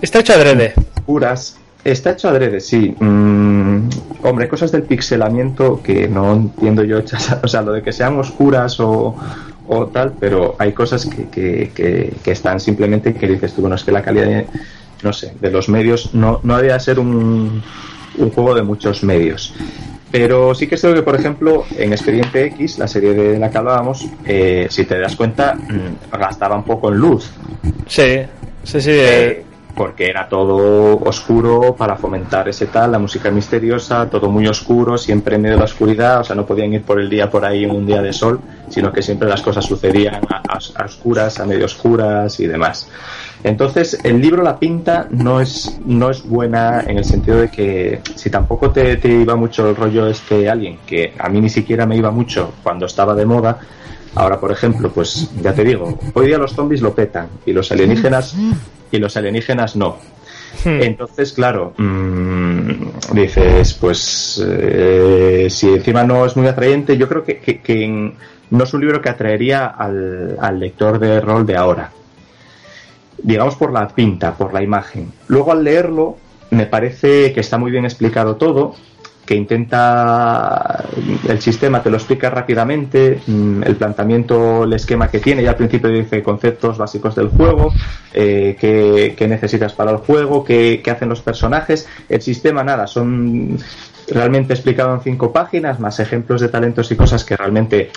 Está 0.00 0.20
hecho 0.20 0.32
adrede. 0.32 0.74
Puras. 1.06 1.58
Está 1.84 2.10
hecho 2.10 2.28
adrede, 2.28 2.60
sí. 2.60 2.94
Mm, 2.98 3.88
hombre, 4.24 4.48
cosas 4.48 4.72
del 4.72 4.82
pixelamiento 4.82 5.80
que 5.82 6.08
no 6.08 6.32
entiendo 6.32 6.82
yo, 6.82 6.98
o 7.42 7.48
sea, 7.48 7.62
lo 7.62 7.72
de 7.72 7.82
que 7.82 7.92
sean 7.92 8.18
oscuras 8.18 8.80
o, 8.80 9.14
o 9.68 9.86
tal, 9.86 10.14
pero 10.18 10.56
hay 10.58 10.72
cosas 10.72 11.06
que, 11.06 11.28
que, 11.28 11.70
que, 11.74 12.14
que 12.22 12.30
están 12.32 12.58
simplemente 12.58 13.14
que 13.14 13.28
dices 13.28 13.52
tú, 13.52 13.60
bueno, 13.60 13.76
es 13.76 13.84
que 13.84 13.92
la 13.92 14.02
calidad, 14.02 14.26
de, 14.26 14.46
no 15.02 15.12
sé, 15.12 15.34
de 15.40 15.50
los 15.50 15.68
medios 15.68 16.14
no, 16.14 16.40
no 16.42 16.56
había 16.56 16.78
ser 16.80 16.98
un, 16.98 17.62
un 18.16 18.30
juego 18.30 18.54
de 18.54 18.62
muchos 18.62 19.02
medios. 19.02 19.54
Pero 20.10 20.54
sí 20.54 20.66
que 20.66 20.76
es 20.76 20.80
que, 20.80 21.02
por 21.02 21.14
ejemplo, 21.14 21.64
en 21.76 21.92
Expediente 21.92 22.44
X, 22.46 22.78
la 22.78 22.88
serie 22.88 23.12
de 23.12 23.38
la 23.38 23.50
que 23.50 23.58
hablábamos, 23.58 24.06
eh, 24.24 24.66
si 24.70 24.84
te 24.84 24.98
das 24.98 25.14
cuenta, 25.16 25.54
mm, 25.54 26.16
gastaba 26.18 26.56
un 26.56 26.64
poco 26.64 26.88
en 26.90 26.96
luz. 26.98 27.30
Sí, 27.86 28.20
sí, 28.64 28.80
sí. 28.80 28.90
Eh, 28.90 29.44
porque 29.76 30.06
era 30.06 30.28
todo 30.28 30.96
oscuro 31.04 31.76
para 31.76 31.94
fomentar 31.96 32.48
ese 32.48 32.66
tal, 32.66 32.90
la 32.90 32.98
música 32.98 33.30
misteriosa, 33.30 34.08
todo 34.10 34.28
muy 34.28 34.44
oscuro, 34.48 34.98
siempre 34.98 35.36
en 35.36 35.42
medio 35.42 35.54
de 35.54 35.58
la 35.60 35.66
oscuridad, 35.66 36.20
o 36.20 36.24
sea, 36.24 36.34
no 36.34 36.44
podían 36.46 36.72
ir 36.72 36.82
por 36.82 36.98
el 36.98 37.08
día 37.08 37.30
por 37.30 37.44
ahí 37.44 37.62
en 37.62 37.70
un 37.70 37.86
día 37.86 38.02
de 38.02 38.12
sol, 38.12 38.40
sino 38.70 38.90
que 38.92 39.02
siempre 39.02 39.28
las 39.28 39.40
cosas 39.40 39.64
sucedían 39.66 40.16
a, 40.30 40.42
a- 40.54 40.82
a 40.82 40.84
oscuras, 40.86 41.38
a 41.38 41.44
medio 41.46 41.66
oscuras 41.66 42.40
y 42.40 42.46
demás. 42.48 42.88
Entonces, 43.44 43.98
el 44.02 44.20
libro, 44.20 44.42
la 44.42 44.58
pinta, 44.58 45.06
no 45.10 45.40
es, 45.40 45.78
no 45.86 46.10
es 46.10 46.22
buena 46.28 46.82
en 46.86 46.98
el 46.98 47.04
sentido 47.04 47.38
de 47.38 47.50
que 47.50 48.00
si 48.16 48.30
tampoco 48.30 48.70
te, 48.70 48.96
te 48.96 49.08
iba 49.08 49.36
mucho 49.36 49.68
el 49.70 49.76
rollo 49.76 50.06
este 50.08 50.48
alguien, 50.50 50.78
que 50.86 51.12
a 51.18 51.28
mí 51.28 51.40
ni 51.40 51.48
siquiera 51.48 51.86
me 51.86 51.96
iba 51.96 52.10
mucho 52.10 52.52
cuando 52.62 52.86
estaba 52.86 53.14
de 53.14 53.26
moda, 53.26 53.58
Ahora, 54.14 54.40
por 54.40 54.50
ejemplo, 54.50 54.90
pues 54.90 55.30
ya 55.42 55.52
te 55.52 55.62
digo, 55.62 55.96
hoy 56.14 56.26
día 56.26 56.38
los 56.38 56.52
zombies 56.52 56.80
lo 56.80 56.94
petan 56.94 57.28
y 57.44 57.52
los 57.52 57.70
alienígenas 57.70 58.34
y 58.90 58.96
los 58.98 59.16
alienígenas 59.16 59.76
no. 59.76 59.98
Entonces, 60.64 61.32
claro, 61.34 61.74
mm, 61.76 62.72
dices, 63.12 63.74
pues 63.74 64.42
eh, 64.44 65.46
si 65.50 65.68
encima 65.68 66.02
no 66.04 66.24
es 66.24 66.36
muy 66.36 66.46
atrayente, 66.48 66.96
yo 66.96 67.06
creo 67.06 67.22
que, 67.22 67.38
que- 67.38 68.12
no 68.50 68.64
es 68.64 68.72
un 68.74 68.80
libro 68.80 69.00
que 69.02 69.10
atraería 69.10 69.66
al, 69.66 70.36
al 70.40 70.58
lector 70.58 70.98
de 70.98 71.20
rol 71.20 71.44
de 71.46 71.56
ahora. 71.56 71.92
Digamos 73.22 73.56
por 73.56 73.72
la 73.72 73.88
pinta, 73.88 74.34
por 74.34 74.52
la 74.52 74.62
imagen. 74.62 75.12
Luego 75.26 75.52
al 75.52 75.64
leerlo, 75.64 76.16
me 76.50 76.66
parece 76.66 77.32
que 77.32 77.40
está 77.40 77.58
muy 77.58 77.70
bien 77.70 77.84
explicado 77.84 78.36
todo, 78.36 78.74
que 79.28 79.34
intenta 79.34 80.86
el 81.28 81.38
sistema 81.42 81.82
te 81.82 81.90
lo 81.90 81.98
explica 81.98 82.30
rápidamente 82.30 83.20
mm, 83.26 83.62
el 83.62 83.76
planteamiento 83.76 84.64
el 84.64 84.72
esquema 84.72 85.10
que 85.10 85.18
tiene 85.18 85.42
ya 85.42 85.50
al 85.50 85.56
principio 85.56 85.90
dice 85.90 86.22
conceptos 86.22 86.78
básicos 86.78 87.14
del 87.14 87.28
juego 87.28 87.70
eh, 88.14 88.56
qué, 88.58 89.14
qué 89.14 89.28
necesitas 89.28 89.74
para 89.74 89.90
el 89.90 89.98
juego 89.98 90.42
qué, 90.42 90.80
qué 90.82 90.90
hacen 90.90 91.10
los 91.10 91.20
personajes. 91.20 91.86
El 92.08 92.22
sistema 92.22 92.64
nada 92.64 92.86
son 92.86 93.58
realmente 94.10 94.54
explicado 94.54 94.94
en 94.94 95.02
cinco 95.02 95.30
páginas 95.30 95.78
más 95.78 96.00
ejemplos 96.00 96.40
de 96.40 96.48
talentos 96.48 96.90
y 96.90 96.96
cosas 96.96 97.22
que 97.22 97.36
realmente 97.36 97.90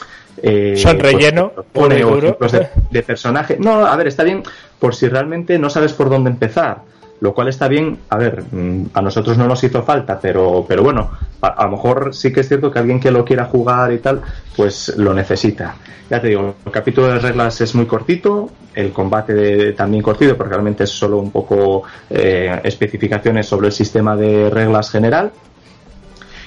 eh, 0.43 0.75
Son 0.75 0.99
relleno, 0.99 1.51
pues, 1.53 1.67
y 1.67 1.79
pone 1.79 2.03
o 2.03 2.17
ejemplos 2.17 2.51
de, 2.51 2.67
de 2.89 3.03
personaje. 3.03 3.55
No 3.57 3.85
a 3.85 3.95
ver 3.95 4.07
está 4.07 4.23
bien 4.23 4.43
por 4.81 4.93
si 4.95 5.07
realmente 5.07 5.57
no 5.57 5.69
sabes 5.69 5.93
por 5.93 6.09
dónde 6.09 6.29
empezar 6.31 6.89
lo 7.21 7.35
cual 7.35 7.49
está 7.49 7.67
bien. 7.67 7.99
A 8.09 8.17
ver, 8.17 8.41
mm, 8.51 8.85
a 8.95 9.01
nosotros 9.03 9.37
no 9.37 9.47
nos 9.47 9.63
hizo 9.63 9.83
falta, 9.83 10.19
pero, 10.19 10.65
pero 10.67 10.81
bueno, 10.81 11.11
a, 11.41 11.65
lo 11.65 11.69
mejor 11.73 12.15
sí 12.15 12.33
que 12.33 12.39
es 12.39 12.47
cierto 12.47 12.71
que 12.71 12.79
alguien 12.79 12.99
que 12.99 13.11
lo 13.11 13.23
quiera 13.23 13.45
jugar 13.45 13.93
y 13.93 13.99
tal, 13.99 14.21
pues 14.57 14.91
lo 14.97 15.13
necesita. 15.13 15.75
Ya 16.09 16.19
te 16.19 16.29
digo, 16.29 16.55
el 16.65 16.71
capítulo 16.71 17.09
de 17.09 17.19
reglas 17.19 17.61
es 17.61 17.75
muy 17.75 17.85
cortito, 17.85 18.49
el 18.73 18.91
combate 18.91 19.35
de- 19.35 19.73
también 19.73 20.01
cortito, 20.01 20.35
porque 20.35 20.49
realmente 20.53 20.85
es 20.85 20.89
solo 20.89 21.19
un 21.19 21.29
poco 21.29 21.83
eh, 22.09 22.59
especificaciones 22.63 23.45
sobre 23.45 23.67
el 23.67 23.73
sistema 23.73 24.15
de 24.15 24.49
reglas 24.49 24.89
general. 24.89 25.31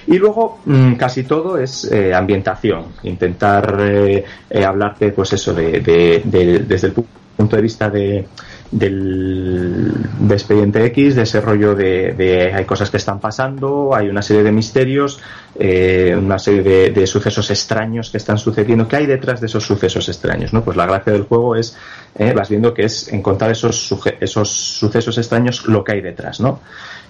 Y 0.09 0.19
luego 0.19 0.59
mm, 0.65 0.95
casi 0.95 1.23
todo 1.23 1.57
es 1.57 1.85
eh, 1.85 2.13
ambientación, 2.13 2.87
intentar 3.05 3.77
eh, 3.81 4.25
eh, 4.51 4.65
hablarte, 4.65 5.13
pues 5.13 5.33
eso, 5.35 5.55
de, 5.55 5.79
de- 5.79 6.23
de- 6.25 6.59
desde 6.59 6.89
el 6.89 6.95
pu- 6.97 7.05
punto 7.37 7.57
de 7.57 7.63
vista 7.63 7.91
de, 7.91 8.27
del 8.71 9.93
de 10.21 10.35
Expediente 10.35 10.85
X, 10.87 11.15
de 11.17 11.23
ese 11.23 11.41
rollo 11.41 11.75
de, 11.75 12.13
de 12.13 12.53
hay 12.53 12.65
cosas 12.65 12.91
que 12.91 12.97
están 12.97 13.21
pasando, 13.21 13.95
hay 13.95 14.09
una 14.09 14.23
serie 14.23 14.43
de 14.43 14.53
misterios, 14.53 15.21
eh, 15.59 16.15
una 16.17 16.39
serie 16.39 16.63
de, 16.63 16.91
de 16.91 17.07
sucesos 17.07 17.51
extraños 17.51 18.11
que 18.11 18.19
están 18.19 18.39
sucediendo. 18.39 18.87
¿Qué 18.89 18.97
hay 18.97 19.07
detrás 19.07 19.41
de 19.41 19.47
esos 19.47 19.65
sucesos 19.65 20.09
extraños? 20.09 20.53
¿no? 20.53 20.63
Pues 20.63 20.77
la 20.77 20.87
gracia 20.87 21.13
del 21.13 21.23
juego 21.25 21.57
es, 21.57 21.77
eh, 22.19 22.33
vas 22.35 22.49
viendo 22.49 22.73
que 22.75 22.85
es 22.85 23.13
encontrar 23.13 23.51
esos, 23.51 23.95
esos 24.21 24.49
sucesos 24.51 25.17
extraños, 25.19 25.67
lo 25.67 25.83
que 25.85 25.93
hay 25.93 26.01
detrás, 26.01 26.41
¿no? 26.41 26.61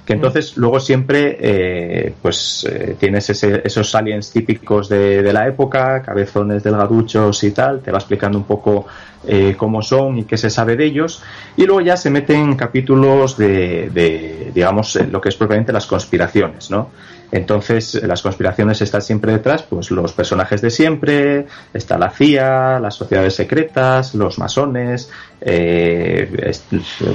que 0.05 0.12
entonces 0.12 0.59
luego 0.59 0.81
siempre 0.81 1.39
eh, 1.41 2.12
pues 2.20 2.66
eh, 2.70 2.95
tienes 3.01 3.31
ese- 3.31 3.62
esos 3.64 3.95
aliens 3.95 4.31
típicos 4.31 4.87
de, 4.91 5.22
de 5.22 5.33
la 5.33 5.49
época, 5.49 6.03
cabezones 6.03 6.62
delgaduchos 6.62 7.43
y 7.43 7.53
tal, 7.53 7.81
te 7.81 7.91
va 7.91 7.97
explicando 7.97 8.37
un 8.37 8.45
poco 8.45 8.87
eh, 9.27 9.55
cómo 9.57 9.83
son 9.83 10.18
y 10.18 10.25
qué 10.25 10.37
se 10.37 10.51
sabe 10.51 10.77
de 10.77 10.85
ellos, 10.87 11.22
y 11.57 11.64
luego 11.64 11.81
ya 11.81 11.97
se 11.97 12.11
meten 12.11 12.57
capítulos 12.57 13.37
de, 13.37 13.91
de, 13.91 14.51
digamos, 14.55 14.97
lo 15.11 15.20
que 15.20 15.29
es 15.29 15.37
propiamente 15.37 15.72
las 15.72 15.87
conspiraciones, 15.87 16.70
¿no? 16.70 16.91
Entonces, 17.35 17.97
eh, 17.97 18.07
las 18.07 18.22
conspiraciones 18.22 18.81
están 18.81 19.03
siempre 19.03 19.33
detrás, 19.33 19.64
pues 19.64 19.91
los 19.91 20.12
personajes 20.12 20.62
de 20.62 20.70
siempre, 20.70 21.47
está 21.72 21.99
la 21.99 22.11
CIA, 22.11 22.79
las 22.79 22.95
sociedades 22.95 23.35
secretas, 23.35 24.14
los 24.14 24.39
masones, 24.39 25.11
eh, 25.47 26.28
es- 26.42 26.64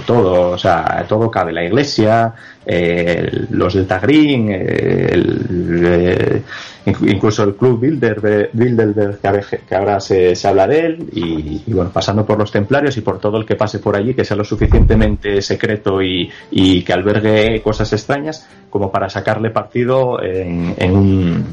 todo, 0.06 0.52
o 0.52 0.58
sea, 0.58 1.04
todo 1.08 1.32
cabe, 1.32 1.52
la 1.52 1.64
iglesia, 1.64 2.34
eh, 2.66 3.46
los 3.50 3.74
Delta 3.74 4.00
Green, 4.00 4.50
eh, 4.52 5.10
eh, 5.12 6.42
inc- 6.86 7.12
incluso 7.12 7.44
el 7.44 7.56
Club 7.56 7.80
Bilderberg, 7.80 8.50
Bilderberg 8.54 9.20
que, 9.68 9.76
ahora- 9.76 10.00
se, 10.00 10.36
se 10.36 10.48
habla 10.48 10.68
de 10.68 10.80
él, 10.80 11.10
y, 11.14 11.64
y 11.66 11.74
bueno, 11.74 11.90
pasando 11.92 12.26
por 12.26 12.38
los 12.38 12.52
templarios 12.52 12.96
y 12.98 13.02
por 13.02 13.20
todo 13.20 13.38
el 13.38 13.46
que 13.46 13.56
pase 13.56 13.80
por 13.80 13.96
allí, 13.96 14.14
que 14.14 14.24
sea 14.26 14.38
lo 14.38 14.44
suficientemente 14.44 15.42
secreto 15.42 16.02
y, 16.02 16.30
y 16.52 16.84
que 16.84 16.94
albergue 16.94 17.62
cosas 17.62 17.92
extrañas 17.94 18.48
como 18.70 18.92
para 18.92 19.10
sacarle 19.10 19.50
partido 19.50 20.22
en, 20.22 20.76
en 20.78 20.96
un 20.96 21.46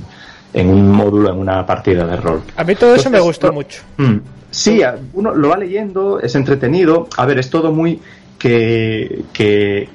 en 0.55 0.71
un 0.71 0.91
módulo, 0.91 1.31
en 1.31 1.39
una 1.39 1.67
partida 1.67 2.07
de 2.07 2.17
rol. 2.17 2.41
A 2.57 2.65
mí 2.65 2.75
todo 2.77 2.95
eso 2.95 3.11
me 3.11 3.21
gustó 3.21 3.49
no- 3.49 3.53
mucho. 3.55 3.83
Mm, 3.99 4.17
Sí, 4.51 4.81
uno 5.13 5.35
lo 5.35 5.49
va 5.51 5.57
leyendo, 5.59 6.21
es 6.21 6.35
entretenido. 6.35 7.09
A 7.17 7.27
ver, 7.27 7.39
es 7.39 7.51
todo 7.51 7.73
muy 7.73 8.01
que, 8.39 9.25
que, 9.33 9.89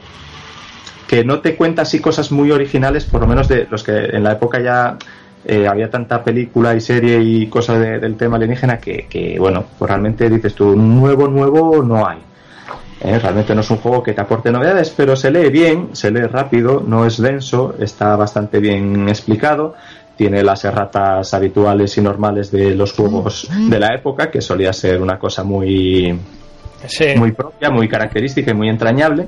que 1.08 1.24
no 1.26 1.40
te 1.42 1.56
cuenta 1.56 1.82
así 1.82 2.00
cosas 2.00 2.32
muy 2.32 2.52
originales, 2.52 3.06
por 3.06 3.22
lo 3.22 3.28
menos 3.28 3.48
de 3.48 3.68
los 3.70 3.84
que 3.84 3.92
en 3.92 4.24
la 4.24 4.34
época 4.34 4.60
ya 4.62 4.98
eh, 5.44 5.68
había 5.68 5.90
tanta 5.90 6.24
película 6.24 6.74
y 6.76 6.82
serie 6.82 7.20
y 7.22 7.48
cosas 7.50 7.80
de- 7.80 8.00
del 8.00 8.16
tema 8.16 8.38
alienígena 8.38 8.78
que, 8.80 9.08
que, 9.10 9.38
bueno, 9.40 9.66
pues 9.78 9.90
realmente 9.90 10.30
dices 10.30 10.54
tú, 10.56 10.76
nuevo, 10.76 11.28
nuevo 11.28 11.84
no 11.84 12.08
hay. 12.08 12.20
Eh, 13.02 13.20
realmente 13.20 13.56
no 13.56 13.62
es 13.62 13.72
un 13.72 13.78
juego 13.78 14.04
que 14.04 14.14
te 14.14 14.22
aporte 14.22 14.52
novedades, 14.52 14.92
pero 14.96 15.16
se 15.16 15.32
lee 15.32 15.50
bien, 15.50 15.90
se 15.96 16.12
lee 16.12 16.22
rápido, 16.22 16.84
no 16.86 17.06
es 17.06 17.18
denso, 17.22 17.76
está 17.80 18.16
bastante 18.16 18.60
bien 18.60 19.10
explicado. 19.10 19.76
Tiene 20.16 20.44
las 20.44 20.64
erratas 20.66 21.34
habituales 21.34 21.98
y 21.98 22.02
normales 22.02 22.52
de 22.52 22.76
los 22.76 22.94
juegos 22.94 23.50
de 23.70 23.80
la 23.80 23.96
época, 23.96 24.30
que 24.30 24.42
solía 24.42 24.72
ser 24.74 25.02
una 25.02 25.18
cosa 25.18 25.44
muy, 25.44 26.20
muy 27.18 27.32
propia, 27.32 27.70
muy 27.70 27.88
característica 27.88 28.52
y 28.52 28.54
muy 28.54 28.70
entrañable. 28.70 29.28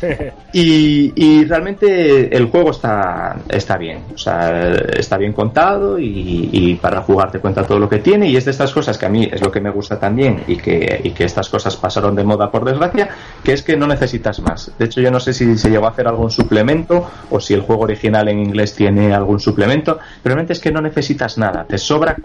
Y, 0.52 1.12
y 1.14 1.44
realmente 1.44 2.36
el 2.36 2.46
juego 2.46 2.72
está, 2.72 3.36
está 3.48 3.76
bien, 3.76 4.02
o 4.12 4.18
sea, 4.18 4.72
está 4.72 5.16
bien 5.16 5.32
contado 5.32 5.96
y, 5.96 6.48
y 6.50 6.74
para 6.74 7.02
jugar 7.02 7.30
te 7.30 7.38
cuenta 7.38 7.62
todo 7.62 7.78
lo 7.78 7.88
que 7.88 7.98
tiene 7.98 8.28
y 8.28 8.36
es 8.36 8.46
de 8.46 8.50
estas 8.50 8.72
cosas 8.72 8.98
que 8.98 9.06
a 9.06 9.08
mí 9.08 9.28
es 9.30 9.40
lo 9.40 9.52
que 9.52 9.60
me 9.60 9.70
gusta 9.70 10.00
también 10.00 10.42
y 10.48 10.56
que, 10.56 11.00
y 11.04 11.10
que 11.10 11.24
estas 11.24 11.48
cosas 11.48 11.76
pasaron 11.76 12.16
de 12.16 12.24
moda 12.24 12.50
por 12.50 12.64
desgracia, 12.64 13.10
que 13.44 13.52
es 13.52 13.62
que 13.62 13.76
no 13.76 13.86
necesitas 13.86 14.40
más. 14.40 14.72
De 14.76 14.86
hecho 14.86 15.00
yo 15.00 15.10
no 15.12 15.20
sé 15.20 15.32
si 15.32 15.56
se 15.56 15.70
llegó 15.70 15.86
a 15.86 15.90
hacer 15.90 16.08
algún 16.08 16.30
suplemento 16.30 17.08
o 17.30 17.38
si 17.38 17.54
el 17.54 17.60
juego 17.60 17.82
original 17.82 18.28
en 18.28 18.40
inglés 18.40 18.74
tiene 18.74 19.14
algún 19.14 19.38
suplemento, 19.38 19.98
pero 20.22 20.34
realmente 20.34 20.54
es 20.54 20.58
que 20.58 20.72
no 20.72 20.80
necesitas 20.80 21.38
nada, 21.38 21.64
te 21.64 21.78
sobra 21.78 22.16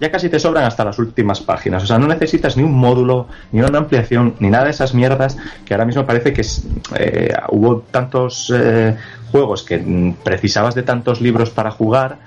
ya 0.00 0.10
casi 0.10 0.28
te 0.28 0.38
sobran 0.38 0.64
hasta 0.64 0.84
las 0.84 0.98
últimas 0.98 1.40
páginas. 1.40 1.82
O 1.82 1.86
sea, 1.86 1.98
no 1.98 2.06
necesitas 2.06 2.56
ni 2.56 2.62
un 2.62 2.74
módulo, 2.74 3.26
ni 3.52 3.60
una 3.60 3.78
ampliación, 3.78 4.34
ni 4.40 4.48
nada 4.50 4.64
de 4.64 4.70
esas 4.70 4.94
mierdas 4.94 5.36
que 5.64 5.74
ahora 5.74 5.84
mismo 5.84 6.06
parece 6.06 6.32
que 6.32 6.42
eh, 6.96 7.32
hubo 7.50 7.80
tantos 7.90 8.52
eh, 8.54 8.96
juegos 9.30 9.62
que 9.64 10.14
precisabas 10.22 10.74
de 10.74 10.82
tantos 10.82 11.20
libros 11.20 11.50
para 11.50 11.70
jugar. 11.70 12.18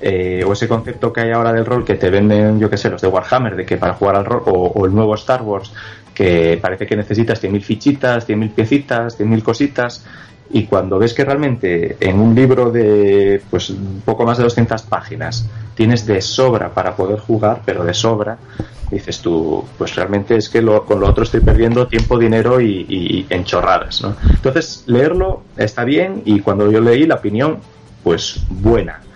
eh, 0.00 0.44
o 0.46 0.52
ese 0.52 0.68
concepto 0.68 1.12
que 1.12 1.22
hay 1.22 1.32
ahora 1.32 1.52
del 1.52 1.66
rol 1.66 1.84
que 1.84 1.96
te 1.96 2.08
venden, 2.10 2.60
yo 2.60 2.70
que 2.70 2.76
sé, 2.76 2.88
los 2.88 3.02
de 3.02 3.08
Warhammer, 3.08 3.56
de 3.56 3.66
que 3.66 3.76
para 3.76 3.94
jugar 3.94 4.16
al 4.16 4.24
rol, 4.24 4.42
o, 4.46 4.66
o 4.68 4.86
el 4.86 4.94
nuevo 4.94 5.14
Star 5.16 5.42
Wars, 5.42 5.72
que 6.14 6.58
parece 6.62 6.86
que 6.86 6.96
necesitas 6.96 7.42
100.000 7.42 7.60
fichitas, 7.62 8.28
100.000 8.28 8.54
piecitas, 8.54 9.18
100.000 9.18 9.42
cositas, 9.42 10.04
y 10.50 10.66
cuando 10.66 10.98
ves 10.98 11.14
que 11.14 11.24
realmente 11.24 11.96
en 12.00 12.18
un 12.20 12.34
libro 12.34 12.70
de 12.70 13.44
pues 13.50 13.70
un 13.70 14.02
poco 14.02 14.24
más 14.24 14.38
de 14.38 14.44
200 14.44 14.82
páginas 14.82 15.50
tienes 15.74 16.06
de 16.06 16.20
sobra 16.20 16.72
para 16.74 16.96
poder 16.96 17.18
jugar, 17.20 17.62
pero 17.64 17.84
de 17.84 17.94
sobra, 17.94 18.38
dices 18.90 19.20
tú, 19.20 19.68
pues 19.76 19.94
realmente 19.94 20.36
es 20.36 20.48
que 20.48 20.62
lo- 20.62 20.84
con 20.86 21.00
lo 21.00 21.08
otro 21.08 21.24
estoy 21.24 21.40
perdiendo 21.40 21.86
tiempo, 21.88 22.18
dinero 22.18 22.60
y, 22.60 22.86
y- 22.88 23.18
y 23.20 23.26
en 23.30 23.44
chorradas, 23.44 24.00
¿no? 24.02 24.16
Entonces, 24.36 24.84
leerlo 24.86 25.42
está 25.56 25.84
bien 25.84 26.22
y 26.24 26.40
cuando 26.40 26.70
yo 26.70 26.80
leí 26.80 27.06
la 27.06 27.16
opinión, 27.16 27.62
pues 28.02 28.46
buena. 28.48 29.07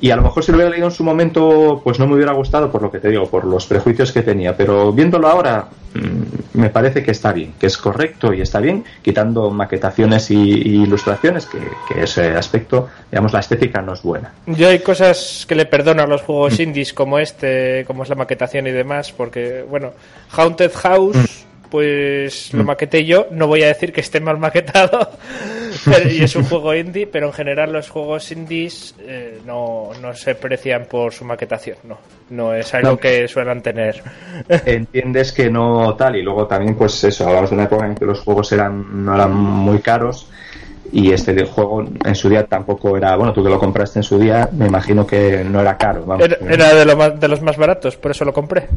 Y 0.00 0.10
a 0.10 0.16
lo 0.16 0.22
mejor 0.22 0.44
si 0.44 0.52
lo 0.52 0.58
hubiera 0.58 0.70
leído 0.70 0.88
en 0.88 0.92
su 0.92 1.04
momento, 1.04 1.80
pues 1.82 1.98
no 1.98 2.06
me 2.06 2.14
hubiera 2.14 2.32
gustado 2.32 2.70
por 2.70 2.82
lo 2.82 2.90
que 2.90 2.98
te 2.98 3.08
digo, 3.08 3.26
por 3.28 3.44
los 3.44 3.66
prejuicios 3.66 4.12
que 4.12 4.22
tenía. 4.22 4.56
Pero 4.56 4.92
viéndolo 4.92 5.28
ahora, 5.28 5.68
mm, 5.94 6.58
me 6.58 6.70
parece 6.70 7.02
que 7.02 7.12
está 7.12 7.32
bien, 7.32 7.54
que 7.58 7.66
es 7.66 7.78
correcto 7.78 8.32
y 8.32 8.40
está 8.40 8.60
bien, 8.60 8.84
quitando 9.02 9.50
maquetaciones 9.50 10.30
y, 10.30 10.34
y 10.36 10.82
ilustraciones, 10.82 11.46
que, 11.46 11.58
que 11.88 12.02
ese 12.02 12.36
aspecto, 12.36 12.88
digamos, 13.10 13.32
la 13.32 13.40
estética 13.40 13.80
no 13.80 13.94
es 13.94 14.02
buena. 14.02 14.32
Yo 14.46 14.68
hay 14.68 14.80
cosas 14.80 15.44
que 15.48 15.54
le 15.54 15.66
perdono 15.66 16.02
a 16.02 16.06
los 16.06 16.22
juegos 16.22 16.58
indies 16.60 16.92
como 16.92 17.18
este, 17.18 17.84
como 17.86 18.02
es 18.02 18.08
la 18.08 18.16
maquetación 18.16 18.66
y 18.66 18.72
demás, 18.72 19.12
porque, 19.12 19.64
bueno, 19.68 19.92
Haunted 20.36 20.72
House, 20.74 21.45
pues 21.70 22.52
lo 22.54 22.62
Mm. 22.62 22.66
maqueté 22.66 23.04
yo, 23.04 23.26
no 23.30 23.46
voy 23.46 23.62
a 23.62 23.68
decir 23.68 23.92
que 23.92 24.00
esté 24.00 24.20
mal 24.20 24.38
maquetado, 24.38 25.10
pero- 25.84 26.10
y 26.10 26.22
es 26.22 26.34
un 26.36 26.44
juego 26.44 26.74
indie, 26.74 27.06
pero 27.06 27.26
en 27.26 27.32
general 27.32 27.72
los 27.72 27.88
juegos 27.90 28.30
indies 28.32 28.94
eh, 29.00 29.38
no, 29.46 29.90
no 30.00 30.14
se 30.14 30.32
aprecian 30.32 30.86
por 30.86 31.12
su 31.12 31.24
maquetación, 31.24 31.76
no, 31.84 31.98
no 32.30 32.54
es 32.54 32.72
algo 32.74 32.90
No. 32.92 32.96
que 32.98 33.28
suelen 33.28 33.62
tener. 33.62 34.02
Entiendes 34.64 35.32
que 35.32 35.50
no 35.50 35.94
tal, 35.96 36.16
y 36.16 36.22
luego 36.22 36.46
también, 36.46 36.74
pues 36.76 37.02
eso, 37.04 37.26
hablamos 37.28 37.50
de 37.50 37.56
una 37.56 37.64
época 37.64 37.86
en 37.86 37.94
que 37.94 38.04
los 38.04 38.20
juegos 38.20 38.50
eran, 38.52 39.04
no 39.04 39.14
eran 39.14 39.32
muy 39.34 39.78
caros. 39.80 40.28
Y 40.92 41.10
este 41.10 41.44
juego 41.46 41.84
en 42.04 42.14
su 42.14 42.28
día 42.28 42.44
tampoco 42.46 42.96
era, 42.96 43.16
bueno, 43.16 43.32
tú 43.32 43.42
que 43.42 43.50
lo 43.50 43.58
compraste 43.58 43.98
en 43.98 44.02
su 44.04 44.20
día, 44.20 44.48
me 44.52 44.68
imagino 44.68 45.04
que 45.04 45.42
no 45.42 45.60
era 45.60 45.76
caro. 45.76 46.04
Vamos, 46.06 46.24
Era, 46.24 46.36
era 46.48 46.74
de, 46.74 46.84
lo 46.84 46.96
más- 46.96 47.18
de 47.18 47.26
los 47.26 47.42
más 47.42 47.56
baratos, 47.56 47.96
por 47.96 48.12
eso 48.12 48.24
lo 48.24 48.32
compré. 48.32 48.68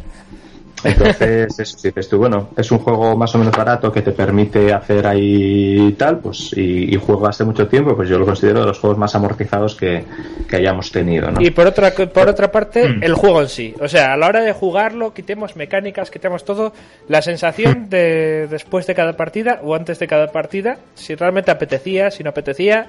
Entonces, 0.84 1.60
eso, 1.60 1.78
dices 1.84 2.08
tú, 2.10 2.18
bueno, 2.18 2.50
es 2.56 2.72
un 2.72 2.80
juego 2.80 3.16
más 3.18 3.34
o 3.36 3.38
menos 3.38 3.56
barato 3.56 3.92
que 3.92 4.02
te 4.02 4.12
permite 4.12 4.72
hacer 4.74 5.06
ahí 5.08 5.94
tal, 5.98 6.20
pues, 6.20 6.52
y, 6.56 6.94
y 6.94 6.98
juego 6.98 7.28
hace 7.28 7.44
mucho 7.44 7.68
tiempo, 7.68 7.96
pues 7.96 8.08
yo 8.10 8.18
lo 8.18 8.26
considero 8.26 8.62
de 8.62 8.68
los 8.68 8.80
juegos 8.80 8.98
más 8.98 9.14
amortizados 9.16 9.76
que, 9.76 10.04
que 10.48 10.56
hayamos 10.56 10.92
tenido, 10.92 11.30
¿no? 11.32 11.42
Y 11.42 11.52
por 11.52 11.68
otra, 11.68 11.92
por 11.92 12.28
otra 12.30 12.52
parte, 12.52 12.88
Mm. 12.88 13.04
el 13.04 13.14
juego 13.14 13.42
en 13.42 13.50
sí. 13.50 13.76
O 13.82 13.88
sea, 13.88 14.14
a 14.14 14.18
la 14.18 14.28
hora 14.28 14.42
de 14.42 14.54
jugarlo, 14.54 15.14
quitemos 15.14 15.56
mecánicas, 15.56 16.10
quitemos 16.10 16.46
todo. 16.46 16.72
La 17.08 17.20
Mm. 17.20 17.24
sensación 17.24 17.90
de 17.90 18.48
después 18.50 18.88
de 18.88 18.96
cada 18.96 19.14
partida 19.18 19.60
o 19.64 19.76
antes 19.76 20.00
de 20.00 20.08
cada 20.08 20.28
partida, 20.32 20.78
si 20.96 21.16
realmente 21.16 21.52
apetecía, 21.52 22.10
si 22.12 22.24
no 22.24 22.30
apetecía. 22.30 22.88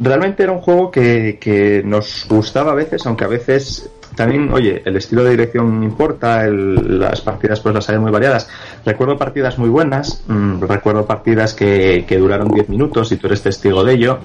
Realmente 0.00 0.42
era 0.42 0.52
un 0.52 0.60
juego 0.60 0.90
que, 0.90 1.38
que 1.40 1.82
nos 1.84 2.26
gustaba 2.28 2.72
a 2.72 2.74
veces, 2.74 3.06
aunque 3.06 3.24
a 3.24 3.28
veces 3.28 3.88
también, 4.16 4.52
oye, 4.52 4.82
el 4.84 4.96
estilo 4.96 5.24
de 5.24 5.30
dirección 5.30 5.82
importa, 5.82 6.44
el- 6.44 6.98
las 7.00 7.20
partidas 7.20 7.60
pues 7.60 7.74
las 7.74 7.88
hay 7.90 7.98
muy 7.98 8.10
variadas. 8.10 8.48
Recuerdo 8.84 9.16
partidas 9.16 9.58
muy 9.58 9.68
buenas, 9.68 10.22
mm, 10.26 10.60
recuerdo 10.62 11.06
partidas 11.06 11.54
que, 11.54 12.04
que 12.06 12.18
duraron 12.18 12.48
10 12.48 12.68
minutos 12.68 13.10
y 13.12 13.16
tú 13.16 13.26
eres 13.26 13.42
testigo 13.42 13.82
de 13.84 13.94
ello. 13.94 14.18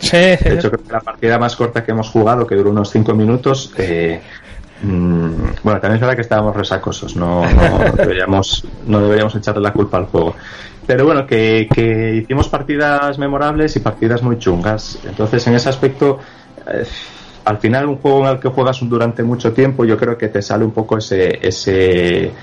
De 0.44 0.56
hecho, 0.56 0.70
creo 0.72 0.84
que 0.84 0.92
la 0.92 1.00
partida 1.02 1.38
más 1.40 1.56
corta 1.56 1.84
que 1.84 1.92
hemos 1.92 2.10
jugado, 2.10 2.46
que 2.46 2.56
duró 2.56 2.72
unos 2.72 2.90
5 2.90 3.14
minutos, 3.14 3.74
eh, 3.78 4.20
mm, 4.84 5.30
bueno, 5.64 5.80
también 5.80 5.96
es 5.96 6.02
verdad 6.02 6.16
que 6.16 6.22
estábamos 6.22 6.56
resacosos, 6.56 7.16
no, 7.16 7.42
no 7.50 7.80
deberíamos, 7.98 8.66
no 8.86 9.00
deberíamos 9.02 9.36
echarle 9.36 9.62
la 9.62 9.74
culpa 9.74 9.98
al 9.98 10.06
juego. 10.06 10.36
Pero 10.86 11.06
bueno, 11.06 11.28
que, 11.28 11.68
que 11.74 12.16
hicimos 12.24 12.48
partidas 12.48 13.18
memorables 13.20 13.76
y 13.76 13.80
partidas 13.82 14.24
muy 14.24 14.38
chungas. 14.40 14.98
Entonces, 15.06 15.46
en 15.48 15.56
ese 15.56 15.68
aspecto, 15.68 16.20
eh, 16.66 16.86
al 17.48 17.60
final, 17.60 17.88
un 17.88 17.98
juego 17.98 18.26
en 18.26 18.28
el 18.34 18.40
que 18.40 18.50
juegas 18.50 18.78
durante 18.82 19.24
mucho 19.24 19.54
tiempo, 19.54 19.86
yo 19.86 19.98
creo 19.98 20.18
que 20.18 20.28
te 20.28 20.42
sale 20.42 20.66
un 20.66 20.72
poco 20.72 20.98
ese, 20.98 21.40
ese, 21.42 22.34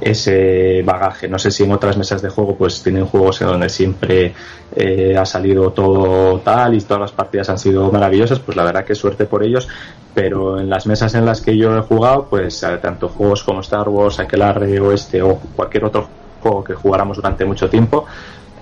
ese 0.00 0.82
bagaje. 0.82 1.28
No 1.28 1.38
sé 1.38 1.50
si 1.50 1.64
en 1.64 1.72
otras 1.72 1.98
mesas 1.98 2.22
de 2.22 2.30
juego 2.30 2.56
pues 2.56 2.82
tienen 2.82 3.04
juegos 3.04 3.42
en 3.42 3.48
donde 3.48 3.68
siempre 3.68 4.32
eh, 4.74 5.14
ha 5.14 5.26
salido 5.26 5.72
todo 5.72 6.40
tal 6.40 6.74
y 6.74 6.80
todas 6.80 7.02
las 7.02 7.12
partidas 7.12 7.50
han 7.50 7.58
sido 7.58 7.92
maravillosas, 7.92 8.38
pues 8.38 8.56
la 8.56 8.64
verdad 8.64 8.86
que 8.86 8.94
suerte 8.94 9.26
por 9.26 9.44
ellos. 9.44 9.68
Pero 10.14 10.58
en 10.58 10.70
las 10.70 10.86
mesas 10.86 11.14
en 11.14 11.26
las 11.26 11.42
que 11.42 11.54
yo 11.54 11.76
he 11.76 11.82
jugado, 11.82 12.26
pues 12.30 12.62
eh, 12.62 12.78
tanto 12.80 13.10
juegos 13.10 13.44
como 13.44 13.60
Star 13.60 13.90
Wars, 13.90 14.18
Aquelarre 14.20 14.80
o 14.80 14.90
este 14.90 15.20
o 15.20 15.36
cualquier 15.54 15.84
otro 15.84 16.08
juego 16.42 16.64
que 16.64 16.72
jugáramos 16.74 17.18
durante 17.18 17.44
mucho 17.44 17.68
tiempo, 17.68 18.06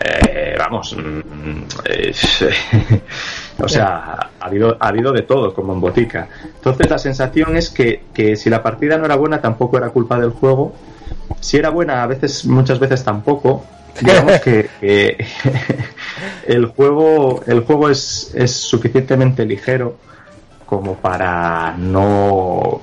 eh, 0.01 0.57
vamos, 0.59 0.97
mm, 0.97 1.62
es- 1.84 2.45
o 3.59 3.68
sea, 3.68 4.30
ha 4.40 4.47
habido, 4.47 4.76
ha 4.80 4.88
habido 4.88 5.12
de 5.12 5.22
todo, 5.22 5.55
como 5.55 5.72
en 5.72 5.80
botica. 5.80 6.28
Entonces 6.57 6.90
la 6.90 6.99
sensación 6.99 7.57
es 7.57 7.70
que, 7.70 8.05
que 8.12 8.36
si 8.36 8.51
la 8.51 8.62
partida 8.62 8.99
no 8.99 9.05
era 9.07 9.16
buena, 9.16 9.40
tampoco 9.40 9.76
era 9.78 9.90
culpa 9.90 10.18
del 10.18 10.30
juego. 10.30 10.74
Si 11.40 11.57
era 11.57 11.70
buena, 11.70 12.03
a 12.03 12.07
veces, 12.07 12.45
muchas 12.45 12.78
veces 12.78 13.05
tampoco. 13.05 13.64
Digamos 14.01 14.40
que, 14.40 14.68
que 14.80 15.24
el 16.49 16.66
juego, 16.66 17.42
el 17.47 17.61
juego 17.61 17.88
es, 17.90 18.32
es 18.34 18.51
suficientemente 18.53 19.47
ligero 19.47 19.97
como 20.66 20.95
para 20.97 21.74
no, 21.78 22.80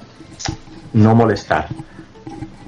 no 0.93 1.15
molestar 1.15 1.67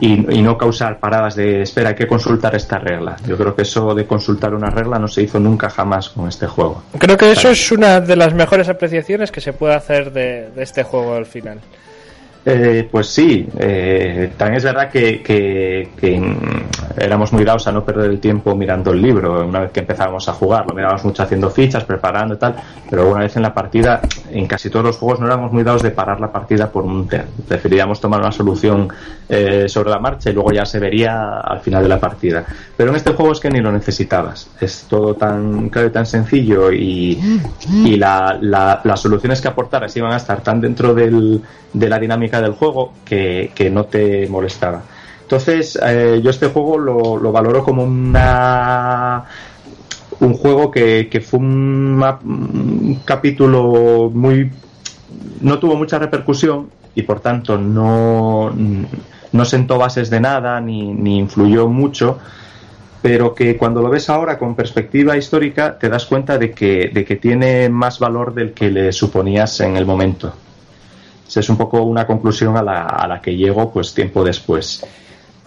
y, 0.04 0.38
y 0.38 0.42
no 0.42 0.58
causar 0.58 1.00
paradas 1.00 1.36
de 1.36 1.62
espera, 1.62 1.90
hay 1.90 1.96
que 1.96 2.08
consultar 2.08 2.54
esta 2.56 2.78
regla. 2.78 3.16
Yo 3.26 3.38
creo 3.38 3.56
que 3.56 3.62
eso 3.62 3.96
de 3.96 4.06
consultar 4.06 4.54
una 4.54 4.70
regla 4.70 5.00
no 5.00 5.08
se 5.08 5.22
hizo 5.22 5.40
nunca 5.40 5.70
jamás 5.70 6.10
con 6.10 6.28
este 6.28 6.46
juego. 6.46 6.84
Creo 6.98 7.16
que 7.16 7.32
eso 7.32 7.50
es 7.50 7.72
una 7.72 8.02
de 8.02 8.18
las 8.18 8.34
mejores 8.34 8.68
apreciaciones 8.68 9.32
que 9.32 9.40
se 9.40 9.54
puede 9.54 9.76
hacer 9.76 10.12
de, 10.12 10.50
de 10.54 10.64
este 10.64 10.84
juego 10.84 11.16
al 11.16 11.26
final. 11.26 11.60
Eh, 12.46 12.90
pues 12.92 13.08
sí, 13.08 13.48
eh, 13.58 14.34
también 14.36 14.58
es 14.58 14.66
verdad 14.66 14.90
que, 14.92 15.88
mm, 16.02 17.00
éramos 17.02 17.32
muy 17.32 17.46
dados 17.46 17.66
a 17.68 17.72
no 17.72 17.86
perder 17.86 18.10
el 18.12 18.20
tiempo 18.20 18.54
mirando 18.54 18.92
el 18.92 19.02
libro 19.02 19.46
una 19.48 19.62
vez 19.62 19.72
que 19.72 19.80
empezábamos 19.80 20.28
a 20.28 20.34
jugar. 20.34 20.66
Lo 20.68 20.74
mirábamos 20.76 21.06
mucho 21.06 21.24
haciendo 21.24 21.50
fichas, 21.50 21.86
preparando 21.86 22.34
y 22.36 22.38
tal, 22.38 22.56
pero 22.90 23.10
una 23.10 23.22
vez 23.22 23.36
en 23.38 23.44
la 23.44 23.54
partida, 23.54 24.02
en 24.30 24.46
casi 24.46 24.70
todos 24.70 24.86
los 24.86 24.98
juegos 24.98 25.22
no 25.22 25.28
éramos 25.28 25.54
muy 25.54 25.64
dados 25.64 25.84
de 25.84 25.92
parar 25.92 26.20
la 26.20 26.32
partida 26.34 26.70
por 26.70 26.84
un 26.84 27.08
turn. 27.08 27.24
Preferíamos 27.48 28.02
tomar 28.02 28.20
una 28.20 28.32
solución 28.34 28.90
eh, 29.30 29.70
sobre 29.70 29.90
la 29.92 30.00
marcha 30.00 30.30
y 30.30 30.34
luego 30.34 30.52
ya 30.52 30.66
se 30.66 30.80
vería 30.80 31.40
al 31.40 31.62
final 31.62 31.82
de 31.84 31.90
la 31.90 32.00
partida. 32.00 32.44
Pero 32.76 32.90
en 32.90 32.98
este 32.98 33.14
juego 33.14 33.32
es 33.32 33.40
que 33.40 33.50
ni 33.50 33.62
lo 33.62 33.72
necesitabas. 33.72 34.50
Es 34.60 34.86
todo 34.90 35.16
tan 35.16 35.70
claro 35.70 35.88
y 35.88 35.92
tan 35.92 36.06
sencillo 36.06 36.74
y, 36.74 37.18
y 37.72 37.96
la- 37.96 38.38
la- 38.42 38.82
las 38.84 39.00
soluciones 39.00 39.40
que 39.40 39.48
aportaras 39.48 39.96
iban 39.96 40.12
a 40.12 40.18
estar 40.18 40.42
tan 40.42 40.60
dentro 40.60 40.94
del- 40.94 41.42
de 41.72 41.90
la 41.90 41.98
dinámica 41.98 42.33
del 42.42 42.54
juego 42.54 42.94
que, 43.06 43.52
que 43.56 43.70
no 43.70 43.86
te 43.86 44.28
molestaba. 44.28 44.84
Entonces, 45.22 45.80
eh, 45.82 46.22
yo 46.24 46.30
este 46.30 46.48
juego 46.48 46.78
lo, 46.78 47.18
lo 47.18 47.32
valoro 47.32 47.64
como 47.64 47.84
una 47.84 49.24
un 50.20 50.34
juego 50.36 50.70
que, 50.72 51.10
que 51.10 51.22
fue 51.22 51.40
un, 51.40 52.04
un 52.24 53.02
capítulo 53.04 54.12
muy 54.14 54.52
no 55.42 55.60
tuvo 55.60 55.76
mucha 55.76 56.00
repercusión 56.00 56.70
y 56.96 57.02
por 57.02 57.20
tanto 57.20 57.58
no, 57.58 58.54
no 59.32 59.46
sentó 59.46 59.78
bases 59.78 60.10
de 60.10 60.20
nada 60.20 60.62
ni, 60.62 60.94
ni 60.94 61.18
influyó 61.18 61.68
mucho 61.68 62.20
pero 63.02 63.36
que 63.36 63.58
cuando 63.58 63.82
lo 63.82 63.90
ves 63.90 64.10
ahora 64.10 64.38
con 64.40 64.56
perspectiva 64.56 65.18
histórica 65.18 65.78
te 65.78 65.90
das 65.90 66.06
cuenta 66.06 66.38
de 66.38 66.52
que, 66.52 66.90
de 66.94 67.04
que 67.04 67.18
tiene 67.18 67.68
más 67.68 68.00
valor 68.00 68.34
del 68.34 68.54
que 68.54 68.72
le 68.72 68.94
suponías 68.94 69.60
en 69.60 69.76
el 69.76 69.86
momento. 69.86 70.34
Es 71.38 71.50
un 71.50 71.58
poco 71.58 71.82
una 71.84 72.06
conclusión 72.06 72.56
a 72.58 72.62
la, 72.64 72.84
a 72.84 73.08
la 73.08 73.22
que 73.22 73.36
llego 73.36 73.72
pues 73.72 73.94
tiempo 73.94 74.24
después. 74.24 74.86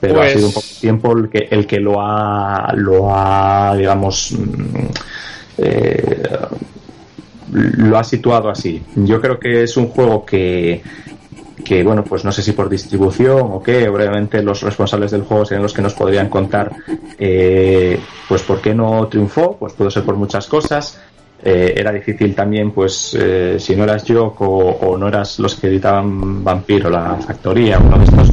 Pero 0.01 0.14
Pues- 0.16 0.32
ha 0.32 0.34
sido 0.37 0.49
un 0.49 0.53
poco 0.55 0.66
tiempo 0.80 1.12
el 1.12 1.28
que, 1.30 1.49
el 1.51 1.66
que 1.66 1.80
lo 1.80 2.01
ha, 2.01 2.72
lo 2.74 3.09
ha 3.14 3.74
digamos, 3.76 4.32
mm, 4.32 4.87
eh, 5.59 6.22
lo 7.53 7.99
ha 7.99 8.05
situado 8.05 8.51
así. 8.51 8.82
Yo 8.97 9.20
creo 9.20 9.39
que 9.39 9.62
es 9.62 9.76
un 9.76 9.89
juego 9.89 10.24
que, 10.26 10.82
que 11.64 11.82
bueno, 11.82 12.05
pues 12.05 12.24
no 12.24 12.32
sé 12.32 12.43
si 12.43 12.53
por 12.53 12.68
distribución 12.68 13.41
o 13.53 13.62
qué, 13.62 13.89
obviamente 13.89 14.43
los 14.43 14.62
responsables 14.62 15.12
del 15.12 15.22
juego 15.22 15.45
serían 15.47 15.62
los 15.62 15.72
que 15.72 15.82
nos 15.82 15.95
podrían 15.95 16.28
contar, 16.28 16.72
eh, 17.18 17.99
pues 18.28 18.43
por 18.43 18.61
qué 18.61 18.74
no 18.74 19.07
triunfó, 19.09 19.57
pues 19.57 19.72
puede 19.72 19.91
ser 19.91 20.05
por 20.05 20.16
muchas 20.16 20.47
cosas. 20.47 21.01
Eh, 21.43 21.74
era 21.76 21.93
difícil 21.93 22.34
también, 22.34 22.70
pues, 22.72 23.14
eh, 23.14 23.57
si 23.61 23.76
no 23.76 23.84
eras 23.84 24.05
yo 24.05 24.34
o, 24.39 24.70
o 24.70 24.97
no 24.97 25.07
eras 25.09 25.39
los 25.39 25.55
que 25.55 25.66
editaban 25.68 26.43
Vampiro, 26.43 26.89
la 26.89 27.16
factoría, 27.16 27.78
uno 27.78 27.99
de 27.99 28.05
estos, 28.05 28.30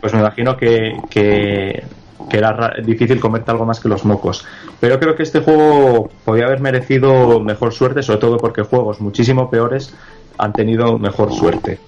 pues 0.00 0.14
me 0.14 0.20
imagino 0.20 0.56
que, 0.56 1.02
que, 1.10 1.84
era 2.30 2.52
ra- 2.52 2.74
difícil 2.84 3.20
comerte 3.20 3.50
algo 3.50 3.64
más 3.64 3.80
que 3.80 3.88
los 3.88 4.04
mocos. 4.04 4.44
Pero 4.80 4.98
creo 4.98 5.14
que 5.14 5.22
este 5.24 5.40
juego 5.40 6.08
podía 6.24 6.46
haber 6.46 6.60
merecido 6.60 7.40
mejor 7.40 7.72
suerte, 7.72 8.02
sobre 8.02 8.20
todo 8.20 8.38
porque 8.38 8.62
juegos 8.62 9.00
muchísimo 9.00 9.50
peores 9.50 9.94
han 10.38 10.52
tenido 10.54 10.98
mejor 10.98 11.32
suerte. 11.32 11.78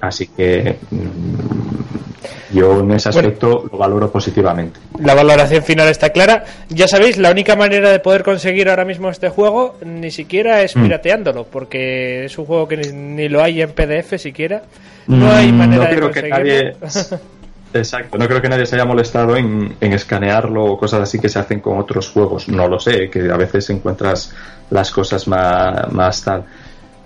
Así 0.00 0.26
que 0.28 0.76
mm, 0.90 2.54
yo 2.54 2.80
en 2.80 2.90
ese 2.92 3.10
Bueno. 3.10 3.28
aspecto 3.28 3.68
lo 3.70 3.78
valoro 3.78 4.10
positivamente. 4.10 4.80
La 4.98 5.14
valoración 5.14 5.62
final 5.62 5.88
está 5.88 6.10
clara. 6.10 6.44
Ya 6.68 6.88
sabéis, 6.88 7.16
la 7.18 7.30
única 7.30 7.54
manera 7.56 7.90
de 7.90 8.00
poder 8.00 8.22
conseguir 8.24 8.68
ahora 8.68 8.84
mismo 8.84 9.08
este 9.10 9.28
juego 9.28 9.76
ni 9.84 10.10
siquiera 10.10 10.62
es 10.62 10.76
Mm. 10.76 10.82
pirateándolo, 10.82 11.44
porque 11.44 12.24
es 12.24 12.36
un 12.38 12.46
juego 12.46 12.66
que 12.66 12.76
ni, 12.76 12.88
ni 12.92 13.28
lo 13.28 13.42
hay 13.42 13.62
en 13.62 13.70
PDF 13.70 14.18
siquiera. 14.18 14.62
No 15.06 15.30
hay 15.32 15.52
Mm, 15.52 15.56
manera 15.56 15.84
no 15.84 15.90
de 15.90 15.96
creo 15.96 16.10
que 16.10 16.20
conseguirlo. 16.30 16.78
nadie- 16.80 17.18
Exacto, 17.72 18.18
no 18.18 18.26
creo 18.26 18.42
que 18.42 18.48
nadie 18.48 18.66
se 18.66 18.74
haya 18.74 18.84
molestado 18.84 19.36
en, 19.36 19.76
en 19.80 19.92
escanearlo 19.92 20.64
o 20.64 20.76
cosas 20.76 21.02
así 21.02 21.20
que 21.20 21.28
se 21.28 21.38
hacen 21.38 21.60
con 21.60 21.78
otros 21.78 22.08
juegos. 22.10 22.48
No 22.48 22.66
lo 22.66 22.80
sé, 22.80 23.08
que 23.08 23.30
a 23.30 23.36
veces 23.36 23.70
encuentras 23.70 24.32
las 24.70 24.90
cosas 24.90 25.28
más, 25.28 25.92
más 25.92 26.20
tal. 26.24 26.44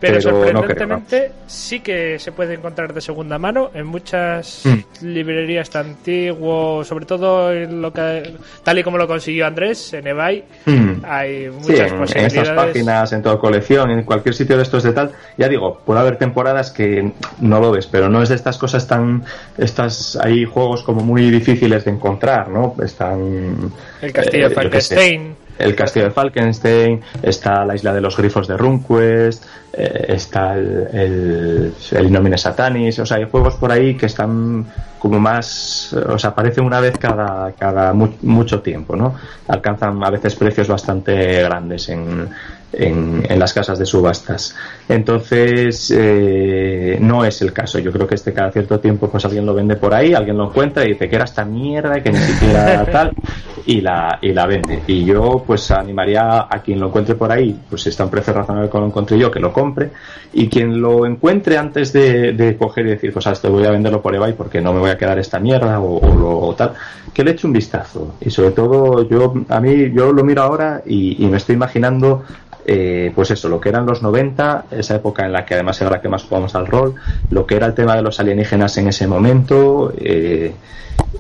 Pero, 0.01 0.21
sorprendentemente 0.21 1.33
sí 1.47 1.81
que 1.81 2.19
se 2.19 2.33
puede 2.33 2.55
encontrar 2.55 2.93
de 2.93 3.01
segunda 3.01 3.39
mano 3.39 3.71
en 3.75 3.87
muchas 3.87 4.63
Mm. 4.65 5.07
librerías 5.07 5.71
de 5.71 5.79
antiguo, 5.79 6.85
sobre 6.85 7.07
todo 7.07 7.53
en 7.53 7.81
lo 7.81 7.93
que, 7.93 8.35
tal 8.63 8.79
y 8.79 8.83
como 8.83 8.99
lo 8.99 9.07
consiguió 9.07 9.47
Andrés 9.47 9.93
en 9.95 10.07
eBay. 10.07 10.45
Hmm. 10.67 10.93
Hay 11.05 11.45
Sí, 11.45 11.51
muchas 11.51 11.71
en, 11.71 11.77
en 11.77 11.87
estas 11.87 12.01
posibilidades. 12.01 12.55
páginas, 12.55 13.13
en 13.13 13.23
toda 13.23 13.39
colección, 13.39 13.91
en 13.91 14.03
cualquier 14.05 14.35
sitio 14.35 14.57
de 14.57 14.63
estos 14.65 14.83
de 14.83 14.93
tal, 14.93 15.13
ya 15.39 15.49
digo, 15.49 15.81
puede 15.85 16.01
haber 16.01 16.19
temporadas 16.19 16.71
que 16.71 17.13
no 17.41 17.61
lo 17.61 17.73
ves, 17.73 17.87
pero 17.87 18.09
no 18.09 18.23
es 18.23 18.29
de 18.29 18.35
estas 18.35 18.59
cosas 18.59 18.87
tan, 18.87 19.25
estas, 19.59 20.17
hay 20.17 20.45
juegos 20.45 20.83
como 20.83 21.01
muy 21.03 21.31
difíciles 21.31 21.85
de 21.85 21.91
encontrar, 21.93 22.49
¿no? 22.49 22.75
Están... 22.85 23.73
El 24.03 24.13
castillo 24.13 24.45
de 24.45 24.47
eh, 24.47 24.49
sé, 24.49 24.55
Falkenstein. 24.55 25.37
el 25.59 25.75
castillo 25.75 26.07
de 26.07 26.11
Falkenstein, 26.11 27.01
está 27.23 27.65
la 27.65 27.75
isla 27.75 27.93
de 27.95 28.01
los 28.01 28.17
grifos 28.17 28.47
de 28.49 28.57
RunQuest, 28.57 29.45
eh, 29.77 30.07
está 30.09 30.55
el, 30.55 30.89
el, 30.93 31.75
el 31.93 32.11
Satanis, 32.39 32.99
o 32.99 33.07
sea, 33.07 33.17
hay 33.19 33.29
juegos 33.31 33.55
por 33.57 33.71
ahí 33.73 33.95
que 33.97 34.07
están 34.07 34.65
como 34.99 35.21
más, 35.21 35.93
o 35.93 36.19
sea, 36.19 36.31
aparecen 36.31 36.65
una 36.65 36.81
vez 36.81 36.97
cada, 36.99 37.53
cada 37.53 37.93
mu- 37.93 38.15
mucho 38.23 38.61
tiempo, 38.63 38.97
¿no? 38.97 39.15
Alcanzan 39.49 40.03
a 40.03 40.11
veces 40.11 40.35
precios 40.35 40.69
bastante 40.69 41.43
grandes 41.43 41.89
en, 41.91 42.29
en, 42.77 43.25
en 43.29 43.39
las 43.39 43.53
casas 43.53 43.79
de 43.79 43.87
subastas. 43.87 44.55
Entonces, 44.89 45.93
eh, 45.97 46.99
no 47.01 47.25
es 47.25 47.41
el 47.43 47.53
caso. 47.53 47.79
Yo 47.79 47.93
creo 47.93 48.07
que 48.07 48.15
este 48.15 48.33
cada 48.33 48.51
cierto 48.51 48.81
tiempo, 48.81 49.09
pues 49.09 49.25
alguien 49.25 49.47
lo 49.47 49.55
vende 49.55 49.77
por 49.77 49.95
ahí, 49.95 50.15
alguien 50.15 50.37
lo 50.37 50.49
encuentra 50.49 50.85
y 50.85 50.89
dice 50.89 51.09
que 51.09 51.17
era 51.17 51.25
esta 51.25 51.45
mierda, 51.45 52.03
que 52.03 52.11
ni 52.11 52.19
siquiera 52.19 52.85
tal, 52.85 53.13
y 53.67 53.81
la, 53.81 54.19
y 54.21 54.33
la 54.33 54.47
vende. 54.47 54.81
Y 54.87 55.05
yo, 55.05 55.43
pues 55.47 55.71
animaría 55.71 56.47
a 56.51 56.63
quien 56.63 56.81
lo 56.81 56.89
encuentre 56.89 57.15
por 57.15 57.31
ahí, 57.31 57.59
pues 57.69 57.83
si 57.83 57.89
está 57.89 58.05
un 58.05 58.11
precio 58.11 58.33
razonable 58.33 58.69
como 58.69 58.83
lo 58.83 58.89
encontré 58.89 59.19
yo, 59.19 59.31
que 59.31 59.41
lo 59.41 59.53
compre. 59.53 59.91
Y 60.33 60.49
quien 60.49 60.81
lo 60.81 61.07
encuentre 61.07 61.57
antes 61.57 61.93
de, 61.93 62.33
de 62.33 62.57
coger 62.57 62.87
y 62.87 62.91
decir, 62.91 63.13
pues 63.13 63.27
a 63.27 63.33
esto 63.33 63.51
voy 63.51 63.65
a 63.65 63.71
venderlo 63.71 64.03
por 64.03 64.15
eBay 64.15 64.33
porque 64.33 64.61
no 64.61 64.73
me 64.73 64.81
voy 64.81 64.91
a 64.91 64.99
quedar 64.99 65.19
esta 65.19 65.39
mierda 65.39 65.81
o, 65.81 65.99
o 65.99 66.15
lo 66.15 66.39
o 66.39 66.55
tal, 66.55 66.73
que 67.15 67.23
le 67.23 67.31
eche 67.31 67.47
un 67.47 67.53
vistazo. 67.53 68.17
Y 68.21 68.31
sobre 68.31 68.51
todo, 68.51 69.09
yo, 69.09 69.33
a 69.49 69.61
mí, 69.61 69.93
yo 69.93 70.13
lo 70.13 70.25
miro 70.25 70.43
ahora 70.43 70.83
y, 70.85 71.25
me 71.27 71.37
estoy 71.37 71.55
imaginando 71.55 72.25
eh, 72.67 73.13
pues 73.15 73.31
eso, 73.31 73.49
lo 73.49 73.61
que 73.61 73.69
eran 73.69 73.87
los 73.87 74.03
90, 74.03 74.67
esa 74.71 74.97
época 74.97 75.25
en 75.25 75.33
la 75.33 75.45
que 75.45 75.55
además 75.55 75.81
era 75.81 75.91
la 75.91 76.01
que 76.01 76.09
más 76.09 76.25
jugamos 76.25 76.55
al 76.55 76.67
rol, 76.67 76.95
lo 77.31 77.47
que 77.47 77.57
era 77.57 77.67
el 77.67 77.75
tema 77.75 77.95
de 77.95 78.03
los 78.03 78.19
alienígenas 78.21 78.77
en 78.79 78.89
ese 78.89 79.07
momento, 79.07 79.93
eh, 79.97 80.55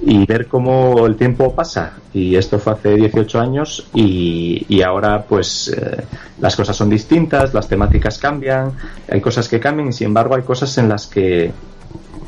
y 0.02 0.26
ver 0.26 0.48
cómo 0.48 1.06
el 1.06 1.16
tiempo 1.16 1.54
pasa. 1.54 1.92
Y 2.12 2.36
esto 2.36 2.58
fue 2.58 2.72
hace 2.72 2.94
18 2.96 3.40
años 3.40 3.86
y, 3.94 4.64
y 4.68 4.82
ahora 4.82 5.24
pues 5.28 5.68
eh, 5.68 6.04
las 6.40 6.56
cosas 6.56 6.76
son 6.76 6.90
distintas, 6.90 7.54
las 7.54 7.68
temáticas 7.68 8.18
cambian, 8.18 8.72
hay 9.08 9.20
cosas 9.20 9.48
que 9.48 9.60
cambian 9.60 9.88
y 9.88 9.92
sin 9.92 10.08
embargo 10.08 10.34
hay 10.34 10.42
cosas 10.42 10.76
en 10.78 10.88
las 10.88 11.06
que 11.06 11.52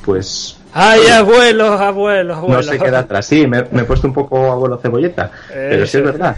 pues 0.04 0.58
¡Ay, 0.78 1.06
abuelo, 1.06 1.72
abuelo, 1.72 2.34
abuelo! 2.34 2.56
no 2.56 2.62
se 2.62 2.78
queda 2.78 2.98
atrás. 2.98 3.24
Sí, 3.24 3.46
me, 3.46 3.64
me 3.70 3.82
he 3.82 3.84
puesto 3.84 4.06
un 4.06 4.12
poco 4.12 4.52
abuelo 4.52 4.76
cebolleta, 4.76 5.30
pero 5.48 5.86
sí 5.86 5.96
es 5.96 6.04
verdad. 6.04 6.36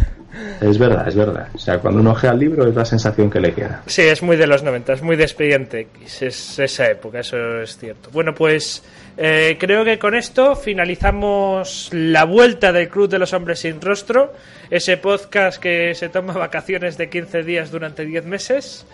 Es 0.60 0.78
verdad, 0.78 1.08
es 1.08 1.16
verdad. 1.16 1.48
O 1.54 1.58
sea, 1.58 1.78
cuando 1.78 2.00
uno 2.00 2.12
ojea 2.12 2.30
el 2.30 2.38
libro 2.38 2.68
es 2.68 2.74
la 2.74 2.84
sensación 2.84 3.30
que 3.30 3.40
le 3.40 3.52
queda. 3.52 3.82
Sí, 3.86 4.02
es 4.02 4.22
muy 4.22 4.36
de 4.36 4.46
los 4.46 4.62
90, 4.62 4.92
es 4.92 5.02
muy 5.02 5.16
de 5.16 5.24
Expediente 5.24 5.80
X, 5.80 6.22
es 6.22 6.58
esa 6.60 6.88
época, 6.88 7.20
eso 7.20 7.60
es 7.62 7.76
cierto. 7.76 8.10
Bueno, 8.12 8.32
pues 8.32 8.84
eh, 9.16 9.56
creo 9.58 9.84
que 9.84 9.98
con 9.98 10.14
esto 10.14 10.54
finalizamos 10.54 11.88
la 11.92 12.24
vuelta 12.24 12.72
del 12.72 12.88
Club 12.88 13.08
de 13.08 13.18
los 13.18 13.32
Hombres 13.32 13.58
Sin 13.60 13.80
Rostro, 13.80 14.32
ese 14.70 14.96
podcast 14.98 15.60
que 15.60 15.94
se 15.96 16.08
toma 16.08 16.34
vacaciones 16.34 16.96
de 16.96 17.08
15 17.08 17.42
días 17.42 17.72
durante 17.72 18.04
10 18.04 18.24
meses. 18.26 18.86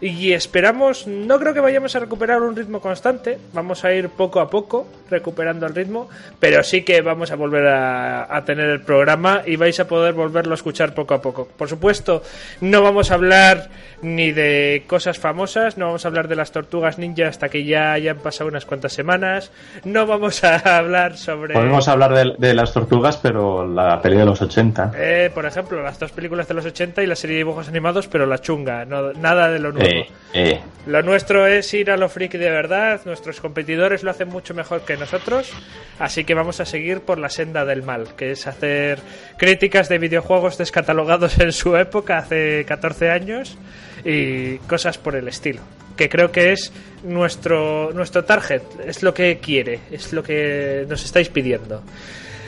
Y 0.00 0.32
esperamos, 0.32 1.06
no 1.06 1.38
creo 1.38 1.54
que 1.54 1.60
vayamos 1.60 1.94
a 1.96 2.00
recuperar 2.00 2.42
un 2.42 2.54
ritmo 2.54 2.80
constante, 2.80 3.38
vamos 3.52 3.84
a 3.84 3.92
ir 3.92 4.10
poco 4.10 4.40
a 4.40 4.50
poco 4.50 4.86
recuperando 5.10 5.66
el 5.66 5.74
ritmo, 5.74 6.08
pero 6.38 6.62
sí 6.62 6.82
que 6.82 7.00
vamos 7.00 7.30
a 7.30 7.36
volver 7.36 7.66
a, 7.68 8.34
a 8.34 8.44
tener 8.44 8.68
el 8.68 8.80
programa 8.82 9.42
y 9.46 9.56
vais 9.56 9.78
a 9.80 9.86
poder 9.86 10.12
volverlo 10.14 10.52
a 10.52 10.56
escuchar 10.56 10.94
poco 10.94 11.14
a 11.14 11.22
poco. 11.22 11.48
Por 11.56 11.68
supuesto, 11.68 12.22
no 12.60 12.82
vamos 12.82 13.10
a 13.10 13.14
hablar 13.14 13.68
ni 14.02 14.32
de 14.32 14.84
cosas 14.86 15.18
famosas, 15.18 15.78
no 15.78 15.86
vamos 15.86 16.04
a 16.04 16.08
hablar 16.08 16.28
de 16.28 16.36
las 16.36 16.52
tortugas 16.52 16.98
ninja 16.98 17.28
hasta 17.28 17.48
que 17.48 17.64
ya 17.64 17.92
hayan 17.92 18.18
pasado 18.18 18.48
unas 18.48 18.66
cuantas 18.66 18.92
semanas, 18.92 19.50
no 19.84 20.06
vamos 20.06 20.44
a 20.44 20.56
hablar 20.78 21.16
sobre... 21.16 21.54
Podemos 21.54 21.88
hablar 21.88 22.12
de, 22.14 22.34
de 22.38 22.54
las 22.54 22.72
tortugas, 22.72 23.16
pero 23.16 23.66
la 23.66 24.00
peli 24.02 24.16
de 24.16 24.24
los 24.24 24.42
80. 24.42 24.92
Eh, 24.96 25.30
por 25.32 25.46
ejemplo, 25.46 25.82
las 25.82 25.98
dos 25.98 26.12
películas 26.12 26.48
de 26.48 26.54
los 26.54 26.66
80 26.66 27.02
y 27.02 27.06
la 27.06 27.16
serie 27.16 27.34
de 27.34 27.38
dibujos 27.38 27.68
animados, 27.68 28.08
pero 28.08 28.26
la 28.26 28.38
chunga, 28.38 28.84
no, 28.84 29.12
nada 29.12 29.48
de 29.50 29.58
lo 29.58 29.72
nuevo. 29.72 29.85
Eh. 30.32 30.60
Lo 30.86 31.02
nuestro 31.02 31.46
es 31.46 31.72
ir 31.74 31.90
a 31.90 31.96
lo 31.96 32.08
friki 32.08 32.38
de 32.38 32.50
verdad, 32.50 33.00
nuestros 33.06 33.40
competidores 33.40 34.04
lo 34.04 34.10
hacen 34.12 34.28
mucho 34.28 34.54
mejor 34.54 34.82
que 34.82 34.96
nosotros, 34.96 35.50
así 35.98 36.24
que 36.24 36.34
vamos 36.34 36.60
a 36.60 36.64
seguir 36.64 37.00
por 37.00 37.18
la 37.18 37.28
senda 37.28 37.64
del 37.64 37.82
mal, 37.82 38.14
que 38.16 38.30
es 38.32 38.46
hacer 38.46 39.00
críticas 39.36 39.88
de 39.88 39.98
videojuegos 39.98 40.58
descatalogados 40.58 41.38
en 41.40 41.52
su 41.52 41.76
época, 41.76 42.18
hace 42.18 42.64
14 42.66 43.10
años, 43.10 43.58
y 44.04 44.58
cosas 44.58 44.98
por 44.98 45.16
el 45.16 45.26
estilo, 45.26 45.62
que 45.96 46.08
creo 46.08 46.30
que 46.30 46.52
es 46.52 46.72
nuestro, 47.02 47.90
nuestro 47.92 48.24
target, 48.24 48.62
es 48.86 49.02
lo 49.02 49.12
que 49.12 49.38
quiere, 49.38 49.80
es 49.90 50.12
lo 50.12 50.22
que 50.22 50.86
nos 50.88 51.04
estáis 51.04 51.30
pidiendo. 51.30 51.82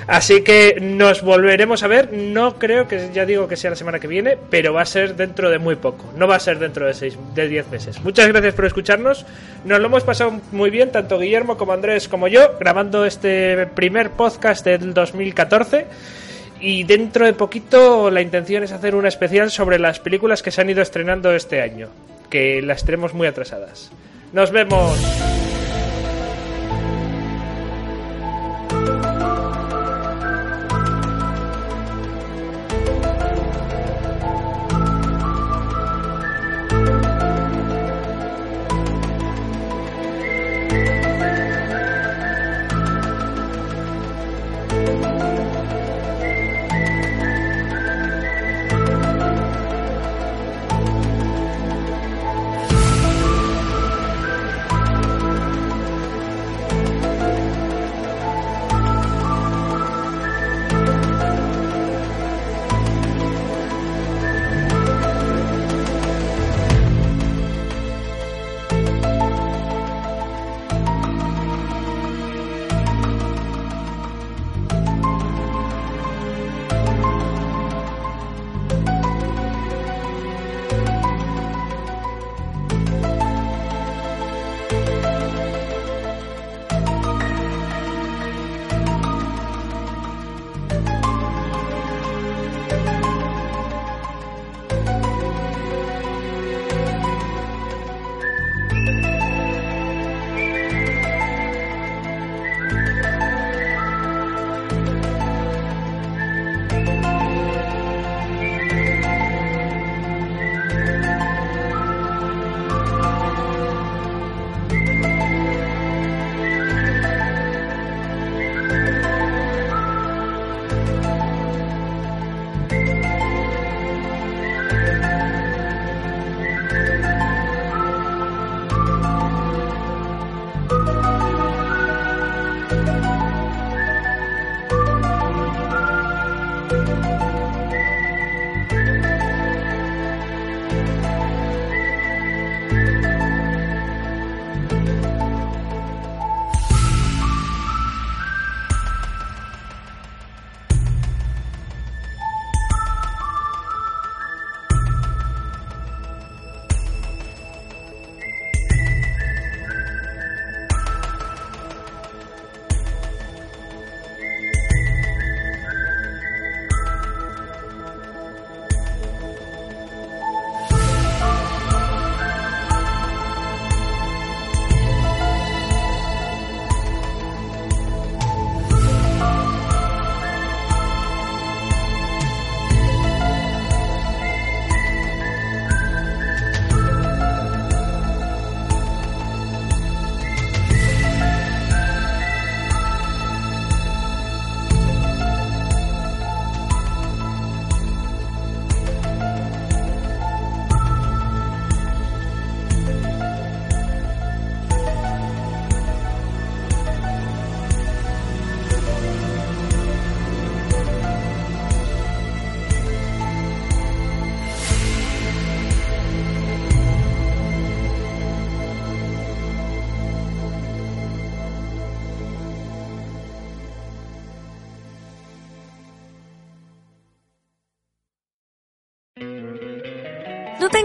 Así 0.08 0.40
que 0.40 0.78
nos 0.80 1.20
volveremos 1.20 1.82
a 1.82 1.86
ver. 1.86 2.14
No 2.14 2.58
creo 2.58 2.88
que 2.88 3.10
ya 3.12 3.26
digo 3.26 3.46
que 3.46 3.58
sea 3.58 3.70
la 3.70 3.76
semana 3.76 4.00
que 4.00 4.08
viene, 4.08 4.38
pero 4.48 4.72
va 4.72 4.80
a 4.80 4.86
ser 4.86 5.14
dentro 5.16 5.50
de 5.50 5.58
muy 5.58 5.76
poco. 5.76 6.10
No 6.16 6.26
va 6.26 6.36
a 6.36 6.40
ser 6.40 6.58
dentro 6.58 6.86
de 6.86 6.94
seis, 6.94 7.18
de 7.34 7.46
10 7.46 7.68
meses. 7.68 8.00
Muchas 8.02 8.26
gracias 8.26 8.54
por 8.54 8.64
escucharnos. 8.64 9.26
Nos 9.66 9.78
lo 9.78 9.86
hemos 9.86 10.04
pasado 10.04 10.40
muy 10.50 10.70
bien, 10.70 10.90
tanto 10.90 11.18
Guillermo 11.18 11.58
como 11.58 11.74
Andrés 11.74 12.08
como 12.08 12.26
yo, 12.26 12.56
grabando 12.58 13.04
este 13.04 13.66
primer 13.66 14.10
podcast 14.12 14.64
del 14.64 14.94
2014. 14.94 15.84
Y 16.60 16.84
dentro 16.84 17.26
de 17.26 17.34
poquito 17.34 18.10
la 18.10 18.22
intención 18.22 18.64
es 18.64 18.72
hacer 18.72 18.94
una 18.94 19.08
especial 19.08 19.50
sobre 19.50 19.78
las 19.78 20.00
películas 20.00 20.42
que 20.42 20.50
se 20.50 20.62
han 20.62 20.70
ido 20.70 20.80
estrenando 20.80 21.32
este 21.32 21.60
año, 21.60 21.90
que 22.30 22.62
las 22.62 22.82
tenemos 22.82 23.12
muy 23.12 23.26
atrasadas. 23.26 23.90
Nos 24.32 24.52
vemos. 24.52 25.37